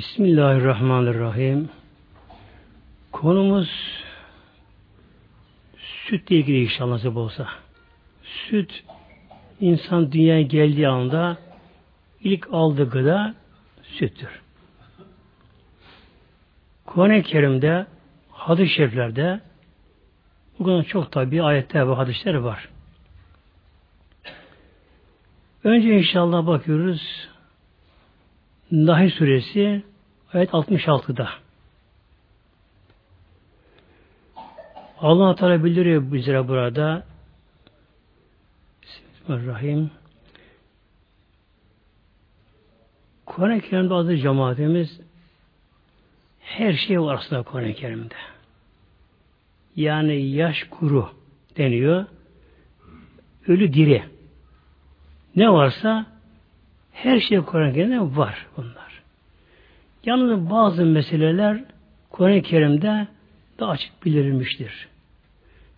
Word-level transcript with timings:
Bismillahirrahmanirrahim. 0.00 1.68
Konumuz 3.12 3.68
sütle 6.06 6.36
ilgili 6.36 6.62
inşallah 6.62 6.90
nasip 6.90 7.16
olsa. 7.16 7.48
Süt 8.22 8.84
insan 9.60 10.12
dünyaya 10.12 10.42
geldiği 10.42 10.88
anda 10.88 11.38
ilk 12.20 12.48
aldığı 12.52 12.90
gıda 12.90 13.34
süttür. 13.82 14.40
Kuran-ı 16.86 17.22
Kerim'de 17.22 17.86
hadis-i 18.30 18.74
şeriflerde 18.74 19.40
bugün 20.58 20.82
çok 20.82 21.12
tabi 21.12 21.42
ayetler 21.42 21.88
ve 21.88 21.94
hadisler 21.94 22.34
var. 22.34 22.68
Önce 25.64 25.98
inşallah 25.98 26.46
bakıyoruz 26.46 27.28
Nahl 28.70 29.10
suresi 29.10 29.89
ayet 30.34 30.50
66'da. 30.50 31.28
Allah 35.00 35.34
Teala 35.34 35.64
bildiriyor 35.64 36.12
bizlere 36.12 36.48
burada 36.48 37.04
Bismillahirrahmanirrahim. 38.82 39.90
Kur'an-ı 43.26 43.60
Kerim'de 43.60 43.94
adı 43.94 44.16
cemaatimiz 44.16 45.00
her 46.40 46.72
şey 46.72 47.00
var 47.00 47.14
aslında 47.14 47.42
Kur'an-ı 47.42 47.74
Kerim'de. 47.74 48.14
Yani 49.76 50.26
yaş 50.26 50.64
kuru 50.70 51.10
deniyor. 51.56 52.06
Ölü 53.46 53.72
diri. 53.72 54.04
Ne 55.36 55.50
varsa 55.50 56.06
her 56.92 57.20
şey 57.20 57.40
Kur'an-ı 57.40 57.74
Kerim'de 57.74 58.16
var 58.16 58.46
bunlar. 58.56 58.89
Yalnız 60.04 60.50
bazı 60.50 60.86
meseleler 60.86 61.64
Kur'an-ı 62.10 62.42
Kerim'de 62.42 63.06
de 63.58 63.64
açık 63.64 64.04
bildirilmiştir. 64.04 64.88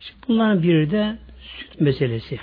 İşte 0.00 0.14
bunların 0.28 0.62
biri 0.62 0.90
de 0.90 1.18
süt 1.40 1.80
meselesi. 1.80 2.40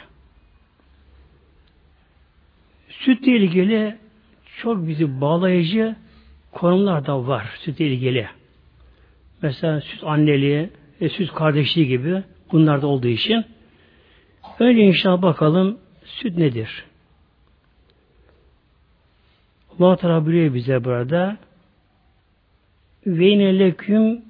Sütle 2.90 3.32
ilgili 3.38 3.98
çok 4.58 4.88
bizi 4.88 5.22
bağlayıcı 5.22 5.96
konumlar 6.52 7.06
da 7.06 7.28
var 7.28 7.56
sütle 7.60 7.88
ilgili. 7.88 8.28
Mesela 9.42 9.82
süt 9.82 10.04
anneliği 10.04 10.70
ve 11.02 11.10
süt 11.10 11.34
kardeşliği 11.34 11.88
gibi 11.88 12.24
bunlar 12.52 12.82
da 12.82 12.88
olduğu 12.88 13.08
için 13.08 13.46
önce 14.60 14.82
inşallah 14.82 15.22
bakalım 15.22 15.80
süt 16.06 16.38
nedir? 16.38 16.86
Allah 19.80 19.96
Teala 19.96 20.26
buyuruyor 20.26 20.54
bize 20.54 20.84
burada 20.84 21.38
ve 23.10 23.30
inne 23.30 23.60
leküm 23.60 24.22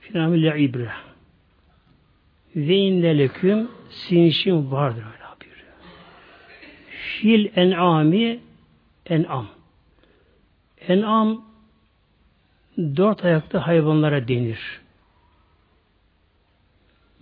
finamille 0.00 0.60
ibre 0.60 0.90
ve 2.56 2.76
inne 2.76 3.18
leküm 3.18 3.68
sinişim 3.90 4.70
vardır 4.72 5.02
öyle 5.02 5.24
buyuruyor. 5.40 5.72
Fil 6.88 7.48
en'ami 7.56 8.40
en'am 9.06 9.46
en'am 10.88 11.44
dört 12.78 13.24
ayaklı 13.24 13.58
hayvanlara 13.58 14.28
denir. 14.28 14.80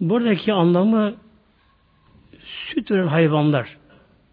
Buradaki 0.01 0.53
anlamı 0.53 1.15
süt 2.45 2.91
veren 2.91 3.07
hayvanlar 3.07 3.77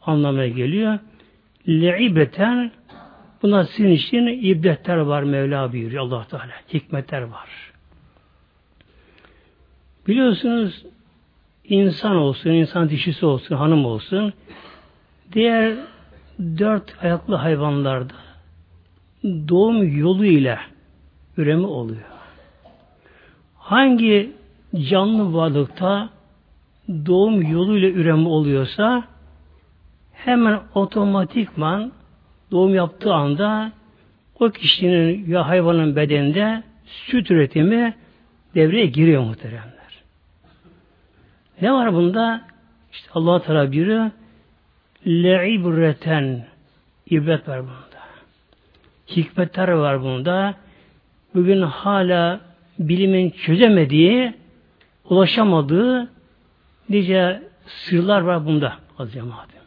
anlamına 0.02 0.48
geliyor. 0.48 1.00
Le'ibreten 1.68 2.72
Buna 3.42 3.66
sizin 3.66 3.92
için 3.92 4.28
ibretler 4.28 4.98
var 4.98 5.24
Mevla 5.24 5.74
buyuruyor 5.74 6.04
allah 6.04 6.24
Teala. 6.28 6.54
Hikmetler 6.74 7.22
var. 7.22 7.50
Biliyorsunuz 10.08 10.86
insan 11.64 12.16
olsun, 12.16 12.50
insan 12.50 12.90
dişisi 12.90 13.26
olsun, 13.26 13.56
hanım 13.56 13.86
olsun 13.86 14.34
diğer 15.34 15.76
dört 16.40 17.04
ayaklı 17.04 17.36
hayvanlarda 17.36 18.14
doğum 19.24 19.98
yolu 19.98 20.26
ile 20.26 20.60
üreme 21.38 21.68
oluyor. 21.68 22.02
Hangi 23.58 24.32
canlı 24.90 25.34
varlıkta 25.34 26.10
doğum 26.90 27.42
yoluyla 27.52 27.90
üreme 27.90 28.28
oluyorsa 28.28 29.04
hemen 30.14 30.60
otomatikman 30.76 31.92
doğum 32.52 32.76
yaptığı 32.76 33.14
anda 33.14 33.72
o 34.40 34.50
kişinin 34.50 35.28
ya 35.28 35.48
hayvanın 35.48 35.96
bedeninde 35.96 36.64
süt 36.86 37.32
üretimi 37.32 37.94
devreye 38.56 38.86
giriyor 38.86 39.24
muhteremler. 39.24 40.04
Ne 41.62 41.74
var 41.74 41.94
bunda? 41.94 42.42
İşte 42.92 43.10
Allah 43.14 43.42
Teala 43.42 43.72
biri 43.72 44.12
le'ibreten 45.08 46.46
ibret 47.10 47.48
var 47.48 47.62
bunda. 47.62 48.02
Hikmetler 49.08 49.68
var 49.68 50.02
bunda. 50.02 50.56
Bugün 51.36 51.62
hala 51.62 52.40
bilimin 52.80 53.30
çözemediği, 53.30 54.34
ulaşamadığı 55.10 56.10
nice 56.90 57.44
sırlar 57.66 58.22
var 58.22 58.46
bunda 58.46 58.74
az 59.00 59.14
cemaat. 59.14 59.61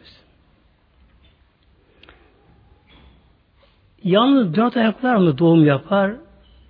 Yalnız 4.05 4.57
dört 4.57 4.77
ayaklar 4.77 5.17
mı 5.17 5.39
doğum 5.39 5.65
yapar? 5.65 6.13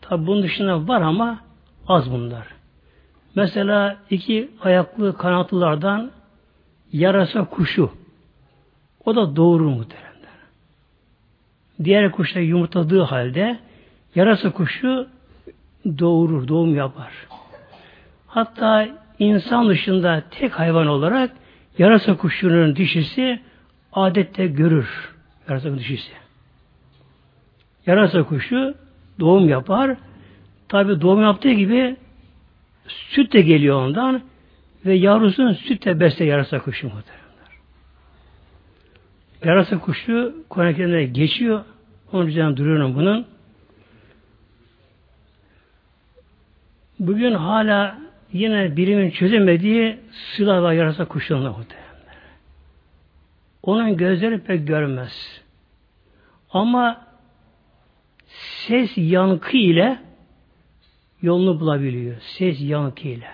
Tabi 0.00 0.26
bunun 0.26 0.42
dışında 0.42 0.88
var 0.88 1.02
ama 1.02 1.38
az 1.88 2.10
bunlar. 2.10 2.46
Mesela 3.34 3.96
iki 4.10 4.50
ayaklı 4.62 5.16
kanatlılardan 5.16 6.10
yarasa 6.92 7.44
kuşu. 7.44 7.90
O 9.04 9.16
da 9.16 9.36
doğurur 9.36 9.66
muhteremler. 9.66 10.14
Diğer 11.84 12.12
kuşlar 12.12 12.40
yumurtladığı 12.40 13.02
halde 13.02 13.58
yarasa 14.14 14.52
kuşu 14.52 15.08
doğurur, 15.98 16.48
doğum 16.48 16.74
yapar. 16.74 17.12
Hatta 18.26 18.88
insan 19.18 19.68
dışında 19.68 20.22
tek 20.30 20.58
hayvan 20.58 20.86
olarak 20.86 21.30
yarasa 21.78 22.16
kuşunun 22.16 22.76
dişisi 22.76 23.40
adette 23.92 24.46
görür. 24.46 25.14
Yarasa 25.48 25.78
dişisi. 25.78 26.23
Yarasa 27.86 28.22
kuşu 28.22 28.74
doğum 29.20 29.48
yapar. 29.48 29.96
Tabi 30.68 31.00
doğum 31.00 31.22
yaptığı 31.22 31.52
gibi 31.52 31.96
süt 32.88 33.32
de 33.32 33.40
geliyor 33.40 33.82
ondan 33.86 34.22
ve 34.86 34.94
yavrusunu 34.94 35.54
sütle 35.54 36.00
besle 36.00 36.24
yarasa 36.24 36.58
kuşu 36.58 36.86
muhteremler. 36.86 37.24
Yarasa 39.44 39.78
kuşu 39.78 40.34
Kur'an-ı 40.48 41.02
geçiyor. 41.02 41.64
Onun 42.12 42.26
üzerine 42.26 42.56
duruyorum 42.56 42.94
bunun. 42.94 43.26
Bugün 46.98 47.34
hala 47.34 47.98
yine 48.32 48.76
bilimin 48.76 49.10
çözemediği 49.10 49.98
sıla 50.12 50.62
var 50.62 50.72
yarasa 50.72 51.04
kuşlarında 51.04 51.50
muhteremler. 51.50 51.84
Onun 53.62 53.96
gözleri 53.96 54.38
pek 54.38 54.66
görmez. 54.66 55.42
Ama 56.50 57.06
ses 58.40 58.92
yankı 58.96 59.56
ile 59.56 59.98
yolunu 61.22 61.60
bulabiliyor. 61.60 62.20
Ses 62.20 62.60
yankı 62.60 63.08
ile. 63.08 63.30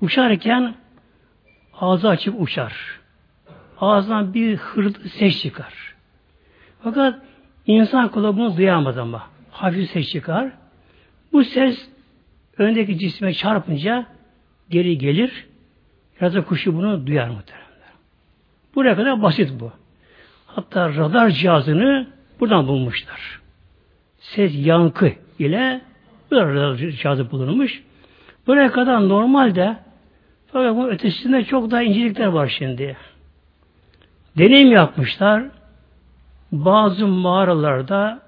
Uçarken 0.00 0.74
ağzı 1.80 2.08
açıp 2.08 2.40
uçar. 2.40 3.00
Ağzından 3.80 4.34
bir 4.34 4.56
hırdı 4.56 5.08
ses 5.08 5.42
çıkar. 5.42 5.74
Fakat 6.82 7.22
insan 7.66 8.08
kulağı 8.08 8.36
bunu 8.36 8.56
duyamaz 8.56 8.98
ama. 8.98 9.26
Hafif 9.50 9.90
ses 9.90 10.10
çıkar. 10.10 10.52
Bu 11.32 11.44
ses 11.44 11.88
öndeki 12.58 12.98
cisme 12.98 13.34
çarpınca 13.34 14.06
geri 14.70 14.98
gelir. 14.98 15.46
Yarasa 16.20 16.44
kuşu 16.44 16.76
bunu 16.76 17.06
duyar 17.06 17.28
muhtemelen. 17.28 17.68
Buraya 18.74 18.96
kadar 18.96 19.22
basit 19.22 19.60
bu. 19.60 19.72
Hatta 20.46 20.88
radar 20.88 21.30
cihazını 21.30 22.08
buradan 22.40 22.66
bulmuşlar 22.66 23.40
ses 24.18 24.66
yankı 24.66 25.12
ile 25.38 25.80
böyle 26.30 26.92
cihazı 26.92 27.30
bulunmuş. 27.30 27.82
Buraya 28.46 28.72
kadar 28.72 29.08
normalde 29.08 29.76
fakat 30.52 30.76
bu 30.76 30.88
ötesinde 30.88 31.44
çok 31.44 31.70
daha 31.70 31.82
incelikler 31.82 32.26
var 32.26 32.48
şimdi. 32.48 32.96
Deneyim 34.38 34.72
yapmışlar. 34.72 35.44
Bazı 36.52 37.06
mağaralarda 37.06 38.20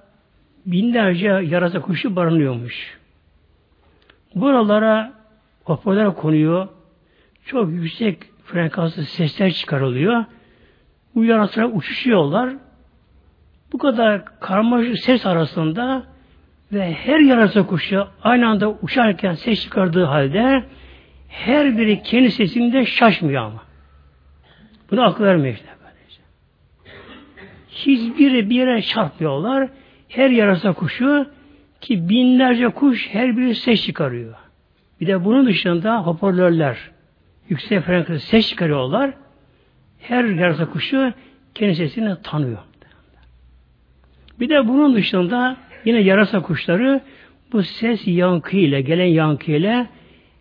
binlerce 0.67 1.27
yarasa 1.27 1.81
kuşu 1.81 2.17
barınıyormuş. 2.17 2.99
Buralara 4.35 5.13
hoparlör 5.65 6.15
konuyor. 6.15 6.69
Çok 7.47 7.71
yüksek 7.71 8.19
frekanslı 8.45 9.03
sesler 9.03 9.51
çıkarılıyor. 9.53 10.25
Bu 11.15 11.25
yarasalar 11.25 11.71
uçuşuyorlar. 11.73 12.55
Bu 13.72 13.78
kadar 13.78 14.40
karmaşık 14.40 14.99
ses 14.99 15.26
arasında 15.26 16.02
ve 16.72 16.93
her 16.93 17.20
yarasa 17.20 17.67
kuşu 17.67 18.06
aynı 18.22 18.49
anda 18.49 18.70
uçarken 18.70 19.34
ses 19.34 19.62
çıkardığı 19.62 20.05
halde 20.05 20.64
her 21.28 21.78
biri 21.78 22.02
kendi 22.02 22.31
sesinde 22.31 22.87
şaşmıyor 22.87 23.43
ama. 23.43 23.62
Bunu 24.90 25.02
akıl 25.02 25.25
vermiyor 25.25 25.55
işte. 25.55 25.69
Böylece. 25.84 26.22
Hiçbiri 27.69 28.50
bir 28.50 28.56
yere 28.56 28.82
çarpmıyorlar. 28.82 29.69
Her 30.08 30.31
yarasa 30.31 30.72
kuşu 30.72 31.26
ki 31.81 32.08
binlerce 32.08 32.69
kuş 32.69 33.08
her 33.12 33.37
biri 33.37 33.55
ses 33.55 33.87
çıkarıyor. 33.87 34.34
Bir 35.00 35.06
de 35.06 35.25
bunun 35.25 35.46
dışında 35.46 36.06
hoparlörler 36.06 36.76
yüksek 37.49 37.82
frekanslı 37.82 38.20
ses 38.20 38.49
çıkarıyorlar. 38.49 39.11
Her 39.99 40.25
yarasa 40.25 40.70
kuşu 40.70 41.12
kendi 41.55 41.75
sesini 41.75 42.22
tanıyor. 42.22 42.58
Bir 44.41 44.49
de 44.49 44.69
bunun 44.69 44.95
dışında 44.95 45.57
yine 45.85 46.01
yarasa 46.01 46.43
kuşları 46.43 47.01
bu 47.53 47.63
ses 47.63 48.07
yankıyla, 48.07 48.81
gelen 48.81 49.05
yankıyla 49.05 49.87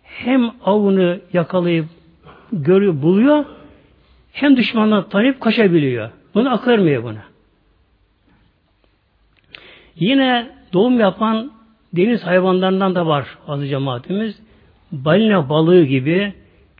hem 0.04 0.52
avını 0.66 1.20
yakalayıp 1.34 1.86
görüyor, 2.52 3.02
buluyor 3.02 3.46
hem 4.32 4.58
düşmanla 4.58 5.10
tanıyıp 5.10 5.42
kaçabiliyor. 5.42 6.10
Bunu 6.34 6.54
akıl 6.54 6.72
vermiyor 6.72 7.04
buna. 7.04 7.24
Yine 9.96 10.52
doğum 10.74 11.00
yapan 11.00 11.52
deniz 11.94 12.24
hayvanlarından 12.24 12.96
da 12.96 13.08
var 13.08 13.38
azı 13.48 13.68
cemaatimiz. 13.68 14.40
Balina 14.92 15.50
balığı 15.50 15.84
gibi, 15.84 16.34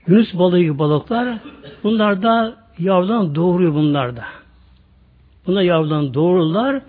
Yunus 0.08 0.34
balığı 0.34 0.60
gibi 0.60 0.80
balıklar 0.80 1.38
bunlar 1.84 2.24
da 2.24 2.56
yavrudan 2.80 3.36
doğuruyor 3.36 3.74
bunlar 3.74 4.16
da. 4.16 4.24
Bunlar 5.48 5.62
yavrudan 5.62 6.14
doğururlar 6.14 6.82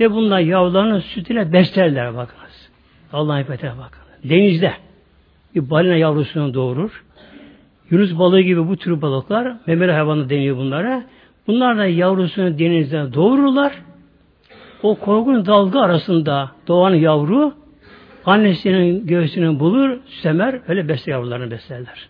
ve 0.00 0.10
bunlar 0.10 0.40
yavrularının 0.40 1.00
sütüyle 1.00 1.52
beslerler 1.52 2.16
bakınız. 2.16 2.70
Allah'ın 3.12 3.42
hikmetine 3.42 3.70
bakın. 3.78 4.02
Denizde 4.24 4.72
bir 5.54 5.70
balina 5.70 5.94
yavrusunu 5.94 6.54
doğurur. 6.54 7.04
Yunus 7.90 8.18
balığı 8.18 8.40
gibi 8.40 8.68
bu 8.68 8.76
tür 8.76 9.02
balıklar, 9.02 9.56
memeli 9.66 9.92
hayvanı 9.92 10.30
deniyor 10.30 10.56
bunlara. 10.56 11.04
Bunlar 11.46 11.78
da 11.78 11.86
yavrusunu 11.86 12.58
denizde 12.58 13.14
doğururlar. 13.14 13.82
O 14.82 14.94
korkunç 14.94 15.46
dalga 15.46 15.80
arasında 15.80 16.50
doğan 16.68 16.94
yavru 16.94 17.54
annesinin 18.24 19.06
göğsünü 19.06 19.60
bulur, 19.60 19.98
semer, 20.22 20.60
öyle 20.68 20.88
besler 20.88 21.12
yavrularını 21.12 21.50
beslerler. 21.50 22.08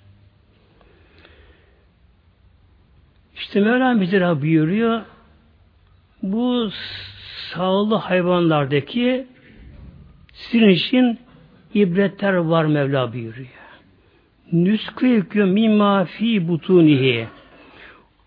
İşte 3.34 3.60
Mevlam 3.60 4.00
bize 4.00 4.20
buyuruyor, 4.20 5.00
bu 6.22 6.70
sağlı 7.54 7.94
hayvanlardaki 7.94 9.26
sizin 10.32 10.68
için 10.68 11.18
ibretler 11.74 12.32
var 12.32 12.64
Mevla 12.64 13.12
buyuruyor. 13.12 13.48
Nüsküykü 14.52 15.44
mimma 15.44 16.04
fi 16.04 16.48
butunihi. 16.48 17.26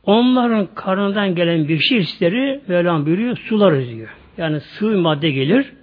Onların 0.04 0.68
karnından 0.76 1.36
gelen 1.36 1.68
bir 1.68 1.80
şey 1.80 1.98
işleri 1.98 2.62
Mevlam 2.68 3.06
buyuruyor, 3.06 3.38
sular 3.38 3.86
diyor. 3.88 4.10
Yani 4.38 4.60
sıvı 4.60 4.98
madde 4.98 5.32
gelir. 5.32 5.74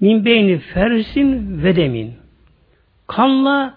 Min 0.00 0.24
beyni 0.24 0.58
fersin 0.58 1.62
ve 1.62 1.76
demin. 1.76 2.14
Kanla 3.06 3.74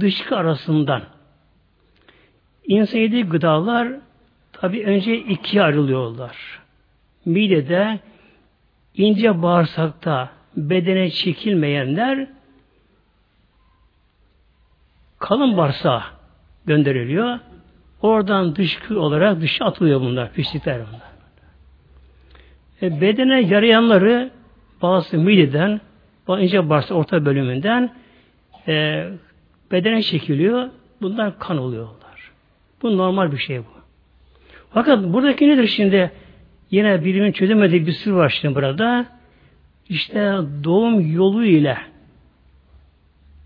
dışkı 0.00 0.36
arasından. 0.36 1.02
İnsan 2.66 2.98
yediği 2.98 3.24
gıdalar 3.24 3.88
tabi 4.52 4.84
önce 4.84 5.16
ikiye 5.16 5.62
ayrılıyorlar. 5.62 6.61
Midede, 7.24 8.00
ince 8.94 9.42
bağırsakta 9.42 10.30
bedene 10.56 11.10
çekilmeyenler 11.10 12.28
kalın 15.18 15.56
bağırsağa 15.56 16.04
gönderiliyor. 16.66 17.38
Oradan 18.02 18.56
dışkı 18.56 19.00
olarak 19.00 19.40
dışa 19.40 19.64
atılıyor 19.64 20.00
bunlar. 20.00 20.32
Pislikler 20.32 20.80
bunlar. 20.88 21.12
E, 22.82 23.00
bedene 23.00 23.40
yarayanları 23.40 24.30
bazı 24.82 25.18
mideden, 25.18 25.80
ince 26.28 26.70
bağırsak 26.70 26.96
orta 26.96 27.24
bölümünden 27.24 27.92
e, 28.68 29.04
bedene 29.72 30.02
çekiliyor. 30.02 30.68
Bunlar 31.02 31.38
kan 31.38 31.58
oluyorlar. 31.58 32.30
Bu 32.82 32.96
normal 32.98 33.32
bir 33.32 33.38
şey 33.38 33.58
bu. 33.58 33.82
Fakat 34.70 35.04
buradaki 35.04 35.48
nedir 35.48 35.66
şimdi? 35.66 36.10
Yine 36.72 37.04
bilimin 37.04 37.32
çözemediği 37.32 37.86
bir 37.86 37.92
sır 37.92 38.12
var 38.12 38.38
şimdi 38.40 38.54
burada. 38.54 39.06
İşte 39.88 40.34
doğum 40.64 41.12
yolu 41.12 41.44
ile 41.44 41.78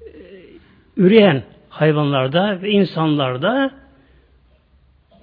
e, 0.00 0.10
üreyen 0.96 1.42
hayvanlarda 1.68 2.62
ve 2.62 2.70
insanlarda 2.70 3.70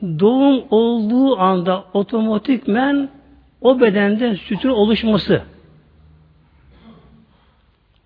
doğum 0.01 0.63
olduğu 0.69 1.39
anda 1.39 1.85
otomatikmen 1.93 3.09
o 3.61 3.81
bedende 3.81 4.35
sütün 4.35 4.69
oluşması. 4.69 5.41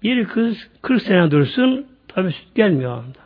Bir 0.03 0.25
kız 0.25 0.69
40 0.81 1.01
sene 1.01 1.31
dursun 1.31 1.85
tabi 2.07 2.31
süt 2.31 2.55
gelmiyor 2.55 2.91
anda. 2.91 3.19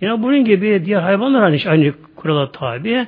Yine 0.00 0.22
bunun 0.22 0.44
gibi 0.44 0.82
diğer 0.84 1.00
hayvanlar 1.00 1.42
hani 1.42 1.60
aynı 1.66 1.92
kurala 2.16 2.52
tabi. 2.52 3.06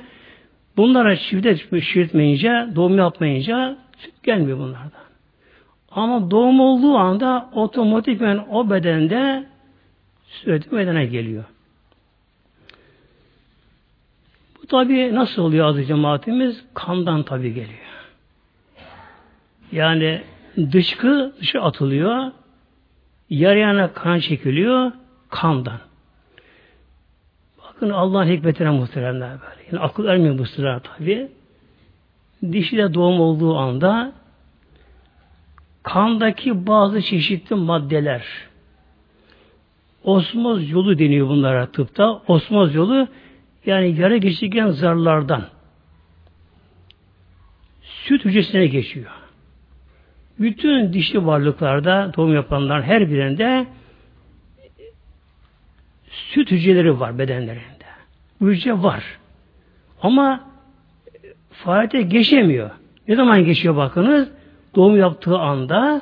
Bunlara 0.77 1.15
çifte 1.15 1.81
şiritmeyince, 1.81 2.67
doğum 2.75 2.97
yapmayınca 2.97 3.77
süt 3.97 4.23
gelmiyor 4.23 4.57
bunlardan. 4.57 5.01
Ama 5.91 6.31
doğum 6.31 6.59
olduğu 6.59 6.97
anda 6.97 7.49
otomatikmen 7.53 8.45
o 8.49 8.69
bedende 8.69 9.45
süt 10.27 10.71
bedene 10.71 11.05
geliyor. 11.05 11.43
Bu 14.61 14.67
tabi 14.67 15.15
nasıl 15.15 15.41
oluyor 15.41 15.67
adı 15.67 15.85
cemaatimiz? 15.85 16.63
Kandan 16.73 17.23
tabi 17.23 17.53
geliyor. 17.53 17.91
Yani 19.71 20.21
dışkı 20.71 21.33
dışı 21.39 21.61
atılıyor, 21.61 22.31
yarıyana 23.29 23.93
kan 23.93 24.19
çekiliyor 24.19 24.91
kandan. 25.29 25.79
Bakın 27.81 27.93
Allah'ın 27.93 28.27
hikmetine 28.27 28.69
muhteremler 28.69 29.29
böyle. 29.29 29.61
Yani 29.71 29.79
akıl 29.79 30.05
ermiyor 30.05 30.37
bu 30.37 30.45
sıra 30.45 30.79
tabi. 30.79 31.27
Dişide 32.51 32.93
doğum 32.93 33.19
olduğu 33.19 33.57
anda 33.57 34.13
kandaki 35.83 36.67
bazı 36.67 37.01
çeşitli 37.01 37.55
maddeler 37.55 38.25
osmoz 40.03 40.69
yolu 40.69 40.99
deniyor 40.99 41.27
bunlara 41.27 41.71
tıpta. 41.71 42.21
Osmoz 42.27 42.75
yolu 42.75 43.07
yani 43.65 43.99
yara 43.99 44.17
geçirgen 44.17 44.69
zarlardan 44.69 45.43
süt 47.81 48.25
hücresine 48.25 48.67
geçiyor. 48.67 49.11
Bütün 50.39 50.93
dişli 50.93 51.25
varlıklarda 51.25 52.11
doğum 52.17 52.33
yapanların 52.33 52.83
her 52.83 53.09
birinde 53.09 53.67
süt 56.09 56.51
hücreleri 56.51 56.99
var 56.99 57.19
bedenlerinde. 57.19 57.80
Hücre 58.41 58.83
var. 58.83 59.03
Ama 60.01 60.43
faaliyete 61.51 62.01
geçemiyor. 62.01 62.69
Ne 63.07 63.15
zaman 63.15 63.45
geçiyor 63.45 63.75
bakınız? 63.75 64.29
Doğum 64.75 64.97
yaptığı 64.97 65.37
anda 65.37 66.01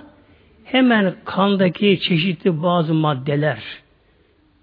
hemen 0.64 1.16
kandaki 1.26 2.00
çeşitli 2.00 2.64
bazı 2.64 2.94
maddeler 2.94 3.64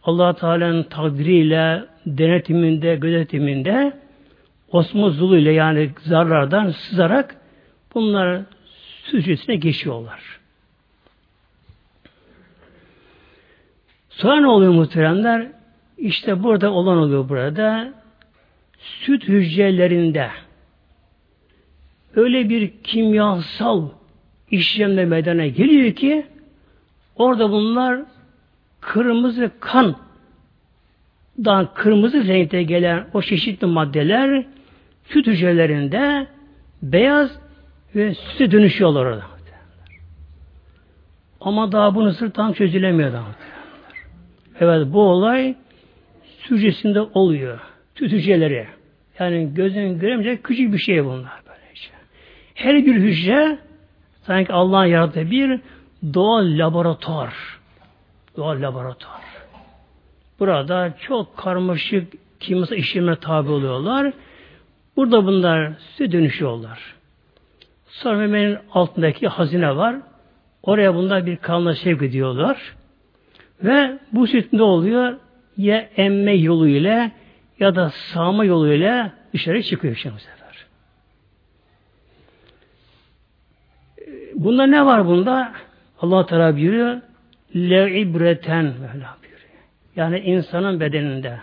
allah 0.06 0.34
Teala'nın 0.34 0.82
takdiriyle 0.82 1.84
denetiminde, 2.06 2.96
gözetiminde 2.96 3.92
osmoz 4.72 5.22
ile 5.22 5.52
yani 5.52 5.90
zarlardan 6.00 6.70
sızarak 6.70 7.36
bunlar 7.94 8.40
süt 9.04 9.62
geçiyorlar. 9.62 10.20
Sonra 14.08 14.40
ne 14.40 14.46
oluyor 14.46 14.72
muhteremler? 14.72 15.48
İşte 15.98 16.42
burada 16.42 16.70
olan 16.70 16.98
oluyor 16.98 17.28
burada. 17.28 17.92
Süt 18.78 19.28
hücrelerinde 19.28 20.30
öyle 22.14 22.48
bir 22.48 22.72
kimyasal 22.82 23.88
işlemle 24.50 25.04
meydana 25.04 25.46
geliyor 25.46 25.92
ki 25.92 26.26
orada 27.16 27.50
bunlar 27.50 28.00
kırmızı 28.80 29.50
kan 29.60 29.96
dan 31.44 31.68
kırmızı 31.74 32.26
renkte 32.26 32.62
gelen 32.62 33.06
o 33.14 33.22
çeşitli 33.22 33.66
maddeler 33.66 34.44
süt 35.04 35.26
hücrelerinde 35.26 36.26
beyaz 36.82 37.40
ve 37.94 38.14
süte 38.14 38.50
dönüşüyorlar 38.50 39.06
orada. 39.06 39.24
Ama 41.40 41.72
daha 41.72 41.94
bunun 41.94 42.10
sır 42.10 42.30
tam 42.30 42.52
çözülemiyor 42.52 43.12
daha. 43.12 43.28
Evet 44.60 44.86
bu 44.92 45.02
olay 45.02 45.54
hücresinde 46.50 47.00
oluyor. 47.00 47.60
Süt 47.94 48.12
hücreleri. 48.12 48.66
Yani 49.18 49.54
gözün 49.54 49.98
göremeyecek 49.98 50.44
küçük 50.44 50.72
bir 50.72 50.78
şey 50.78 51.04
bunlar 51.04 51.42
böylece. 51.48 51.88
Her 52.54 52.86
bir 52.86 52.94
hücre 52.94 53.58
sanki 54.22 54.52
Allah'ın 54.52 54.84
yarattığı 54.84 55.30
bir 55.30 55.60
doğal 56.14 56.58
laboratuvar. 56.58 57.34
Doğal 58.36 58.62
laboratuvar. 58.62 59.20
Burada 60.40 60.94
çok 61.00 61.36
karmaşık 61.36 62.12
kimyasal 62.40 62.76
işleme 62.76 63.16
tabi 63.16 63.50
oluyorlar. 63.50 64.12
Burada 64.96 65.26
bunlar 65.26 65.72
süt 65.96 66.12
dönüşüyorlar. 66.12 66.94
Sonra 67.86 68.16
memenin 68.16 68.58
altındaki 68.72 69.28
hazine 69.28 69.76
var. 69.76 69.96
Oraya 70.62 70.94
bunlar 70.94 71.26
bir 71.26 71.36
kanla 71.36 71.74
sevk 71.74 72.02
ediyorlar. 72.02 72.74
Ve 73.62 73.98
bu 74.12 74.26
süt 74.26 74.52
ne 74.52 74.62
oluyor? 74.62 75.16
Ya 75.56 75.88
emme 75.96 76.32
yolu 76.32 76.68
ile 76.68 77.12
ya 77.60 77.74
da 77.74 77.90
sağma 77.90 78.44
yolu 78.44 78.72
ile 78.72 79.12
dışarı 79.32 79.62
çıkıyor 79.62 79.96
şimdi 79.96 80.14
bu 80.14 80.18
sefer. 80.18 80.66
Bunda 84.34 84.66
ne 84.66 84.86
var 84.86 85.06
bunda? 85.06 85.52
Allah 86.00 86.26
Teala 86.26 86.56
buyuruyor 86.56 87.00
le 87.54 88.00
ibreten 88.00 88.64
Mevla 88.64 89.16
buyuruyor. 89.22 89.52
Yani 89.96 90.18
insanın 90.18 90.80
bedeninde. 90.80 91.36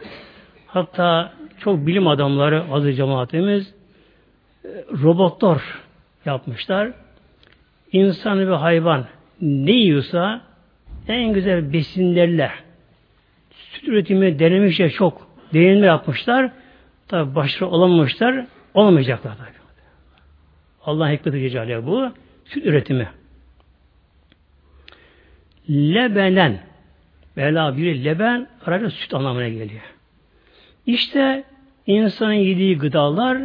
Hatta 0.68 1.34
çok 1.60 1.88
bilim 1.88 2.08
adamları 2.08 2.64
azı 2.72 2.94
cemaatimiz 2.94 3.74
robotlar 5.04 5.62
yapmışlar. 6.26 6.92
İnsan 7.92 8.52
ve 8.52 8.56
hayvan 8.56 9.06
ne 9.42 9.72
yiyorsa 9.72 10.42
en 11.08 11.34
güzel 11.34 11.74
besinlerle 11.74 12.52
süt 13.84 13.90
üretimi 13.90 14.40
denemişler 14.40 14.90
çok. 14.90 15.28
Deneyimler 15.54 15.88
yapmışlar. 15.88 16.52
Tabi 17.08 17.36
başarılı 17.36 17.70
olamamışlar. 17.70 18.46
Olamayacaklar 18.74 19.38
tabi. 19.38 19.48
Allah'ın 20.86 21.12
hikmeti 21.12 21.40
cecale 21.40 21.86
bu. 21.86 22.12
Süt 22.46 22.66
üretimi. 22.66 23.08
Lebenen 25.70 26.60
Bela 27.38 27.78
bir 27.78 28.04
leben 28.04 28.48
arada 28.66 28.90
süt 28.90 29.14
anlamına 29.14 29.50
geliyor. 29.50 29.82
İşte 30.86 31.44
insanın 31.88 32.34
yediği 32.34 32.78
gıdalar 32.78 33.38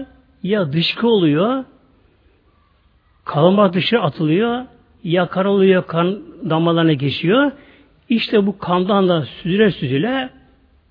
ya 0.42 0.72
dışkı 0.72 1.06
oluyor, 1.08 1.64
kalma 3.24 3.72
dışarı 3.72 4.02
atılıyor, 4.02 4.64
ya 5.04 5.26
kan 5.26 5.46
oluyor, 5.46 5.86
kan 5.86 6.22
damarlarına 6.50 6.92
geçiyor. 6.92 7.52
İşte 8.08 8.46
bu 8.46 8.58
kandan 8.58 9.08
da 9.08 9.24
süzüle 9.24 9.70
süzüle 9.70 10.30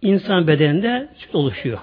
insan 0.02 0.48
bedeninde 0.48 1.10
süt 1.18 1.36
oluşuyor. 1.36 1.80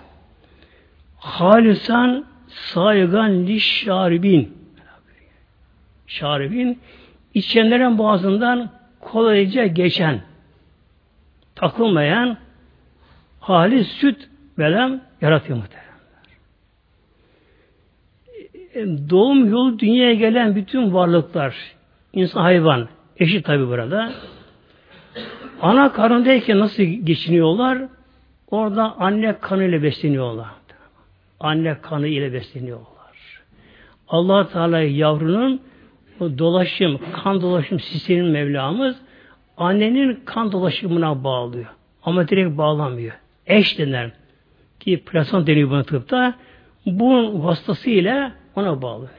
Halisan 1.16 2.24
saygan 2.48 3.46
li 3.46 3.60
şaribin. 3.60 4.58
Şaribin 6.06 6.78
içenlerin 7.34 7.98
boğazından 7.98 8.70
kolayca 9.00 9.66
geçen 9.66 10.20
takılmayan 11.54 12.36
hali 13.40 13.84
süt 13.84 14.28
velem 14.58 15.00
yaratıyor 15.20 15.58
muhteremler. 15.58 15.94
E, 18.74 19.10
doğum 19.10 19.50
yolu 19.50 19.78
dünyaya 19.78 20.14
gelen 20.14 20.56
bütün 20.56 20.94
varlıklar, 20.94 21.56
insan 22.12 22.40
hayvan, 22.40 22.88
eşit 23.16 23.44
tabi 23.44 23.68
burada. 23.68 24.12
Ana 25.64 25.92
karnındayken 25.92 26.58
nasıl 26.58 26.82
geçiniyorlar? 26.82 27.78
Orada 28.50 28.96
anne 28.98 29.38
kanıyla 29.40 29.82
besleniyorlar. 29.82 30.46
Anne 31.40 31.76
kanı 31.82 32.06
ile 32.06 32.32
besleniyorlar. 32.32 33.42
allah 34.08 34.48
Teala 34.48 34.80
yavrunun 34.80 35.60
o 36.20 36.38
dolaşım, 36.38 37.00
kan 37.12 37.40
dolaşım 37.42 37.80
sisteminin 37.80 38.30
Mevlamız 38.30 38.96
annenin 39.56 40.20
kan 40.24 40.52
dolaşımına 40.52 41.24
bağlıyor. 41.24 41.66
Ama 42.02 42.28
direkt 42.28 42.58
bağlanmıyor. 42.58 43.12
Eş 43.46 43.78
denen 43.78 44.12
ki 44.80 45.02
plason 45.06 45.46
deniyor 45.46 45.70
buna 45.70 45.82
tıpta 45.82 46.34
bu 46.86 47.44
vasıtasıyla 47.44 48.32
ona 48.56 48.82
bağlanıyor. 48.82 49.10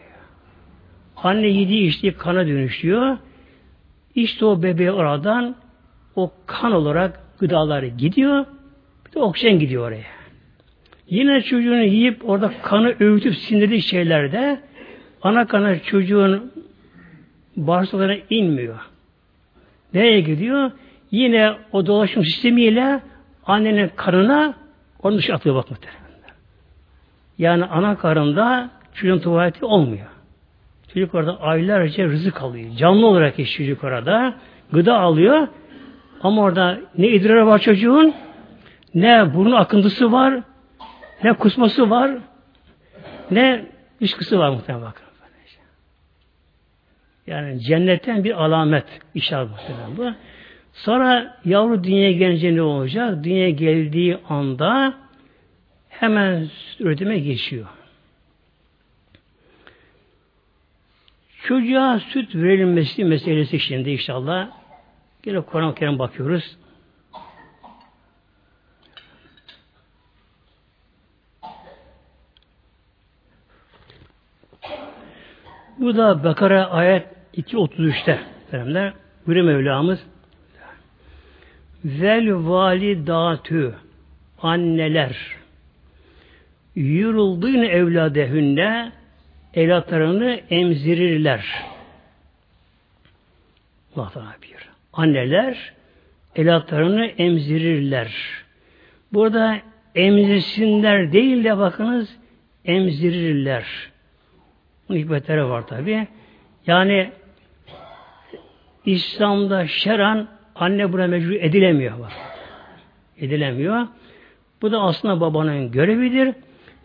Anne 1.18 1.48
yediği 1.48 1.88
içtiği 1.88 2.14
kana 2.14 2.48
dönüşüyor. 2.48 3.18
İşte 4.16 4.46
o 4.46 4.64
bebeğe 4.64 4.92
oradan 4.92 5.56
o 6.16 6.32
kan 6.46 6.72
olarak 6.72 7.20
gıdaları 7.40 7.88
gidiyor. 7.88 8.46
Bir 9.06 9.14
de 9.14 9.20
oksijen 9.20 9.60
gidiyor 9.60 9.88
oraya. 9.88 10.06
Yine 11.10 11.42
çocuğunu 11.42 11.84
yiyip 11.84 12.30
orada 12.30 12.52
kanı 12.64 12.96
öğütüp 13.00 13.36
sindirdiği 13.36 13.82
şeylerde 13.82 14.60
ana 15.22 15.48
kanı 15.48 15.80
çocuğun 15.80 16.52
bağırsaklarına 17.58 18.18
inmiyor. 18.30 18.80
Nereye 19.94 20.20
gidiyor? 20.22 20.72
Yine 21.12 21.54
o 21.72 21.86
dolaşım 21.86 22.24
sistemiyle 22.24 23.00
annenin 23.46 23.92
karına 23.96 24.54
onu 25.04 25.18
dışı 25.18 25.34
atıyor 25.34 25.56
bak 25.56 25.72
muhtemelen. 25.72 26.06
Yani 27.38 27.66
ana 27.66 27.98
karında 27.98 28.70
çocuğun 28.94 29.20
tuvaleti 29.20 29.66
olmuyor. 29.66 30.08
Çocuk 30.94 31.16
orada 31.16 31.42
aylarca 31.42 32.06
rızık 32.06 32.42
alıyor. 32.42 32.76
Canlı 32.78 33.08
olarak 33.08 33.40
yaşıyor 33.40 33.70
çocuk 33.70 33.84
orada. 33.84 34.36
Gıda 34.72 35.00
alıyor. 35.00 35.48
Ama 36.22 36.42
orada 36.42 36.80
ne 36.98 37.08
idrarı 37.08 37.48
var 37.48 37.60
çocuğun, 37.60 38.14
ne 38.94 39.34
burun 39.34 39.52
akıntısı 39.52 40.12
var, 40.12 40.40
ne 41.24 41.34
kusması 41.34 41.90
var, 41.90 42.12
ne 43.32 43.66
dışkısı 44.02 44.40
var 44.40 44.50
muhtemelen. 44.50 44.94
Yani 47.28 47.60
cennetten 47.60 48.24
bir 48.24 48.44
alamet 48.44 48.86
işaret 49.16 49.50
muhtemelen 49.50 49.98
bu. 49.98 50.14
Sonra 50.74 51.38
yavru 51.46 51.84
dünyaya 51.84 52.12
gelince 52.12 52.56
ne 52.56 52.62
olacak? 52.62 53.24
Dünyaya 53.24 53.50
geldiği 53.50 54.18
anda 54.30 54.94
hemen 55.90 56.50
üretime 56.80 57.20
geçiyor. 57.20 57.68
Çocuğa 61.44 62.00
süt 62.00 62.36
verilmesi 62.36 63.06
meselesi 63.06 63.60
şimdi 63.60 63.90
inşallah. 63.90 64.50
Yine 65.26 65.42
Kur'an-ı 65.42 65.76
Kerim 65.76 66.00
bakıyoruz. 66.00 66.58
Bu 75.80 75.98
da 75.98 76.24
Bakara 76.24 76.70
ayet 76.70 77.08
2.33'te 77.38 78.20
Efendiler, 78.48 78.94
buyuruyor 79.28 79.56
Mevlamız 79.56 80.00
Vel 81.86 82.30
validatü 82.34 83.76
anneler 84.42 85.18
yurulduğun 86.76 87.64
evladehünne 87.64 88.92
evlatlarını 89.54 90.42
emzirirler. 90.50 91.46
Allah 93.96 94.10
Teala. 94.10 94.55
Anneler 94.96 95.74
evlatlarını 96.36 97.06
emzirirler. 97.06 98.14
Burada 99.14 99.58
emzirsinler 99.96 101.12
değil 101.12 101.44
de 101.44 101.58
bakınız 101.58 102.18
emzirirler. 102.66 103.66
Bu 104.90 104.96
hikmetleri 104.96 105.46
var 105.46 105.68
tabi. 105.68 106.08
Yani 106.68 107.12
İslam'da 108.86 109.68
şeran 109.68 110.28
anne 110.56 110.94
buna 110.94 111.08
mecbur 111.08 111.32
edilemiyor. 111.32 112.00
Var. 112.00 112.14
Edilemiyor. 113.18 113.88
Bu 114.62 114.72
da 114.72 114.82
aslında 114.82 115.22
babanın 115.22 115.72
görevidir. 115.72 116.36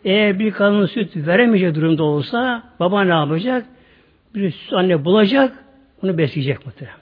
Eğer 0.05 0.38
bir 0.38 0.50
kadın 0.50 0.87
süt 0.87 1.17
veremeyecek 1.17 1.75
durumda 1.75 2.02
olsa 2.05 2.62
baba 2.81 3.05
ne 3.05 3.12
yapacak? 3.12 3.67
Bir 4.35 4.50
süt 4.50 4.73
anne 4.73 5.05
bulacak, 5.05 5.64
onu 6.02 6.19
besleyecek 6.19 6.67
muhteremler. 6.67 7.00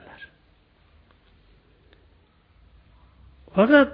Fakat 3.55 3.93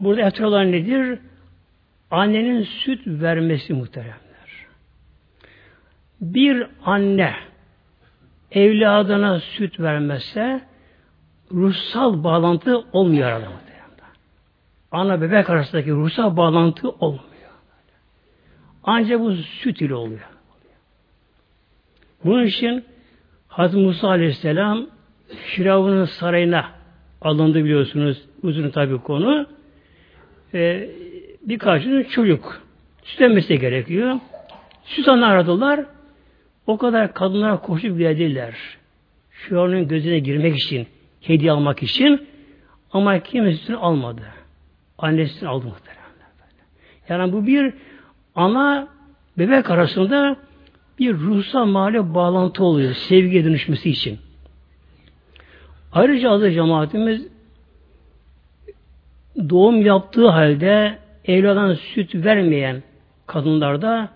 burada 0.00 0.22
etkili 0.22 0.46
olan 0.46 0.72
nedir? 0.72 1.18
Annenin 2.10 2.62
süt 2.62 3.00
vermesi 3.06 3.74
muhteremler. 3.74 4.66
Bir 6.20 6.66
anne 6.84 7.34
evladına 8.50 9.40
süt 9.40 9.80
vermezse 9.80 10.60
ruhsal 11.52 12.24
bağlantı 12.24 12.84
olmuyor 12.92 13.30
arada. 13.30 13.48
Ana 14.90 15.20
bebek 15.20 15.50
arasındaki 15.50 15.90
ruhsal 15.90 16.36
bağlantı 16.36 16.90
olmuyor. 16.90 17.28
Ancak 18.84 19.20
bu 19.20 19.32
süt 19.32 19.80
ile 19.80 19.94
oluyor. 19.94 20.28
Bunun 22.24 22.44
için 22.44 22.84
Hazreti 23.48 23.84
Musa 23.84 24.08
Aleyhisselam 24.08 24.86
Firavun'un 25.28 26.04
sarayına 26.04 26.77
alındı 27.22 27.64
biliyorsunuz. 27.64 28.22
Uzun 28.42 28.70
tabi 28.70 28.98
konu. 28.98 29.46
Ee, 30.54 30.90
birkaç 31.42 31.84
gün 31.84 32.02
çocuk 32.02 32.62
sütlenmesi 33.02 33.58
gerekiyor. 33.58 34.20
Süt 34.84 35.08
anı 35.08 35.26
aradılar. 35.26 35.84
O 36.66 36.78
kadar 36.78 37.14
kadınlar 37.14 37.62
koşup 37.62 37.98
geldiler. 37.98 38.54
Şu 39.30 39.58
onun 39.58 39.88
gözüne 39.88 40.18
girmek 40.18 40.56
için, 40.56 40.86
hediye 41.20 41.52
almak 41.52 41.82
için 41.82 42.26
ama 42.92 43.18
kimsesini 43.18 43.76
almadı. 43.76 44.22
Annesini 44.98 45.48
aldı 45.48 45.66
muhtemelen. 45.66 45.98
Yani 47.08 47.32
bu 47.32 47.46
bir 47.46 47.74
ana 48.34 48.88
bebek 49.38 49.70
arasında 49.70 50.36
bir 50.98 51.14
ruhsal 51.14 51.66
mahalle 51.66 52.14
bağlantı 52.14 52.64
oluyor. 52.64 52.94
Sevgiye 52.94 53.44
dönüşmesi 53.44 53.90
için. 53.90 54.18
Ayrıca 55.92 56.30
azı 56.30 56.50
cemaatimiz 56.50 57.28
doğum 59.50 59.82
yaptığı 59.82 60.28
halde 60.28 60.98
evladan 61.24 61.74
süt 61.74 62.14
vermeyen 62.14 62.82
kadınlarda 63.26 64.08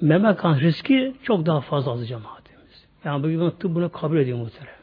meme 0.00 0.36
kan 0.36 0.60
riski 0.60 1.14
çok 1.22 1.46
daha 1.46 1.60
fazla 1.60 1.92
azı 1.92 2.06
cemaatimiz. 2.06 2.86
Yani 3.04 3.22
bugün 3.22 3.50
tıbbını 3.50 3.92
kabul 3.92 4.16
ediyor 4.18 4.38
muhteremler. 4.38 4.80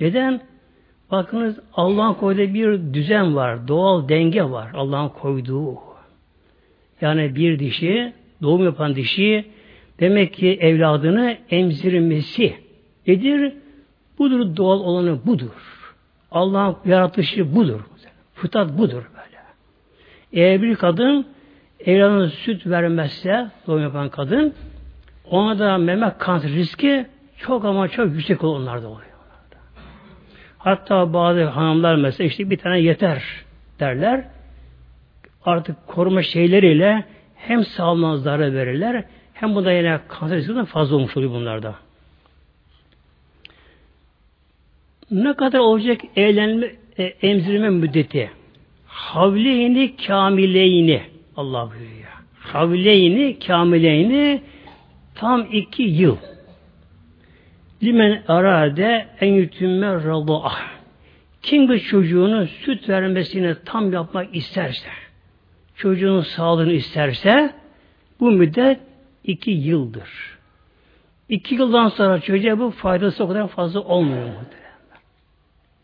Neden? 0.00 0.40
Bakınız 1.10 1.60
Allah'ın 1.72 2.14
koyduğu 2.14 2.54
bir 2.54 2.94
düzen 2.94 3.36
var. 3.36 3.68
Doğal 3.68 4.08
denge 4.08 4.44
var. 4.44 4.70
Allah'ın 4.74 5.08
koyduğu. 5.08 5.78
Yani 7.00 7.34
bir 7.34 7.58
dişi, 7.58 8.12
doğum 8.42 8.64
yapan 8.64 8.96
dişi 8.96 9.44
demek 10.00 10.34
ki 10.34 10.58
evladını 10.60 11.36
emzirmesi 11.50 12.54
nedir? 13.06 13.52
Budur 14.18 14.56
doğal 14.56 14.80
olanı 14.80 15.26
budur. 15.26 15.94
Allah'ın 16.30 16.76
yaratışı 16.84 17.54
budur. 17.54 17.80
Fıtrat 18.34 18.78
budur 18.78 19.02
böyle. 19.14 19.38
Eğer 20.32 20.62
bir 20.62 20.76
kadın 20.76 21.26
evladına 21.80 22.28
süt 22.28 22.66
vermezse 22.66 23.50
doğum 23.66 23.82
yapan 23.82 24.08
kadın 24.08 24.54
ona 25.30 25.58
da 25.58 25.78
meme 25.78 26.14
kanser 26.18 26.50
riski 26.50 27.06
çok 27.36 27.64
ama 27.64 27.88
çok 27.88 28.06
yüksek 28.06 28.44
olur 28.44 28.60
onlarda 28.60 28.88
oluyor. 28.88 29.08
Hatta 30.58 31.12
bazı 31.12 31.44
hanımlar 31.44 31.96
mesela 31.96 32.26
işte 32.26 32.50
bir 32.50 32.58
tane 32.58 32.80
yeter 32.80 33.22
derler. 33.80 34.24
Artık 35.44 35.86
koruma 35.86 36.22
şeyleriyle 36.22 37.04
hem 37.34 37.64
sağlığına 37.64 38.16
zarar 38.16 38.54
verirler 38.54 39.04
hem 39.34 39.54
bu 39.54 39.64
da 39.64 39.72
yine 39.72 40.00
kanser 40.08 40.36
riskinden 40.36 40.64
fazla 40.64 40.96
olmuş 40.96 41.16
oluyor 41.16 41.32
bunlarda. 41.32 41.74
Ne 45.10 45.34
kadar 45.34 45.58
olacak 45.58 46.00
eğlenme, 46.16 46.70
e, 46.98 47.04
emzirme 47.04 47.70
müddeti? 47.70 48.30
Havleyni 48.86 49.96
kamileyni 49.96 51.02
Allah 51.36 51.70
buyuruyor. 51.70 52.08
Havleyni 52.38 53.38
kamileyni 53.38 54.42
tam 55.14 55.46
iki 55.52 55.82
yıl. 55.82 56.16
Limen 57.82 58.22
arade 58.28 59.06
en 59.20 59.32
yütümme 59.32 59.94
radıah. 59.94 60.78
Kim 61.42 61.68
bir 61.68 61.78
çocuğunun 61.78 62.46
süt 62.46 62.88
vermesini 62.88 63.56
tam 63.64 63.92
yapmak 63.92 64.36
isterse, 64.36 64.88
çocuğun 65.76 66.20
sağlığını 66.20 66.72
isterse, 66.72 67.54
bu 68.20 68.30
müddet 68.30 68.80
iki 69.24 69.50
yıldır. 69.50 70.38
İki 71.28 71.54
yıldan 71.54 71.88
sonra 71.88 72.20
çocuğa 72.20 72.58
bu 72.58 72.70
faydası 72.70 73.24
o 73.24 73.28
kadar 73.28 73.48
fazla 73.48 73.80
olmuyor 73.80 74.26
muhtemelen. 74.26 74.57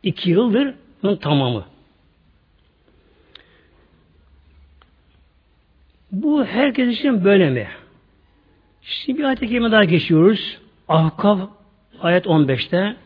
İki 0.04 0.30
yıldır 0.30 0.74
bunun 1.02 1.16
tamamı. 1.16 1.64
Bu 6.12 6.44
herkes 6.44 6.98
için 6.98 7.24
böyle 7.24 7.50
mi? 7.50 7.68
Şimdi 8.82 9.18
bir 9.18 9.24
ayet-i 9.24 9.60
daha 9.62 9.84
geçiyoruz. 9.84 10.58
Ahkaf 10.88 11.40
ayet 12.00 12.26
15'te 12.26 12.96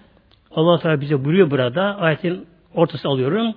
Allah 0.51 0.79
Teala 0.79 1.01
bize 1.01 1.25
buyuruyor 1.25 1.51
burada 1.51 1.97
ayetin 1.97 2.47
ortası 2.75 3.09
alıyorum. 3.09 3.55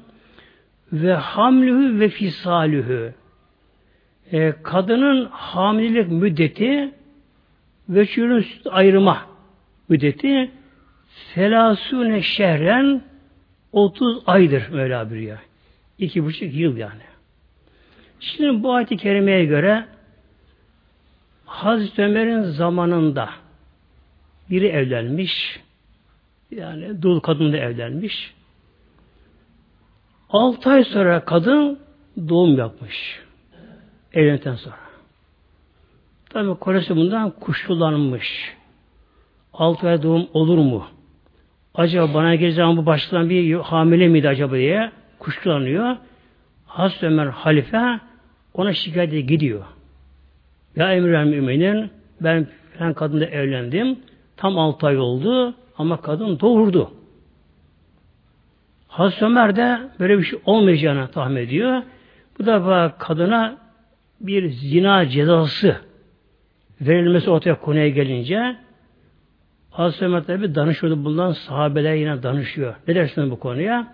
Ve 0.94 1.14
hamlühü 1.14 2.00
ve 2.00 2.10
fisalühü 2.10 3.14
e, 4.32 4.54
kadının 4.64 5.26
hamilelik 5.26 6.12
müddeti 6.12 6.94
ve 7.90 8.06
çocuğun 8.06 8.40
süt 8.40 8.68
ayırma 8.70 9.26
müddeti 9.90 10.52
selasune 11.36 12.22
şehren 12.22 13.11
30 13.72 14.24
aydır 14.26 14.70
Mevla 14.70 15.10
buyuruyor. 15.10 15.38
İki 15.98 16.26
buçuk 16.26 16.54
yıl 16.54 16.78
yani. 16.78 17.02
Şimdi 18.20 18.64
bu 18.64 18.74
ayet-i 18.74 18.98
kerimeye 18.98 19.46
göre 19.46 19.86
Hazreti 21.46 22.02
Ömer'in 22.02 22.42
zamanında 22.42 23.30
biri 24.50 24.68
evlenmiş. 24.68 25.60
Yani 26.52 27.02
dul 27.02 27.20
kadın 27.20 27.54
da 27.54 27.58
evlenmiş. 27.58 28.34
Altı 30.30 30.70
ay 30.70 30.84
sonra 30.84 31.26
kadın 31.26 31.80
doğum 32.30 32.58
yapmış. 32.58 33.20
Evlendikten 34.14 34.56
sonra. 34.56 34.76
Tabi 36.30 36.60
Koresi 36.60 36.96
bundan 36.96 37.32
kuşkulanmış. 37.32 38.54
Altı 39.54 39.88
ay 39.88 40.04
doğum 40.04 40.28
olur 40.34 40.58
mu? 40.58 40.88
Acaba 41.76 42.14
bana 42.14 42.36
geleceğim 42.36 42.78
bu 42.78 42.86
başlayan 42.86 43.30
bir 43.30 43.54
hamile 43.54 44.08
miydi 44.08 44.30
acaba 44.30 44.56
diye 44.56 44.92
kuşkulanıyor. 45.20 45.98
Hazreti 46.66 47.06
Ömer 47.06 47.26
halife 47.28 48.00
ona 48.54 48.74
şikayete 48.74 49.22
gidiyor. 49.22 49.64
Ya 50.76 50.94
emir 50.94 51.24
müminin 51.24 51.92
ben 52.22 52.48
falan 52.78 52.94
kadınla 52.94 53.26
evlendim. 53.26 54.00
Tam 54.38 54.60
altı 54.60 54.88
ay 54.88 54.98
oldu 54.98 55.56
ama 55.78 56.02
kadın 56.02 56.40
doğurdu. 56.40 56.92
Hazreti 58.88 59.26
Ömer 59.26 59.56
de 59.56 59.80
böyle 60.00 60.18
bir 60.18 60.24
şey 60.24 60.40
olmayacağını 60.46 61.08
tahmin 61.08 61.36
ediyor. 61.36 61.82
Bu 62.40 62.46
defa 62.46 62.98
kadına 62.98 63.58
bir 64.22 64.50
zina 64.50 65.10
cezası 65.10 65.76
verilmesi 66.82 67.30
ortaya 67.30 67.60
konuya 67.60 67.90
gelince 67.90 68.56
Hazreti 69.72 70.06
Ömer 70.06 70.24
tabi 70.24 70.56
danışıyordu 70.56 71.06
bundan 71.06 71.32
sahabeler 71.32 71.94
yine 71.94 72.24
danışıyor. 72.24 72.76
Ne 72.88 72.96
dersiniz 72.96 73.32
bu 73.32 73.40
konuya? 73.40 73.88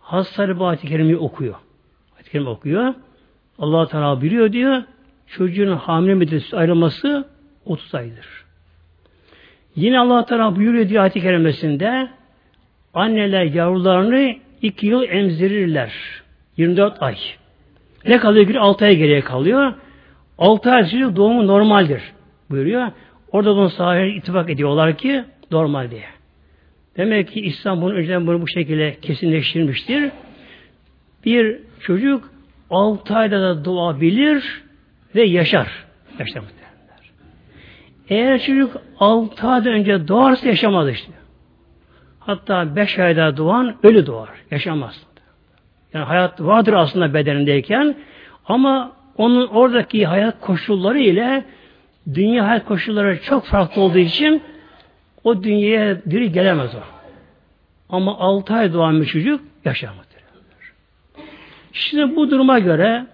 Hazreti 0.00 0.58
bu 0.58 0.66
ayet-i 0.66 0.86
kerimeyi 0.86 1.16
okuyor. 1.16 1.54
Ayet-i 2.16 2.30
kerime 2.30 2.48
okuyor. 2.48 2.94
allah 3.58 3.88
Teala 3.88 4.22
biliyor 4.22 4.52
diyor. 4.52 4.82
Çocuğun 5.26 5.76
hamile 5.76 6.14
müddeti 6.14 6.56
ayrılması 6.56 7.24
30 7.64 7.94
aydır. 7.94 8.26
Yine 9.76 9.98
Allah 9.98 10.24
Teala 10.24 10.56
buyuruyor 10.56 10.88
diyor 10.88 11.02
ayet-i 11.02 11.20
kerimesinde 11.20 12.08
anneler 12.94 13.44
yavrularını 13.44 14.36
iki 14.62 14.86
yıl 14.86 15.02
emzirirler. 15.02 15.92
24 16.56 17.02
ay. 17.02 17.16
Ne 18.06 18.18
kalıyor? 18.18 18.54
6 18.54 18.84
ay 18.84 18.96
geriye 18.96 19.20
kalıyor. 19.20 19.74
6 20.38 20.70
ay 20.70 20.90
çocuk 20.90 21.16
doğumu 21.16 21.46
normaldir 21.46 22.02
buyuruyor. 22.50 22.88
Orada 23.32 23.56
bunu 23.56 23.70
sahibi 23.70 24.16
ittifak 24.16 24.50
ediyorlar 24.50 24.96
ki 24.96 25.24
normal 25.50 25.90
diye. 25.90 26.04
Demek 26.96 27.28
ki 27.28 27.40
İslam 27.40 27.82
bunu 27.82 27.94
önceden 27.94 28.26
bunu 28.26 28.42
bu 28.42 28.48
şekilde 28.48 29.00
kesinleştirmiştir. 29.00 30.10
Bir 31.24 31.58
çocuk 31.80 32.30
6 32.70 33.16
ayda 33.16 33.40
da 33.40 33.64
doğabilir 33.64 34.62
ve 35.14 35.22
yaşar. 35.22 35.84
Yaşar 36.18 36.42
eğer 38.10 38.42
çocuk 38.42 38.76
6 38.98 39.48
aydan 39.48 39.72
önce 39.72 40.08
doğarsa 40.08 40.48
yaşamaz 40.48 40.88
işte. 40.88 41.12
Hatta 42.20 42.76
5 42.76 42.98
ayda 42.98 43.36
doğan 43.36 43.76
ölü 43.82 44.06
doğar. 44.06 44.28
Yaşamaz. 44.50 45.02
Yani 45.94 46.04
hayat 46.04 46.40
vardır 46.40 46.72
aslında 46.72 47.14
bedenindeyken 47.14 47.94
ama 48.46 48.92
onun 49.16 49.46
oradaki 49.46 50.06
hayat 50.06 50.40
koşulları 50.40 50.98
ile 50.98 51.44
dünya 52.14 52.48
hayat 52.48 52.64
koşulları 52.64 53.22
çok 53.22 53.44
farklı 53.44 53.82
olduğu 53.82 53.98
için 53.98 54.42
o 55.24 55.42
dünyaya 55.42 56.04
diri 56.04 56.32
gelemez 56.32 56.74
o. 56.74 56.82
Ama 57.88 58.18
6 58.18 58.54
ay 58.54 58.72
doğan 58.72 59.00
bir 59.00 59.06
çocuk 59.06 59.40
yaşamaz. 59.64 60.06
Şimdi 61.72 62.16
bu 62.16 62.30
duruma 62.30 62.58
göre 62.58 63.06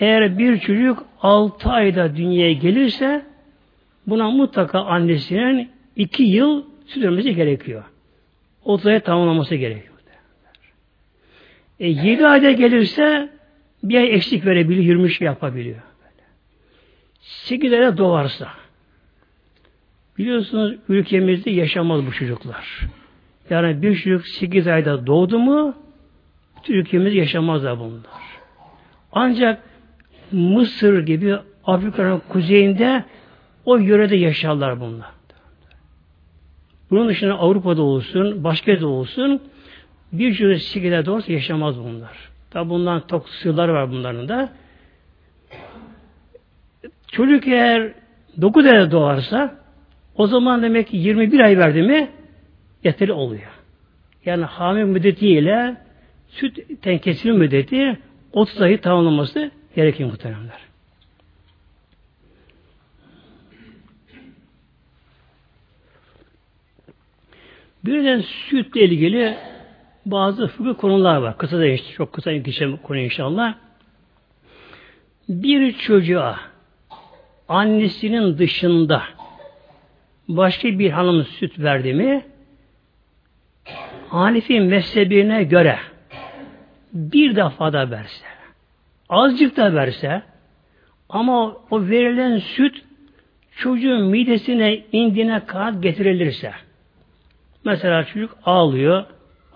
eğer 0.00 0.38
bir 0.38 0.58
çocuk 0.58 1.04
6 1.22 1.70
ayda 1.70 2.16
dünyaya 2.16 2.52
gelirse 2.52 3.32
Buna 4.06 4.30
mutlaka 4.30 4.80
annesinin 4.80 5.70
iki 5.96 6.22
yıl 6.22 6.64
süt 6.86 7.02
gerekiyor. 7.36 7.84
30 8.64 8.86
ay 8.86 9.00
tamamlaması 9.00 9.54
gerekiyor. 9.54 9.92
E, 11.80 11.88
7 11.88 12.26
ayda 12.26 12.52
gelirse 12.52 13.30
bir 13.82 13.96
ay 13.96 14.14
eksik 14.14 14.46
verebiliyor, 14.46 14.84
20 14.84 15.10
şey 15.10 15.26
yapabiliyor. 15.26 15.78
8 17.22 17.72
ayda 17.72 17.98
doğarsa 17.98 18.48
biliyorsunuz 20.18 20.76
ülkemizde 20.88 21.50
yaşamaz 21.50 22.06
bu 22.06 22.12
çocuklar. 22.12 22.80
Yani 23.50 23.82
bir 23.82 23.96
çocuk 23.96 24.26
8 24.26 24.66
ayda 24.66 25.06
doğdu 25.06 25.38
mu 25.38 25.74
ülkemiz 26.68 27.14
yaşamaz 27.14 27.64
da 27.64 27.78
bunlar. 27.78 28.22
Ancak 29.12 29.62
Mısır 30.32 31.06
gibi 31.06 31.36
Afrika'nın 31.64 32.22
kuzeyinde 32.28 33.04
o 33.64 33.76
yörede 33.76 34.16
yaşarlar 34.16 34.80
bunlar. 34.80 35.10
Bunun 36.90 37.08
dışında 37.08 37.34
Avrupa'da 37.34 37.82
olsun, 37.82 38.44
başka 38.44 38.70
yerde 38.70 38.86
olsun 38.86 39.40
bir 40.12 40.34
cüret 40.34 40.62
şekilde 40.62 41.06
doğrusu 41.06 41.32
yaşamaz 41.32 41.78
bunlar. 41.78 42.30
Tabi 42.50 42.70
bundan 42.70 43.02
çok 43.10 43.28
sırları 43.28 43.72
var 43.74 43.90
bunların 43.90 44.28
da. 44.28 44.52
Çocuk 47.12 47.48
eğer 47.48 47.92
9 48.40 48.66
ayda 48.66 48.90
doğarsa 48.90 49.58
o 50.14 50.26
zaman 50.26 50.62
demek 50.62 50.88
ki 50.88 50.96
21 50.96 51.40
ay 51.40 51.58
verdi 51.58 51.82
mi 51.82 52.10
yeterli 52.84 53.12
oluyor. 53.12 53.50
Yani 54.24 54.44
hamile 54.44 54.84
müddetiyle 54.84 55.76
süt 56.28 56.82
tenkesinin 56.82 57.36
müddeti 57.36 57.98
30 58.32 58.62
ayı 58.62 58.80
tamamlaması 58.80 59.50
gerekir 59.76 60.04
muhteremler. 60.04 60.58
Birden 67.84 68.24
sütle 68.50 68.84
ilgili 68.84 69.36
bazı 70.06 70.46
fıkıh 70.46 70.80
konular 70.80 71.16
var. 71.16 71.38
Kısa 71.38 71.58
da 71.58 71.66
işte, 71.66 71.92
çok 71.92 72.12
kısa 72.12 72.32
geçelim 72.32 72.76
konu 72.76 72.98
inşallah. 72.98 73.54
Bir 75.28 75.72
çocuğa 75.72 76.51
annesinin 77.52 78.38
dışında 78.38 79.02
başka 80.28 80.68
bir 80.68 80.90
hanım 80.90 81.24
süt 81.24 81.58
verdi 81.58 81.94
mi 81.94 82.24
Hanifi 84.08 84.60
mezhebine 84.60 85.44
göre 85.44 85.78
bir 86.92 87.36
defa 87.36 87.72
da 87.72 87.90
verse, 87.90 88.24
azıcık 89.08 89.56
da 89.56 89.74
verse 89.74 90.22
ama 91.08 91.56
o 91.70 91.80
verilen 91.88 92.38
süt 92.38 92.84
çocuğun 93.56 94.02
midesine 94.04 94.84
indiğine 94.92 95.46
kadar 95.46 95.72
getirilirse 95.72 96.52
mesela 97.64 98.04
çocuk 98.04 98.38
ağlıyor 98.44 99.04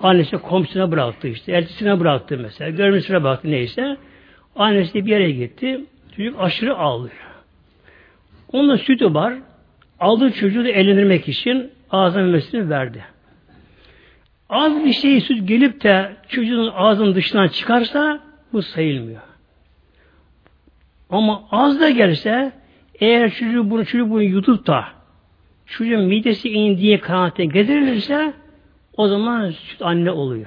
annesi 0.03 0.37
komşusuna 0.37 0.91
bıraktı 0.91 1.29
işte 1.29 1.53
elçisine 1.53 2.01
bıraktı 2.01 2.39
mesela 2.43 2.71
görmüşüne 2.71 3.23
bıraktı 3.23 3.51
neyse 3.51 3.97
annesi 4.57 5.07
bir 5.07 5.11
yere 5.11 5.31
gitti 5.31 5.81
çocuk 6.17 6.41
aşırı 6.41 6.77
ağlıyor 6.77 7.26
onun 8.53 8.77
sütü 8.77 9.15
var 9.15 9.35
aldığı 10.01 10.33
çocuğu 10.33 10.65
da 10.65 10.69
eğlendirmek 10.69 11.29
için 11.29 11.71
ağzına 11.91 12.23
memesini 12.23 12.71
verdi 12.71 13.05
Az 14.49 14.85
bir 14.85 14.93
şey 14.93 15.21
süt 15.21 15.49
gelip 15.49 15.83
de 15.83 16.17
çocuğun 16.29 16.73
ağzının 16.75 17.15
dışından 17.15 17.49
çıkarsa 17.49 18.21
bu 18.53 18.63
sayılmıyor. 18.63 19.21
Ama 21.11 21.43
az 21.51 21.81
da 21.81 21.91
gelse 21.91 22.53
eğer 23.01 23.31
çocuğu 23.31 23.71
bunu, 23.71 23.85
çocuğu 23.85 24.11
bunu 24.11 24.23
yutup 24.23 24.67
da 24.67 24.85
çocuğun 25.67 26.05
midesi 26.05 26.49
indiği 26.49 27.01
kanaate 27.01 27.45
getirilirse 27.45 28.33
o 28.97 29.09
zaman 29.09 29.51
süt 29.51 29.83
anne 29.83 30.11
oluyor. 30.11 30.47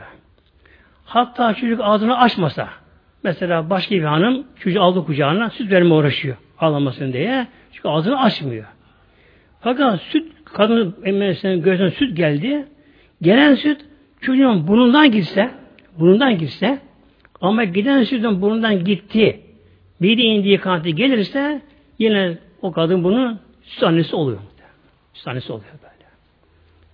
Hatta 1.06 1.54
çocuk 1.54 1.80
ağzını 1.84 2.18
açmasa 2.18 2.70
mesela 3.24 3.70
başka 3.70 3.96
bir 3.96 4.04
hanım 4.04 4.48
çocuğu 4.60 4.82
aldı 4.82 5.06
kucağına 5.06 5.50
süt 5.50 5.72
verme 5.72 5.94
uğraşıyor 5.94 6.38
ağlamasın 6.60 7.14
diye. 7.14 7.48
Çünkü 7.72 7.88
ağzını 7.88 8.22
açmıyor. 8.22 8.66
Fakat 9.62 10.02
süt 10.02 10.34
kadının 10.46 10.96
emmelisinin 11.06 11.62
gözüne 11.62 11.92
süt 11.92 12.18
geldi. 12.18 12.68
Gelen 13.22 13.56
süt 13.56 13.82
çocuğun 14.22 14.68
burnundan 14.68 15.12
gitse, 15.12 15.52
burnundan 16.00 16.38
gitse 16.38 16.80
ama 17.42 17.64
giden 17.64 18.04
sütün 18.04 18.42
burnundan 18.42 18.84
gitti, 18.84 19.40
bir 20.02 20.18
de 20.18 20.22
indiği 20.22 20.58
kanatı 20.58 20.90
gelirse 20.90 21.62
yine 22.00 22.38
o 22.62 22.72
kadın 22.72 23.04
bunu 23.04 23.38
süt 23.64 23.84
annesi 23.84 24.16
oluyor. 24.16 24.40
Süt 25.14 25.28
annesi 25.28 25.52
oluyor 25.52 25.72
böyle. 25.84 26.10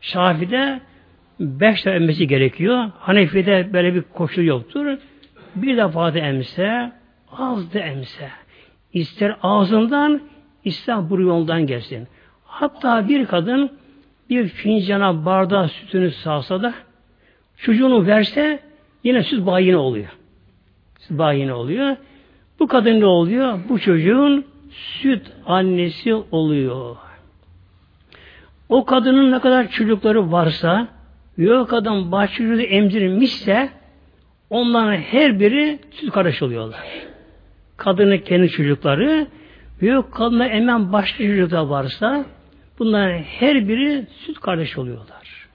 Şafi'de 0.02 0.80
beş 1.40 1.82
tane 1.82 1.96
emmesi 1.96 2.28
gerekiyor. 2.28 2.92
Hanefi'de 3.00 3.74
böyle 3.74 3.96
bir 3.96 4.02
koşul 4.02 4.44
yoktur. 4.44 4.98
Bir 5.56 5.78
defa 5.78 6.14
da 6.14 6.20
emse, 6.20 6.92
az 7.32 7.74
da 7.74 7.80
emse. 7.80 8.30
İster 8.96 9.38
ağzından, 9.44 10.22
ister 10.64 11.10
bu 11.10 11.22
yoldan 11.22 11.68
gelsin. 11.68 12.08
Hatta 12.46 13.10
bir 13.10 13.26
kadın 13.26 13.72
bir 14.30 14.48
fincana 14.48 15.26
bardağı 15.26 15.70
sütünü 15.70 16.12
sağsa 16.12 16.62
da 16.62 16.74
Çocuğunu 17.58 18.08
verse 18.08 18.60
yine 19.04 19.24
süt 19.24 19.46
bayine 19.46 19.78
oluyor. 19.78 20.18
Süt 21.00 21.18
bayine 21.18 21.54
oluyor. 21.54 21.96
Bu 22.60 22.68
kadın 22.68 23.00
ne 23.02 23.06
oluyor? 23.06 23.60
Bu 23.70 23.80
çocuğun 23.80 24.46
süt 24.72 25.32
annesi 25.46 26.14
oluyor. 26.14 26.96
O 28.70 28.86
kadının 28.86 29.32
ne 29.32 29.40
kadar 29.40 29.70
çocukları 29.70 30.32
varsa 30.32 30.88
ve 31.38 31.58
o 31.58 31.66
kadın 31.66 32.12
başçocuğu 32.12 32.62
emzirmişse 32.62 33.70
onların 34.50 34.98
her 34.98 35.40
biri 35.40 35.80
süt 35.92 36.12
kardeş 36.12 36.42
oluyorlar. 36.42 37.15
Kadının 37.78 38.18
kendi 38.18 38.50
çocukları 38.50 39.28
o 39.98 40.10
kadına 40.10 40.48
emen 40.48 40.94
başka 40.94 41.24
çocuklar 41.24 41.62
varsa 41.66 42.26
bunların 42.80 43.18
her 43.18 43.68
biri 43.68 44.08
süt 44.26 44.40
kardeş 44.40 44.78
oluyorlar. 44.78 45.48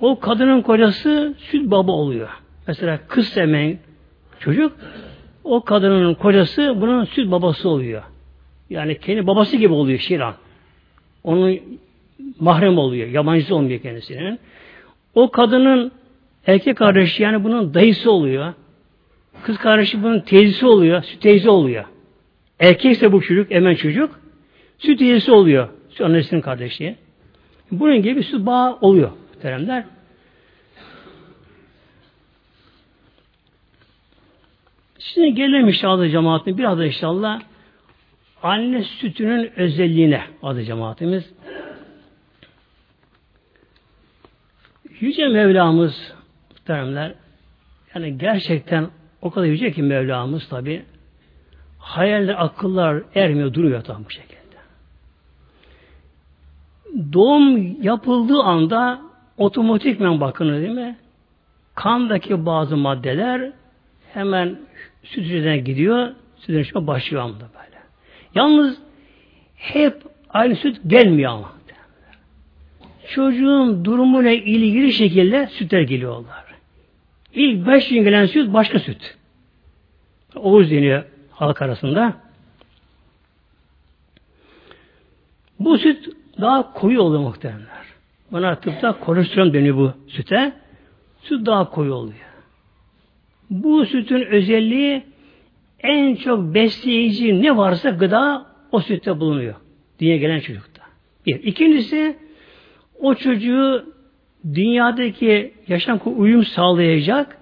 O 0.00 0.20
kadının 0.20 0.62
kocası 0.62 1.34
süt 1.38 1.70
baba 1.70 1.92
oluyor. 1.92 2.28
Mesela 2.66 2.98
kız 3.08 3.28
semen 3.28 3.78
çocuk 4.40 4.72
o 5.44 5.64
kadının 5.64 6.14
kocası 6.14 6.74
bunun 6.80 7.04
süt 7.04 7.30
babası 7.30 7.68
oluyor. 7.68 8.02
Yani 8.70 8.98
kendi 8.98 9.26
babası 9.26 9.56
gibi 9.56 9.72
oluyor 9.72 9.98
Şiran. 9.98 10.34
Onun 11.24 11.60
mahrem 12.40 12.78
oluyor. 12.78 13.08
Yabancısı 13.08 13.54
olmuyor 13.54 13.80
kendisinin. 13.80 14.38
O 15.14 15.30
kadının 15.30 15.92
erkek 16.46 16.76
kardeşi 16.76 17.22
yani 17.22 17.44
bunun 17.44 17.74
dayısı 17.74 18.10
oluyor. 18.10 18.52
Kız 19.44 19.58
kardeşi 19.58 20.02
bunun 20.02 20.20
teyzesi 20.20 20.66
oluyor. 20.66 21.02
Süt 21.02 21.20
teyze 21.20 21.50
oluyor. 21.50 21.84
Erkekse 22.60 23.12
bu 23.12 23.22
çocuk, 23.22 23.52
emen 23.52 23.74
çocuk. 23.74 24.20
Süt 24.78 24.98
teyzesi 24.98 25.32
oluyor. 25.32 25.68
Süt 25.90 26.00
annesinin 26.00 26.40
kardeşi. 26.40 26.96
Bunun 27.70 28.02
gibi 28.02 28.22
süt 28.22 28.46
bağı 28.46 28.78
oluyor 28.80 29.10
muhteremler. 29.34 29.84
Şimdi 34.98 35.34
gelelim 35.34 35.68
inşallah 35.68 36.10
cemaatine 36.10 36.58
biraz 36.58 36.78
da 36.78 36.86
inşallah 36.86 37.40
anne 38.42 38.82
sütünün 38.82 39.52
özelliğine 39.56 40.22
adı 40.42 40.62
cemaatimiz. 40.62 41.32
Yüce 45.00 45.28
Mevlamız 45.28 46.12
muhteremler 46.50 47.14
yani 47.94 48.18
gerçekten 48.18 48.88
o 49.24 49.30
kadar 49.30 49.46
yüce 49.46 49.72
ki 49.72 49.82
Mevlamız 49.82 50.48
tabi 50.48 50.82
hayaller, 51.78 52.44
akıllar 52.44 53.02
ermiyor, 53.14 53.54
duruyor 53.54 53.84
tam 53.84 54.04
bu 54.04 54.10
şekilde. 54.10 54.34
Doğum 57.12 57.82
yapıldığı 57.82 58.42
anda 58.42 59.00
otomatikmen 59.38 60.20
bakın 60.20 60.62
değil 60.62 60.70
mi? 60.70 60.96
Kandaki 61.74 62.46
bazı 62.46 62.76
maddeler 62.76 63.52
hemen 64.12 64.58
süt 65.02 65.24
hücresine 65.24 65.58
gidiyor, 65.58 66.08
süt 66.36 66.48
hücresine 66.48 66.86
başlıyor 66.86 67.22
anda 67.22 67.44
böyle. 67.54 67.78
Yalnız 68.34 68.78
hep 69.54 70.02
aynı 70.30 70.56
süt 70.56 70.80
gelmiyor 70.86 71.32
ama. 71.32 71.54
Çocuğun 73.08 73.84
durumuyla 73.84 74.30
ilgili 74.30 74.92
şekilde 74.92 75.46
sütler 75.46 75.80
geliyorlar. 75.80 76.43
İlk 77.34 77.66
beş 77.66 77.88
gün 77.88 78.04
gelen 78.04 78.26
süt 78.26 78.52
başka 78.52 78.78
süt. 78.78 79.16
Oğuz 80.36 80.70
deniyor 80.70 81.04
halk 81.30 81.62
arasında. 81.62 82.16
Bu 85.60 85.78
süt 85.78 86.08
daha 86.40 86.72
koyu 86.72 87.00
oluyor 87.00 87.22
muhteremler. 87.22 87.84
Bana 88.30 88.60
tıpta 88.60 88.92
kolesterol 89.00 89.52
deniyor 89.52 89.76
bu 89.76 89.92
süte. 90.08 90.52
Süt 91.22 91.46
daha 91.46 91.70
koyu 91.70 91.94
oluyor. 91.94 92.18
Bu 93.50 93.86
sütün 93.86 94.22
özelliği 94.22 95.02
en 95.80 96.14
çok 96.14 96.54
besleyici 96.54 97.42
ne 97.42 97.56
varsa 97.56 97.90
gıda 97.90 98.46
o 98.72 98.80
sütte 98.80 99.20
bulunuyor. 99.20 99.54
Dünya 100.00 100.16
gelen 100.16 100.40
çocukta. 100.40 100.82
Bir. 101.26 101.42
İkincisi 101.42 102.16
o 103.00 103.14
çocuğu 103.14 103.93
dünyadaki 104.54 105.54
yaşam 105.68 106.00
uyum 106.04 106.44
sağlayacak, 106.44 107.38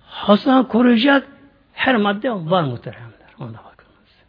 hastalığı 0.00 0.68
koruyacak 0.68 1.28
her 1.72 1.96
madde 1.96 2.30
var 2.30 2.62
muhteremler. 2.62 3.10
Ona 3.40 3.48
bakınız. 3.48 4.24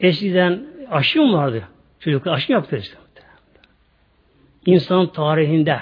Eskiden 0.00 0.62
aşı 0.90 1.22
mı 1.22 1.32
vardı? 1.32 1.64
Çocuklar 2.00 2.32
aşı 2.32 2.52
yaptı 2.52 2.76
işte. 2.76 2.96
İnsanın 4.66 5.06
tarihinde 5.06 5.80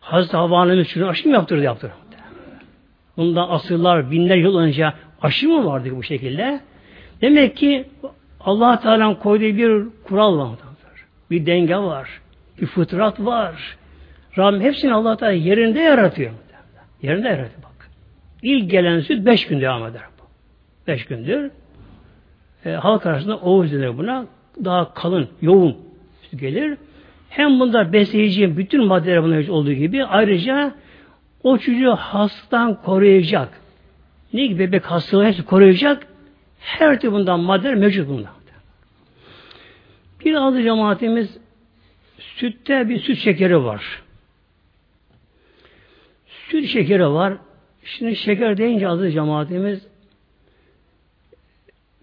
Hazreti 0.00 0.36
Havva'nın 0.36 0.84
çocuğuna 0.84 1.08
aşı 1.08 1.28
mı 1.28 1.34
yaptırdı 1.34 1.62
yaptırdı. 1.62 1.92
Bundan 3.16 3.48
asırlar, 3.50 4.10
binler 4.10 4.36
yıl 4.36 4.58
önce 4.58 4.92
aşı 5.22 5.48
mı 5.48 5.66
vardı 5.66 5.88
bu 5.96 6.02
şekilde? 6.02 6.60
Demek 7.20 7.56
ki 7.56 7.88
allah 8.40 8.80
Teala'nın 8.80 9.14
koyduğu 9.14 9.56
bir 9.56 9.86
kural 10.04 10.38
var. 10.38 10.58
Bir 11.30 11.46
denge 11.46 11.76
var. 11.76 12.20
Bir 12.60 12.66
fıtrat 12.66 13.20
var. 13.20 13.76
Rabbim 14.38 14.60
hepsini 14.60 14.94
Allah 14.94 15.16
Teala 15.16 15.32
yerinde 15.32 15.80
yaratıyor. 15.80 16.32
Yerinde 17.02 17.28
yaratıyor 17.28 17.62
bak. 17.62 17.90
İlk 18.42 18.70
gelen 18.70 19.00
süt 19.00 19.26
beş 19.26 19.46
gün 19.46 19.60
devam 19.60 19.86
eder 19.86 20.02
bu. 20.18 20.22
Beş 20.86 21.04
gündür. 21.04 21.50
E, 22.64 22.70
halk 22.70 23.06
arasında 23.06 23.36
oğuz 23.36 23.72
denir 23.72 23.98
buna. 23.98 24.26
Daha 24.64 24.94
kalın, 24.94 25.28
yoğun 25.42 25.76
gelir. 26.36 26.78
Hem 27.28 27.60
bunda 27.60 27.92
besleyici 27.92 28.56
bütün 28.56 28.84
maddeler 28.84 29.22
bunlar 29.22 29.48
olduğu 29.48 29.72
gibi 29.72 30.04
ayrıca 30.04 30.74
o 31.42 31.58
çocuğu 31.58 31.94
hastadan 31.94 32.82
koruyacak. 32.82 33.48
Ne 34.32 34.46
gibi 34.46 34.58
bebek 34.58 34.84
hastalığı 34.84 35.24
hepsi 35.24 35.44
koruyacak. 35.44 36.06
Her 36.58 37.00
türlü 37.00 37.12
bundan 37.12 37.40
maddeler 37.40 37.74
mevcut 37.74 38.08
bunda. 38.08 38.28
Bir 40.24 40.48
adı 40.48 40.62
cemaatimiz 40.62 41.38
sütte 42.36 42.88
bir 42.88 43.00
süt 43.00 43.18
şekeri 43.18 43.64
var. 43.64 44.02
Süt 46.26 46.68
şekeri 46.68 47.08
var. 47.08 47.34
Şimdi 47.84 48.16
şeker 48.16 48.56
deyince 48.56 48.88
adı 48.88 49.10
cemaatimiz 49.10 49.86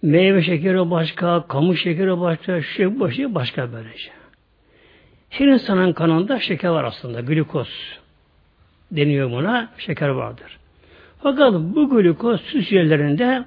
meyve 0.02 0.44
şekeri 0.44 0.92
başka, 0.92 1.48
kamu 1.48 1.76
şekeri 1.76 2.20
başka, 2.20 2.62
şey 2.62 3.00
başka, 3.00 3.36
başka 3.36 3.74
böylece. 3.74 4.12
Her 5.30 5.48
insanın 5.48 5.94
kanında 5.94 6.40
şeker 6.40 6.70
var 6.70 6.84
aslında, 6.84 7.22
glikoz 7.22 8.00
deniyor 8.92 9.32
buna, 9.32 9.72
şeker 9.78 10.10
vardır. 10.10 10.58
Fakat 11.24 11.54
bu 11.54 11.90
glikoz 11.90 12.42
süt 12.42 12.62
hücrelerinde 12.62 13.46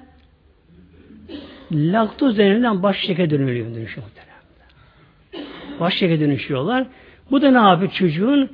laktoz 1.71 2.37
denilen 2.37 2.83
baş 2.83 2.97
şeker 2.97 3.29
dönülüyor 3.29 3.75
dönüşüyor 3.75 4.07
Baş 5.79 5.93
şeker 5.93 6.19
dönüşüyorlar. 6.19 6.87
Bu 7.31 7.41
da 7.41 7.51
ne 7.51 7.69
yapıyor? 7.69 7.91
Çocuğun 7.91 8.49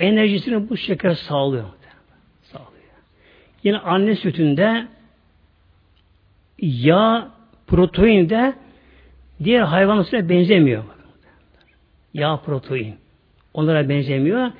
enerjisini 0.00 0.68
bu 0.68 0.76
şeker 0.76 1.14
sağlıyor. 1.14 1.64
Sağlıyor. 2.42 2.72
Yine 3.62 3.78
anne 3.78 4.14
sütünde 4.14 4.86
yağ, 6.60 7.28
protein 7.66 8.28
de 8.28 8.54
diğer 9.44 9.62
hayvan 9.62 10.02
sütüne 10.02 10.28
benzemiyor. 10.28 10.84
Yağ, 12.14 12.36
protein. 12.36 12.94
Onlara 13.54 13.88
benzemiyor. 13.88 14.50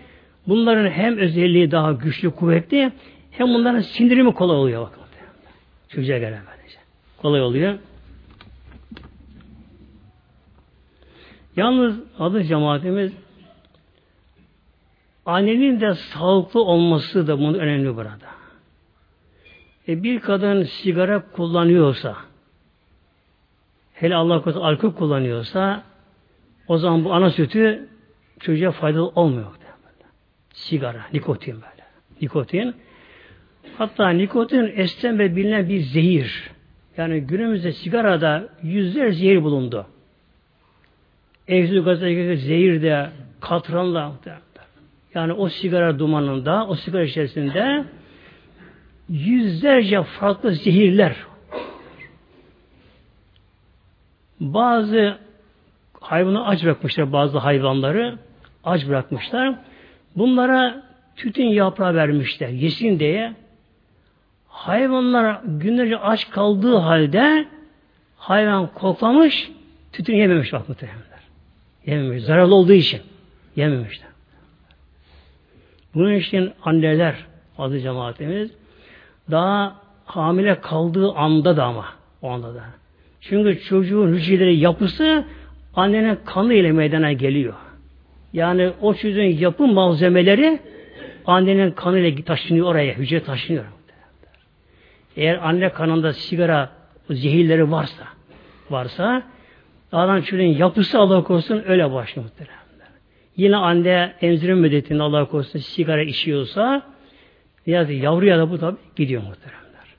Bunların 0.47 0.91
hem 0.91 1.19
özelliği 1.19 1.71
daha 1.71 1.93
güçlü, 1.93 2.31
kuvvetli 2.31 2.93
hem 3.31 3.49
bunların 3.49 3.81
sindirimi 3.81 4.35
kolay 4.35 4.57
oluyor. 4.57 4.83
Bakın. 4.83 4.99
Çocuğa 5.89 6.19
göre 6.19 6.39
böylece. 6.47 6.79
Kolay 7.23 7.43
oluyor. 7.43 7.79
Yalnız 11.59 12.01
adı 12.19 12.45
cemaatimiz 12.45 13.13
annenin 15.27 15.81
de 15.81 15.95
sağlıklı 15.95 16.63
olması 16.63 17.27
da 17.27 17.39
bunun 17.39 17.55
önemli 17.55 17.97
burada. 17.97 18.29
E 19.89 20.03
bir 20.03 20.21
kadın 20.21 20.63
sigara 20.63 21.31
kullanıyorsa 21.31 22.17
hele 23.93 24.15
Allah 24.15 24.43
korusun 24.43 24.61
alkol 24.61 24.93
kullanıyorsa 24.93 25.83
o 26.69 26.79
zaman 26.79 27.05
bu 27.05 27.13
ana 27.13 27.31
sütü 27.31 27.89
çocuğa 28.41 28.71
faydalı 28.71 29.09
olmuyor. 29.09 29.47
Sigara, 30.53 31.03
nikotin 31.13 31.55
böyle. 31.55 31.85
Nikotin. 32.23 32.75
Hatta 33.79 34.09
nikotin 34.09 34.73
esten 34.77 35.19
ve 35.19 35.37
bilinen 35.37 35.69
bir 35.69 35.81
zehir. 35.81 36.51
Yani 36.97 37.21
günümüzde 37.21 37.73
sigarada 37.73 38.49
yüzler 38.63 39.11
zehir 39.11 39.43
bulundu. 39.43 39.87
Egzotik 41.49 41.85
gazeteki 41.85 42.37
zehir 42.37 42.83
de, 42.83 43.11
katranla 43.41 44.13
yani 45.15 45.33
o 45.33 45.49
sigara 45.49 45.99
dumanında, 45.99 46.67
o 46.67 46.75
sigara 46.75 47.03
içerisinde 47.03 47.85
yüzlerce 49.09 50.03
farklı 50.03 50.53
zehirler. 50.53 51.17
Bazı 54.41 55.19
hayvanı 56.01 56.47
aç 56.47 56.65
bırakmışlar, 56.65 57.13
bazı 57.13 57.39
hayvanları 57.39 58.19
aç 58.65 58.89
bırakmışlar. 58.89 59.55
Bunlara 60.17 60.83
tütün 61.17 61.47
yaprağı 61.47 61.95
vermişler, 61.95 62.49
yesin 62.49 62.99
diye. 62.99 63.35
Hayvanlar 64.49 65.41
günlerce 65.45 65.99
aç 65.99 66.31
kaldığı 66.31 66.77
halde 66.77 67.49
hayvan 68.17 68.67
koklamış, 68.67 69.51
tütün 69.93 70.17
yememiş 70.17 70.53
bak 70.53 70.69
muhtemelen. 70.69 71.08
Yememiş. 71.89 72.25
Zararlı 72.25 72.55
olduğu 72.55 72.73
için. 72.73 73.01
Yememişler. 73.57 74.09
Bunun 75.95 76.15
için 76.15 76.53
anneler 76.63 77.15
adı 77.59 77.81
cemaatimiz 77.81 78.51
daha 79.31 79.77
hamile 80.05 80.61
kaldığı 80.61 81.13
anda 81.13 81.57
da 81.57 81.65
ama 81.65 81.85
o 82.23 82.31
anda 82.31 82.55
da. 82.55 82.65
Çünkü 83.21 83.61
çocuğun 83.61 84.13
hücreleri 84.13 84.57
yapısı 84.57 85.25
annenin 85.75 86.19
kanı 86.25 86.55
ile 86.55 86.73
meydana 86.73 87.13
geliyor. 87.13 87.55
Yani 88.33 88.71
o 88.81 88.95
çocuğun 88.95 89.23
yapı 89.23 89.67
malzemeleri 89.67 90.61
annenin 91.27 91.71
kanı 91.71 91.99
ile 91.99 92.23
taşınıyor 92.23 92.67
oraya, 92.67 92.95
hücre 92.95 93.23
taşınıyor. 93.23 93.65
Eğer 95.17 95.49
anne 95.49 95.69
kanında 95.69 96.13
sigara 96.13 96.71
zehirleri 97.11 97.71
varsa, 97.71 98.05
varsa 98.71 99.23
Adam 99.93 100.23
çocuğun 100.23 100.43
yapısı 100.43 100.99
Allah 100.99 101.25
korusun 101.25 101.63
öyle 101.67 101.93
başlıyor 101.93 102.29
muhtemelen. 102.29 102.59
Yine 103.37 103.57
anne 103.57 104.15
emzirim 104.21 104.59
müddetinde 104.59 105.03
Allah 105.03 105.25
korusun 105.25 105.59
sigara 105.59 106.03
içiyorsa 106.03 106.83
ya 107.67 107.83
yavruya 107.83 108.39
da 108.39 108.51
bu 108.51 108.59
tabi 108.59 108.77
gidiyor 108.97 109.23
muhteremler. 109.23 109.95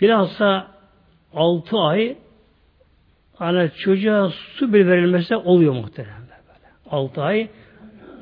Bilhassa 0.00 0.66
altı 1.34 1.78
ay 1.78 2.16
ana 3.38 3.68
çocuğa 3.68 4.30
su 4.30 4.72
bir 4.72 4.86
verilmesi 4.86 5.36
oluyor 5.36 5.72
muhteremler 5.72 6.38
böyle. 6.48 6.68
Altı 6.90 7.22
ay 7.22 7.48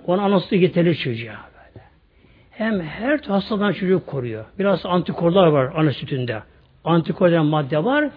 ona 0.07 0.23
anası 0.23 0.57
getirir 0.57 0.95
çocuğa 0.95 1.37
böyle. 1.53 1.85
Hem 2.51 2.81
her 2.81 3.19
hastadan 3.19 3.73
çocuğu 3.73 4.07
koruyor. 4.07 4.45
Biraz 4.59 4.87
antikorlar 4.87 5.47
var 5.47 5.73
ana 5.77 5.93
sütünde. 5.93 6.43
Antikor 6.85 7.39
madde 7.39 7.85
var. 7.85 8.11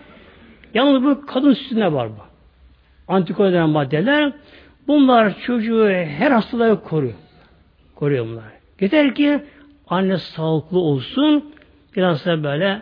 Yalnız 0.76 1.04
bu 1.04 1.26
kadın 1.26 1.54
sütünde 1.54 1.94
var 1.94 2.10
bu. 2.10 2.22
Antikor 3.08 3.46
denen 3.46 3.70
maddeler 3.70 4.34
bunlar 4.88 5.40
çocuğu 5.40 5.90
her 5.90 6.32
hastalığı 6.32 6.84
koruyor. 6.84 7.14
Koruyor 7.96 8.26
bunlar. 8.26 8.44
Yeter 8.80 9.16
ki 9.16 9.40
anne 9.88 10.18
sağlıklı 10.18 10.80
olsun 10.80 11.54
biraz 11.96 12.26
da 12.26 12.44
böyle 12.44 12.82